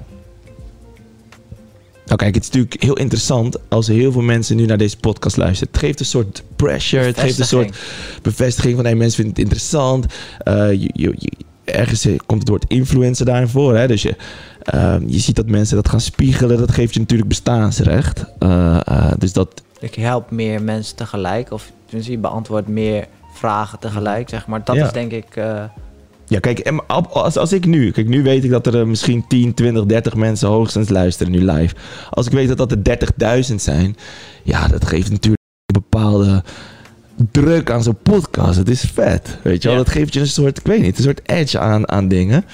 [2.06, 5.38] Nou kijk, het is natuurlijk heel interessant als heel veel mensen nu naar deze podcast
[5.38, 5.74] luisteren.
[5.74, 7.78] Het geeft een soort pressure, het geeft een soort
[8.22, 10.06] bevestiging van hey, mensen vinden het interessant.
[10.48, 11.32] Uh, je, je,
[11.72, 13.76] ergens eh, komt het woord influencer daarin voor.
[13.76, 13.88] Hè?
[13.88, 14.16] Dus je,
[14.74, 16.58] uh, je ziet dat mensen dat gaan spiegelen.
[16.58, 18.26] Dat geeft je natuurlijk bestaansrecht.
[18.40, 19.62] Uh, dus dat...
[19.80, 21.52] Ik help meer mensen tegelijk.
[21.52, 24.64] Of je beantwoord meer vragen tegelijk, zeg maar.
[24.64, 24.86] Dat ja.
[24.86, 25.26] is denk ik...
[26.26, 27.92] Ja, kijk, als, als ik nu...
[27.92, 31.76] Kijk, nu weet ik dat er misschien 10, 20, 30 mensen hoogstens luisteren nu live.
[32.10, 33.96] Als ik weet dat dat er 30.000 zijn...
[34.44, 36.44] Ja, dat geeft natuurlijk een bepaalde
[37.32, 38.58] druk aan zo'n podcast.
[38.58, 39.78] Het is vet, weet je wel.
[39.78, 42.46] Dat geeft je een soort, ik weet niet, een soort edge aan, aan dingen.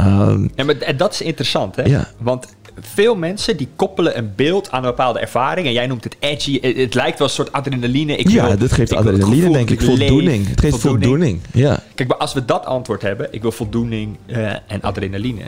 [0.00, 1.82] Um, ja, maar en dat is interessant, hè?
[1.82, 2.08] Ja.
[2.18, 2.46] Want
[2.80, 5.66] veel mensen die koppelen een beeld aan een bepaalde ervaring.
[5.66, 6.60] En jij noemt het edgy.
[6.60, 8.16] Het, lijkt wel een soort adrenaline.
[8.16, 9.80] Ik ja, dat geeft adrenaline, denk ik.
[9.80, 10.48] Voldoening.
[10.48, 11.40] Het geeft voldoening.
[11.52, 11.82] Ja.
[11.94, 15.42] Kijk, maar als we dat antwoord hebben, ik wil voldoening uh, en adrenaline.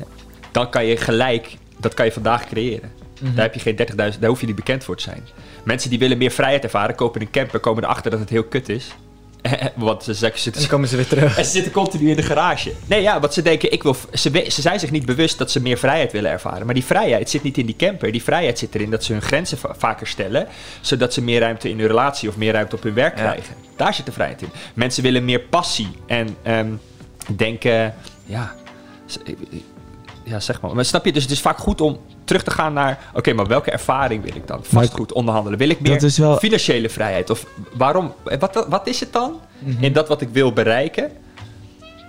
[0.51, 2.91] Dan kan je gelijk, dat kan je vandaag creëren.
[3.21, 3.35] Mhm.
[3.35, 5.23] Daar heb je geen 30.000, daar hoef je niet bekend voor te zijn.
[5.65, 8.69] Mensen die willen meer vrijheid ervaren, kopen een camper, komen erachter dat het heel kut
[8.69, 8.95] is.
[9.75, 11.39] Want ze, ze zitten, en dan komen ze weer terug.
[11.39, 12.73] En ze zitten continu in de garage.
[12.87, 15.61] Nee, ja, wat ze denken, ik wil, ze, ze zijn zich niet bewust dat ze
[15.61, 16.65] meer vrijheid willen ervaren.
[16.67, 18.13] Maar die vrijheid zit niet in die camper.
[18.13, 20.47] Die vrijheid zit erin dat ze hun grenzen vaker stellen.
[20.81, 23.55] Zodat ze meer ruimte in hun relatie of meer ruimte op hun werk krijgen.
[23.77, 24.49] Daar zit de vrijheid in.
[24.75, 26.81] Mensen willen meer passie en um,
[27.37, 27.95] denken,
[28.25, 28.55] ja,
[30.25, 30.75] ja, zeg maar.
[30.75, 32.99] Maar snap je, dus het is vaak goed om terug te gaan naar...
[33.15, 34.59] oké, maar welke ervaring wil ik dan?
[34.63, 35.59] Vastgoed onderhandelen.
[35.59, 36.37] Wil ik meer wel...
[36.37, 37.31] financiële vrijheid?
[37.31, 38.13] Of waarom?
[38.39, 39.85] Wat, wat is het dan mhm.
[39.85, 41.11] in dat wat ik wil bereiken?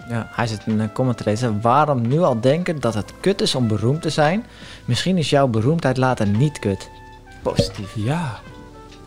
[0.10, 1.62] Ja, hij zit in een comment te lezen.
[1.62, 4.46] Waarom nu al denken dat het kut is om beroemd te zijn?
[4.86, 6.90] Misschien is jouw beroemdheid later niet kut.
[7.42, 7.92] Positief.
[7.96, 8.40] Ja.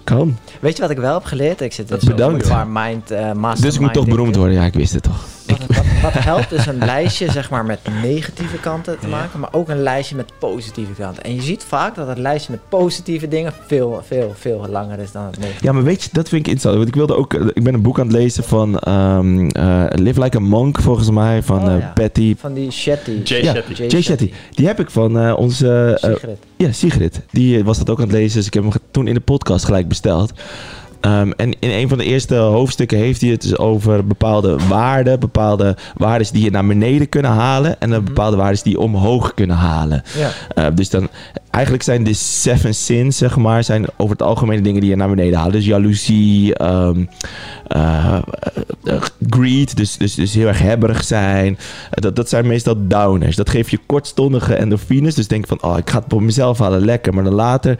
[0.04, 0.38] Kan.
[0.61, 1.61] Weet je wat ik wel heb geleerd?
[1.61, 3.64] Ik zit in zo'n mind uh, master.
[3.64, 4.54] Dus ik moet toch beroemd worden?
[4.54, 5.36] Ja, ik wist het toch.
[5.47, 5.59] Wat,
[6.03, 9.82] wat, helpt is een lijstje zeg maar, met negatieve kanten te maken, maar ook een
[9.82, 11.22] lijstje met positieve kanten.
[11.22, 15.12] En je ziet vaak dat het lijstje met positieve dingen veel, veel, veel langer is
[15.12, 15.64] dan het negatieve.
[15.64, 16.76] Ja, maar weet je, dat vind ik interessant.
[16.76, 20.20] Want ik wilde ook, ik ben een boek aan het lezen van um, uh, Live
[20.20, 21.92] Like a Monk, volgens mij, van oh, uh, ja.
[21.94, 22.36] Patty.
[22.38, 23.20] Van die Shetty.
[23.24, 23.86] Jay ja, Shetty.
[23.86, 24.32] Jay Shetty.
[24.55, 25.99] Die heb ik van uh, onze...
[26.01, 26.38] Sigrid.
[26.57, 27.20] Ja, Sigrid.
[27.30, 29.64] Die was dat ook aan het lezen, dus ik heb hem toen in de podcast
[29.64, 30.32] gelijk besteld.
[31.07, 35.20] Um, en in een van de eerste hoofdstukken heeft hij het dus over bepaalde waarden.
[35.20, 37.80] Bepaalde waarden die je naar beneden kunnen halen.
[37.80, 38.09] En dan mhm.
[38.09, 40.02] bepaalde waarden die je omhoog kunnen halen.
[40.18, 40.30] Ja.
[40.59, 41.09] Uh, dus dan,
[41.50, 45.09] eigenlijk zijn de seven sins, zeg maar, zijn over het algemeen dingen die je naar
[45.09, 45.52] beneden haalt.
[45.52, 47.09] Dus jaloezie, um,
[47.76, 48.18] uh,
[48.84, 51.59] uh, greed, dus, dus, dus heel erg hebberig zijn.
[51.90, 53.36] dat, dat zijn meestal downers.
[53.36, 55.14] Dat geeft je kortstondige endorfines.
[55.14, 57.14] Dus denk van, oh, ik ga het voor mezelf halen, lekker.
[57.14, 57.78] Maar dan later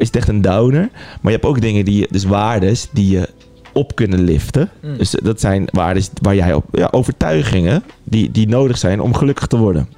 [0.00, 0.88] is het echt een downer.
[0.92, 3.28] Maar je hebt ook dingen die, dus waardes die je
[3.72, 4.70] op kunnen liften.
[4.82, 4.98] Mm.
[4.98, 9.46] Dus dat zijn waardes waar jij op, ja, overtuigingen die, die nodig zijn om gelukkig
[9.46, 9.88] te worden.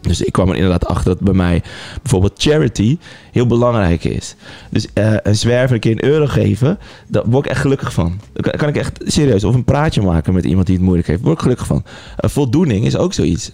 [0.00, 1.62] Dus ik kwam er inderdaad achter dat bij mij
[2.02, 2.98] bijvoorbeeld charity
[3.32, 4.34] heel belangrijk is.
[4.70, 6.78] Dus uh, een zwerver een keer een euro geven,
[7.08, 8.20] daar word ik echt gelukkig van.
[8.32, 11.22] Dan kan, ik echt serieus, of een praatje maken met iemand die het moeilijk heeft,
[11.22, 11.82] word ik gelukkig van.
[11.84, 13.52] Uh, voldoening is ook zoiets.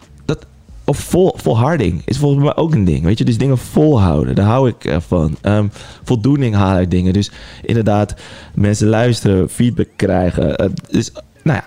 [0.90, 3.04] Dat of vol, volharding is volgens mij ook een ding.
[3.04, 4.34] Weet je, dus dingen volhouden.
[4.34, 5.36] Daar hou ik van.
[5.42, 5.70] Um,
[6.02, 7.12] voldoening halen uit dingen.
[7.12, 7.30] Dus
[7.62, 8.14] inderdaad,
[8.54, 10.62] mensen luisteren, feedback krijgen.
[10.62, 11.12] Uh, dus,
[11.42, 11.66] nou ja,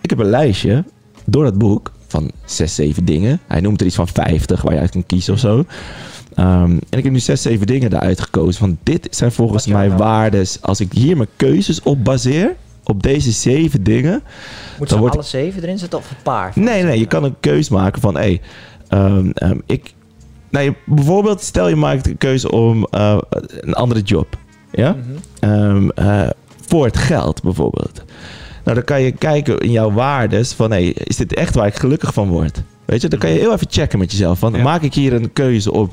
[0.00, 0.84] ik heb een lijstje
[1.24, 3.40] door het boek van zes, zeven dingen.
[3.46, 5.58] Hij noemt er iets van 50 waar je uit kan kiezen of zo.
[5.58, 5.66] Um,
[6.90, 8.60] en ik heb nu zes, zeven dingen eruit gekozen.
[8.60, 9.98] Van dit zijn volgens mij nou?
[9.98, 10.62] waardes.
[10.62, 14.22] Als ik hier mijn keuzes op baseer, op deze zeven dingen.
[14.78, 16.52] Moet je alle zeven erin zitten of een paar?
[16.54, 18.40] Nee, nee, je kan een keus maken van, hé,
[18.88, 19.94] hey, um, ik...
[20.50, 23.18] Nee, bijvoorbeeld, stel je maakt een keuze om uh,
[23.60, 24.36] een andere job.
[24.70, 24.92] Ja?
[24.92, 25.92] Mm -hmm.
[25.98, 26.28] uh,
[26.66, 28.02] voor het geld, bijvoorbeeld.
[28.64, 31.66] Nou, dan kan je kijken in jouw waardes van, hé, hey, is dit echt waar
[31.66, 32.62] ik gelukkig van word?
[32.84, 34.38] Weet je, dan kan je heel even checken met jezelf.
[34.38, 34.62] Van, ja.
[34.62, 35.92] maak ik hier een keuze op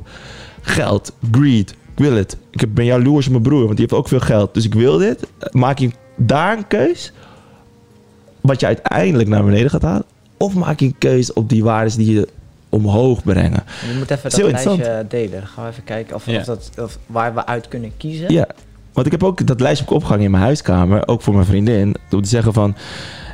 [0.61, 2.37] geld, greed, ik wil het.
[2.51, 4.53] Ik ben jaloers op mijn broer, want die heeft ook veel geld.
[4.53, 5.27] Dus ik wil dit.
[5.51, 7.11] Maak je daar een keus
[8.41, 10.03] wat je uiteindelijk naar beneden gaat halen?
[10.37, 12.27] Of maak je een keus op die waarden die je
[12.69, 13.63] omhoog brengen?
[13.91, 15.31] Je moet even dat lijstje delen.
[15.31, 18.33] Dan gaan we even kijken of, of dat, of waar we uit kunnen kiezen.
[18.33, 18.47] Ja,
[18.93, 22.21] want ik heb ook dat lijstje opgehangen in mijn huiskamer, ook voor mijn vriendin, om
[22.21, 22.75] te zeggen van...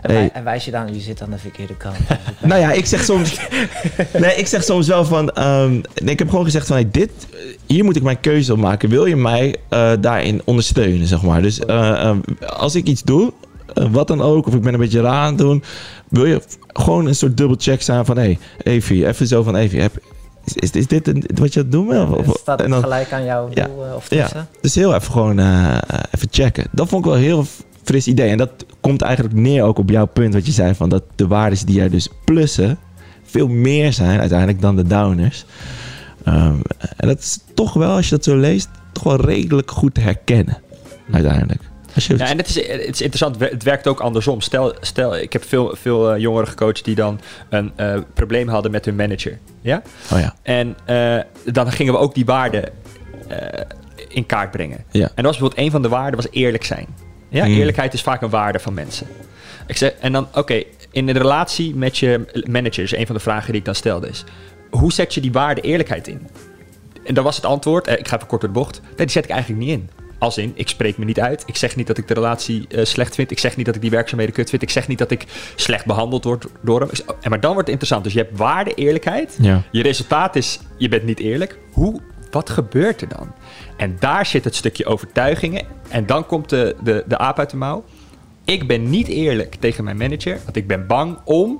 [0.07, 1.97] En, en wijs je dan, je zit aan de verkeerde kant.
[2.41, 3.39] nou ja, ik zeg soms.
[4.13, 5.43] nee, ik zeg soms wel van.
[5.43, 7.11] Um, nee, ik heb gewoon gezegd van hey, dit,
[7.65, 8.89] hier moet ik mijn keuze op maken.
[8.89, 11.41] Wil je mij uh, daarin ondersteunen, zeg maar.
[11.41, 13.33] Dus uh, um, als ik iets doe,
[13.73, 15.63] uh, wat dan ook, of ik ben een beetje raar aan het doen,
[16.09, 19.81] wil je gewoon een soort dubbelcheck zijn van hé, hey, Evie, even zo van Evie,
[19.81, 19.93] heb,
[20.53, 22.09] is, dit een, wat je aan het doen bent?
[22.09, 24.37] Of, staat het dan, gelijk aan jouw ja, doel of tussen?
[24.37, 25.39] Ja, dus heel even gewoon
[26.11, 26.67] even checken.
[26.71, 27.45] Dat vond ik wel heel
[27.85, 28.29] fris idee.
[28.29, 31.27] En dat komt eigenlijk neer ook op jouw punt wat je zei van dat de
[31.27, 32.77] waardes die er dus plussen
[33.23, 35.45] veel meer zijn uiteindelijk dan de downers.
[36.23, 36.55] Ehm,
[36.97, 40.01] en dat is toch wel, als je dat zo leest, toch wel redelijk goed te
[40.01, 40.57] herkennen.
[41.11, 41.61] Uiteindelijk.
[41.93, 44.41] Je, Ja, en het is, het is interessant, het werkt ook andersom.
[44.41, 47.19] Stel, stel ik heb veel, veel eh, jongeren gecoacht die dan
[47.49, 49.39] een eh, probleem hadden met hun manager.
[49.61, 49.81] Ja?
[50.13, 50.35] Oh ja.
[50.41, 51.19] En eh,
[51.53, 52.69] dan gingen we ook die waarden
[54.07, 54.83] in kaart brengen.
[54.91, 55.01] Ja.
[55.01, 56.87] En dat was bijvoorbeeld een van de waarden was eerlijk zijn.
[57.35, 57.53] Ja, Mm.
[57.53, 59.07] eerlijkheid is vaak een waarde van mensen.
[59.67, 63.21] Ik zeg, en dan, oké, in de relatie met je manager, is een van de
[63.21, 64.23] vragen die ik dan stelde, is:
[64.69, 66.27] hoe zet je die waarde eerlijkheid in?
[67.05, 69.09] En dan was het antwoord, eh, ik ga even kort door de bocht, nee, die
[69.09, 69.89] zet ik eigenlijk niet in.
[70.17, 71.43] Als in, ik spreek me niet uit.
[71.45, 73.31] Ik zeg niet dat ik de relatie eh, slecht vind.
[73.31, 74.61] Ik zeg niet dat ik die werkzaamheden kut vind.
[74.61, 75.25] Ik zeg niet dat ik
[75.55, 76.89] slecht behandeld word door hem.
[77.21, 78.03] En maar dan wordt het interessant.
[78.03, 79.37] Dus je hebt waarde, eerlijkheid.
[79.41, 79.61] Ja.
[79.71, 81.57] Je resultaat is, je bent niet eerlijk.
[81.71, 83.33] Hoe, wat gebeurt er dan?
[83.77, 85.65] En daar zit het stukje overtuigingen.
[85.89, 87.83] En dan komt de, de, de aap uit de mouw.
[88.45, 91.59] Ik ben niet eerlijk tegen mijn manager, want ik ben bang om...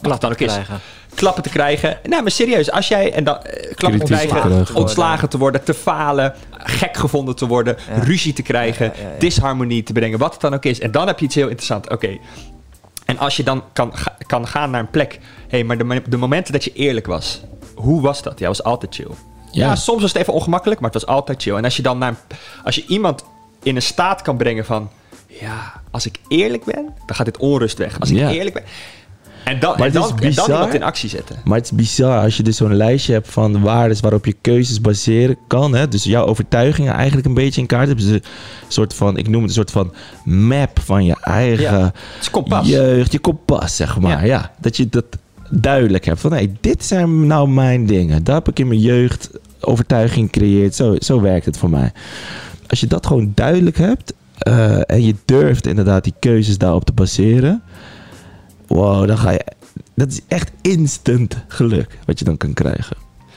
[0.00, 0.80] Wat het dan ook is, krijgen.
[1.14, 1.98] klappen te krijgen.
[2.08, 5.74] Nou, maar serieus, als jij en dan eh, klappen te krijgen, ontslagen te worden, te
[5.74, 8.02] falen, gek gevonden te worden, Ja.
[8.02, 9.18] ruzie te krijgen, Ja, ja, ja, ja.
[9.18, 10.80] disharmonie te brengen, wat het dan ook is.
[10.80, 11.88] En dan heb je iets heel interessants.
[11.88, 12.18] Oké.
[13.06, 16.02] En als je dan kan, ga- kan gaan naar een plek, hé, hey, maar de,
[16.08, 17.40] de momenten dat je eerlijk was,
[17.74, 18.38] hoe was dat?
[18.38, 19.10] Ja, was altijd chill.
[19.52, 19.66] Ja.
[19.66, 19.76] Ja.
[19.76, 21.54] soms was het even ongemakkelijk, maar het was altijd chill.
[21.56, 22.14] En als je dan naar,
[22.64, 23.24] als je iemand
[23.62, 24.90] in een staat kan brengen van,
[25.26, 28.00] ja, als ik eerlijk ben, dan gaat dit onrust weg.
[28.00, 28.30] Als ik Ja.
[28.30, 28.64] eerlijk ben.
[29.44, 30.48] En dan, Maar en het dan, en bizar.
[30.50, 31.36] iemand in actie zetten.
[31.44, 34.80] Maar het is bizar als je dus zo'n lijstje hebt van waarden waarop je keuzes
[34.80, 35.74] baseren kan.
[35.74, 35.88] Hè?
[35.88, 38.04] Dus jouw overtuigingen eigenlijk een beetje in kaart hebben.
[38.06, 38.22] Dus een
[38.68, 39.92] soort van, ik noem het een soort van
[40.24, 42.68] map van je eigen Ja, Het is kompas.
[42.68, 44.10] jeugd, je kompas, zeg maar.
[44.10, 44.24] Ja.
[44.24, 44.50] Ja.
[44.60, 45.04] dat je dat
[45.60, 46.20] duidelijk hebt.
[46.20, 48.24] Van hey, dit zijn nou mijn dingen.
[48.24, 49.30] Daar heb ik in mijn jeugd
[49.60, 50.74] overtuiging gecreëerd.
[50.74, 51.92] Zo, zo werkt het voor mij.
[52.66, 56.92] Als je dat gewoon duidelijk hebt eh, en je durft inderdaad die keuzes daarop te
[56.92, 57.62] baseren.
[58.66, 59.44] Wow, dan ga je.
[59.94, 62.96] Dat is echt instant geluk wat je dan kan krijgen.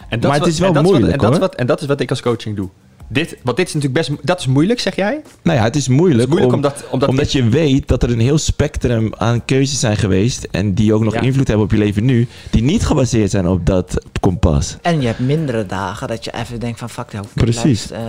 [0.09, 1.67] En Maar het wat- is wel en dat wat- moeilijk, en dat is wat, en
[1.67, 2.69] dat is wat ik als coaching doe.
[3.07, 4.25] Dit, want dit is natuurlijk best...
[4.25, 5.21] Dat is moeilijk, zeg jij?
[5.41, 8.03] Nou ja, het is moeilijk, Het is moeilijk om- omdat- omdat- omdat je weet dat
[8.03, 10.47] er een heel spectrum aan keuzes zijn geweest.
[10.51, 11.21] En die ook nog Ja.
[11.21, 12.27] invloed hebben op je leven nu.
[12.51, 14.77] Die niet gebaseerd zijn op dat kompas.
[14.81, 17.91] En je hebt mindere dagen dat je even denkt van fuck, nou, Precies.
[17.91, 17.99] eh,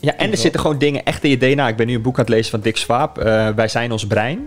[0.00, 1.68] Ja, en er zitten gewoon dingen echt in je DNA.
[1.68, 3.18] Ik ben nu een boek aan het lezen van Dick Swaap.
[3.18, 4.38] eh, Wij zijn ons brein.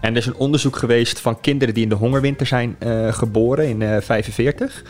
[0.00, 3.68] En er is een onderzoek geweest van kinderen die in de hongerwinter zijn eh, geboren
[3.68, 4.84] in eh 45.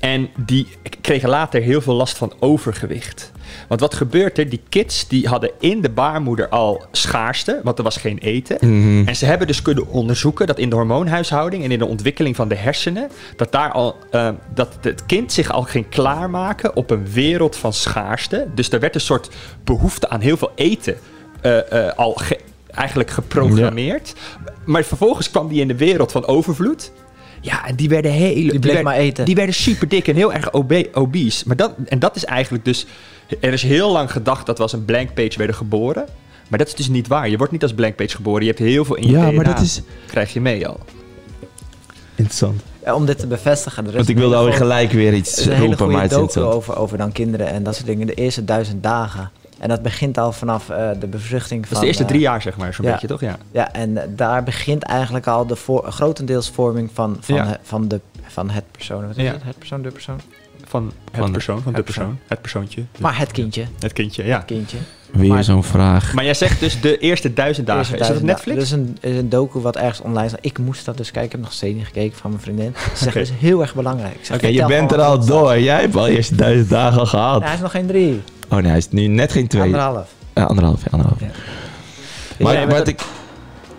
[0.00, 0.66] En die
[1.00, 3.32] kregen later heel veel last van overgewicht.
[3.68, 4.48] Want wat gebeurt er?
[4.48, 8.56] Die kids die hadden in de baarmoeder al schaarste, want er was geen eten.
[8.60, 9.08] Mhm.
[9.08, 12.48] En ze hebben dus kunnen onderzoeken dat in de hormoonhuishouding en in de ontwikkeling van
[12.48, 17.10] de hersenen, dat daar al eh, dat het kind zich al ging klaarmaken op een
[17.12, 18.46] wereld van schaarste.
[18.54, 19.30] Dus er werd een soort
[19.64, 20.96] behoefte aan heel veel eten
[21.40, 22.40] eh, eh, al ge-
[22.70, 24.14] eigenlijk geprogrammeerd.
[24.64, 26.92] Maar vervolgens kwam die in de wereld van overvloed.
[27.40, 28.34] Ja, en die werden heel.
[28.34, 29.24] Die, bleef werden- maar eten.
[29.24, 31.44] Die werden super dik en heel erg obe- obese.
[31.46, 32.86] Maar dat, en dat is eigenlijk dus.
[33.40, 36.04] Er is heel lang gedacht dat we als een blank page werden geboren.
[36.48, 37.28] Maar dat is dus niet waar.
[37.28, 38.40] Je wordt niet als blank page geboren.
[38.40, 39.30] Je hebt heel veel in je Ja, DNA.
[39.32, 40.80] maar dat is Krijg je mee al.
[42.14, 42.62] interessant.
[42.84, 43.82] ja, om dit te bevestigen.
[43.82, 46.08] Er is Want ik wilde alweer gelijk weer er iets is een hele roepen, maar
[46.08, 48.06] goede het is over, over dan kinderen en dat soort dingen.
[48.06, 49.30] De eerste duizend dagen.
[49.60, 51.76] En dat begint al vanaf eh, de bevruchting Dat van...
[51.76, 52.90] is de eerste eh, drie jaar, zeg maar, zo'n ja.
[52.92, 53.20] beetje, toch?
[53.20, 53.38] Ja.
[53.52, 57.46] Ja, en eh, daar begint eigenlijk al de voor, grotendeels vorming van, van, Ja.
[57.46, 59.06] he- van, de, van het persoon.
[59.06, 59.32] Wat is Ja.
[59.32, 59.42] het?
[59.44, 60.20] Het persoon, de persoon?
[60.66, 62.18] Van het Van- persoon, van de het persoon.
[62.26, 62.84] Het persoontje.
[63.00, 63.64] Maar het kindje.
[63.78, 64.38] Het kindje, ja.
[64.38, 64.76] kindje.
[65.12, 66.12] Weer zo'n vraag.
[66.14, 67.80] Maar jij zegt dus de eerste duizend dagen.
[67.80, 68.68] Eerste is dat op Netflix?
[68.70, 68.84] dagen.
[68.86, 70.44] Dus een, is een docu wat ergens online staat.
[70.44, 71.24] Ik moest dat dus kijken.
[71.24, 72.74] Ik heb nog steeds niet gekeken van mijn vriendin.
[72.94, 74.28] Ze zegt, het is heel erg belangrijk.
[74.34, 75.58] Oké, je bent er al door.
[75.58, 77.40] Jij hebt al eerst duizend dagen al gehaald.
[77.40, 78.22] Ja, hij is nog geen drie.
[78.50, 79.62] Oh nee, hij is nu net geen twee.
[79.62, 80.14] Anderhalf.
[80.34, 81.20] Ja, anderhalf, ja, anderhalf.
[81.20, 81.26] Ja.
[82.44, 83.00] Maar, Ja, maar dat- ik,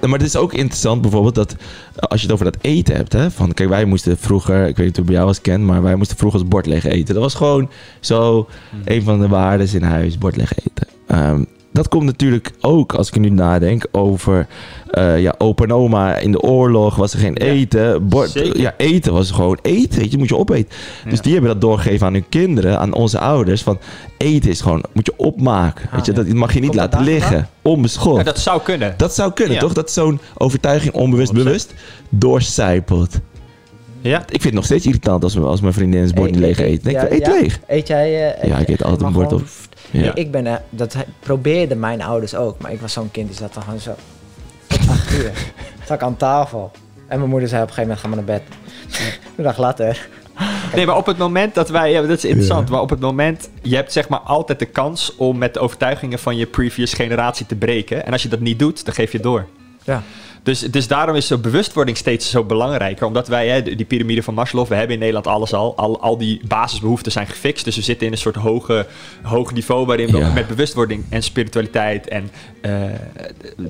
[0.02, 1.58] maar het is ook interessant bijvoorbeeld dat eh,
[1.96, 4.86] als je het over dat eten hebt, hè, van kijk, wij moesten vroeger, ik weet
[4.86, 7.14] niet of het bij jou was Ken, maar wij moesten vroeger ons bord leeg eten.
[7.14, 7.70] Dat was gewoon
[8.00, 8.48] zo
[8.86, 10.88] een van de waarden in huis, bord leeg eten.
[11.08, 11.44] Ehm,
[11.74, 14.48] dat komt natuurlijk ook, als ik nu nadenk, over
[14.92, 18.08] eh, ja, opa en oma in de oorlog was er geen Ja, eten.
[18.08, 20.70] Bord, ja, eten was gewoon eten, weet je, moet je opeten.
[21.10, 23.80] Dus die hebben dat doorgegeven aan hun kinderen, aan onze ouders, van
[24.18, 25.88] eten is gewoon, moet je opmaken.
[25.90, 28.18] Ah, weet je, dat mag je niet Komt laten liggen, onbeschot.
[28.18, 28.94] Ja, dat zou kunnen.
[28.98, 29.74] Dat zou kunnen, toch?
[29.74, 31.36] Dat zo'n overtuiging onbewust 100%.
[31.36, 31.74] bewust
[32.10, 33.20] doorcijpelt.
[34.02, 34.20] Ja.
[34.20, 36.82] Ik vind het nog steeds irritant als, als mijn vriendin zijn bord niet leeg eet.
[36.84, 37.32] Ja, eet ja.
[37.40, 37.60] leeg.
[37.68, 38.34] Eet jij...
[38.34, 39.44] eh, Ja, ik eet altijd mag een bord op.
[39.92, 40.16] Ja.
[40.16, 43.54] Ik ben, eh, dat probeerden mijn ouders ook, maar ik was zo'n kind die zat
[43.54, 43.92] dan gewoon zo.
[44.92, 45.32] Acht uur.
[45.86, 46.72] Zat ik aan tafel.
[47.08, 48.58] En mijn moeder zei op een gegeven moment, ga maar naar bed.
[49.38, 50.10] Een dag later.
[50.76, 51.92] Nee, maar op het moment dat wij...
[51.92, 52.70] Ja, dat is interessant.
[52.70, 53.50] Maar op het moment...
[53.62, 57.46] Je hebt zeg maar altijd de kans om met de overtuigingen van je previous generatie
[57.46, 58.06] te breken.
[58.06, 59.48] En als je dat niet doet, dan geef je het door.
[59.84, 60.04] Ja.
[60.44, 63.06] Dus, dus daarom is zo bewustwording steeds zo belangrijker.
[63.06, 65.78] Omdat wij, hè, die piramide van Maslow, we hebben in Nederland alles al.
[65.78, 67.66] Al, al die basisbehoeften zijn gefixt.
[67.66, 68.86] Dus we zitten in een soort hoge,
[69.22, 70.32] hoog niveau waarin we Ja.
[70.34, 72.30] met bewustwording en spiritualiteit en
[72.62, 72.72] eh,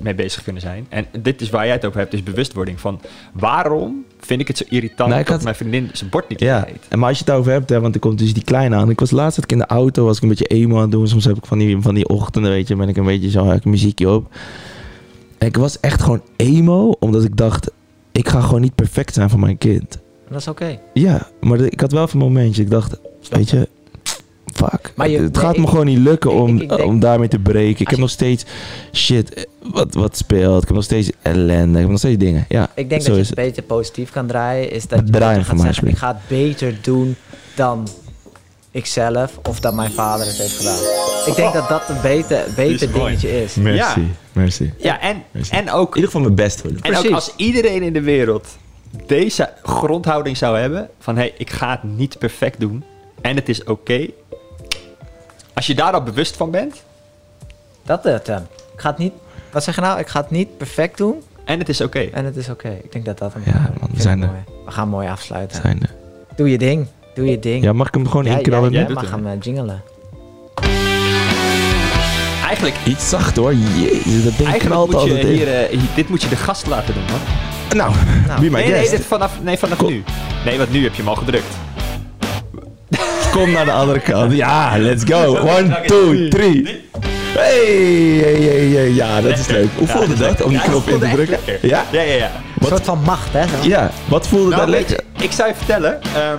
[0.01, 0.85] mee bezig kunnen zijn.
[0.89, 2.79] En dit is waar jij het over hebt, is bewustwording.
[2.79, 3.01] Van
[3.33, 6.67] waarom vind ik het zo irritant Nou, dat had- mijn vriendin zijn bord niet Ja,
[6.67, 6.85] eet?
[6.89, 8.89] en maar als je het over hebt, hè, want er komt dus die kleine aan.
[8.89, 11.07] Ik was laatst ik in de auto, was ik een beetje emo aan het doen.
[11.07, 13.45] Soms heb ik van die, van die ochtenden, weet je, ben ik een beetje zo,
[13.45, 14.33] heb ik muziekje op.
[15.41, 17.71] En ik was echt gewoon emo, omdat ik dacht,
[18.11, 19.97] ik ga gewoon niet perfect zijn voor mijn kind.
[20.29, 20.79] Dat is oké.
[20.93, 22.61] Ja, maar ik had wel even een momentje.
[22.61, 22.97] Ik dacht,
[23.29, 23.69] weet je,
[24.53, 24.93] fuck.
[24.95, 26.99] Maar je- het nee, gaat me ik- gewoon niet lukken ik- om, ik denk- om
[26.99, 27.71] daarmee te breken.
[27.71, 28.45] Ik heb je- nog steeds
[28.93, 30.61] shit eh, wat, wat speelt.
[30.61, 31.73] Ik heb nog steeds ellende.
[31.73, 32.45] Ik heb nog steeds dingen.
[32.49, 33.47] Ja, Ik denk zo dat je het het.
[33.47, 34.71] beter positief kan draaien.
[34.71, 37.15] Is dat je Draaien gaat zeggen, ik ga het beter doen
[37.55, 37.87] dan
[38.71, 40.79] ikzelf of dat mijn vader het heeft gedaan.
[41.25, 43.03] Ik denk dat dat een beter, beter mooi.
[43.03, 43.55] dingetje is.
[43.55, 44.07] Merci, Ja.
[44.33, 44.73] Merci.
[44.77, 45.55] Ja, en, Merci.
[45.55, 46.77] en ook In ieder geval mijn best doen.
[46.81, 48.47] En ook als iedereen in de wereld
[49.05, 52.83] deze grondhouding zou hebben: van hé, hey, ik ga het niet perfect doen
[53.21, 54.07] en het is oké.
[55.53, 56.83] Als je daar al bewust van bent
[57.83, 58.47] Dat het hem.
[58.73, 59.13] Ik ga het niet...
[59.51, 59.99] Wat zeg je nou?
[59.99, 61.99] Ik ga het niet perfect doen en het is oké.
[61.99, 62.69] en het is oké.
[62.83, 64.27] Ik denk dat dat hem Ja, man, we zijn er.
[64.27, 64.39] mooi.
[64.65, 65.61] We gaan mooi afsluiten.
[65.61, 65.93] Zijn er.
[66.35, 66.87] Doe je ding.
[67.15, 67.63] Doe je ding.
[67.63, 68.71] Ja, mag ik hem gewoon Jij- inknallen?
[68.71, 69.27] jij doet mag hem.
[69.27, 69.81] eh, jingelen.
[72.51, 73.53] Eigenlijk, Iets zacht hoor.
[73.53, 75.33] Jezus, dat ding eigenlijk knalt moet je altijd in.
[75.33, 77.19] hier, eh, hier- dit moet je de gast laten doen, man.
[77.77, 77.91] Nou,
[78.27, 78.91] Nou, nee, nee, guest.
[78.91, 79.87] dit vanaf, nee, vanaf Kom.
[79.91, 80.03] nu.
[80.45, 81.53] Nee, want nu heb je hem al gedrukt.
[83.31, 84.33] Kom naar de andere kant.
[84.35, 85.37] Ja, let's go.
[85.37, 86.81] One, two, three.
[87.33, 87.65] Hey,
[88.21, 88.89] hey, hey, hey.
[88.93, 89.67] Ja, dat is leuk.
[89.77, 90.45] Hoe Ja, voelde dat is dat lekker.
[90.45, 91.37] om die Ja, knop in te drukken?
[91.61, 91.83] Ja?
[91.91, 92.25] Ja, ja, ja.
[92.25, 93.47] Een Wat- soort van macht, hè?
[93.47, 93.67] zo.
[93.69, 95.03] Ja, wat voelde Nou, dat lekker?
[95.17, 96.01] je, ik zou je vertellen.
[96.03, 96.37] ehm,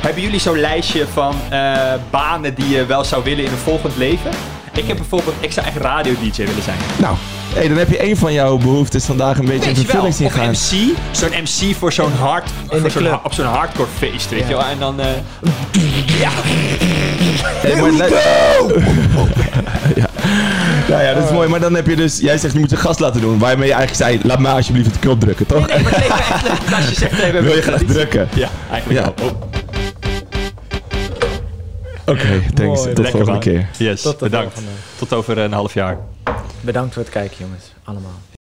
[0.00, 1.72] hebben jullie zo'n lijstje van eh,
[2.10, 4.30] banen die je wel zou willen in een volgend leven?
[4.74, 6.76] Ik heb bijvoorbeeld, ik zou echt radio-dj willen zijn.
[6.96, 7.16] Nou,
[7.54, 10.32] hey, dan heb je een van jouw behoeftes vandaag een beetje in vervulling zien of
[10.32, 10.50] gaan.
[10.50, 14.48] MC, zo'n MC voor zo'n hard, voor zo'n op zo'n hardcore feest, weet Ja.
[14.48, 14.64] je wel.
[14.64, 15.06] En dan, eh,
[16.20, 16.30] ja,
[17.62, 17.92] Hey, maar
[19.96, 20.08] ja.
[20.88, 21.48] Nou ja, dat is mooi.
[21.48, 22.18] Maar dan heb je dus...
[22.18, 23.38] Jij zegt, je moet een gast laten doen.
[23.38, 25.66] Waarmee je eigenlijk zei, laat mij alsjeblieft de knop drukken, toch?
[25.68, 27.80] nee, maar het me echt leuk als je zegt, nee, we hebben Wil je graag
[27.86, 28.28] drukken?
[28.34, 29.12] Ja, eigenlijk Ja.
[29.16, 29.28] wel.
[29.28, 29.42] Oh,
[32.06, 32.60] Oké, thanks.
[32.60, 32.76] Mooi.
[32.76, 33.40] Tot lekker, volgende man.
[33.40, 33.68] keer.
[33.78, 34.52] Yes, Tot de bedankt.
[34.52, 34.76] volgende.
[34.98, 35.98] Tot over een half jaar.
[36.60, 37.72] Bedankt voor het kijken, jongens.
[37.84, 38.20] Allemaal.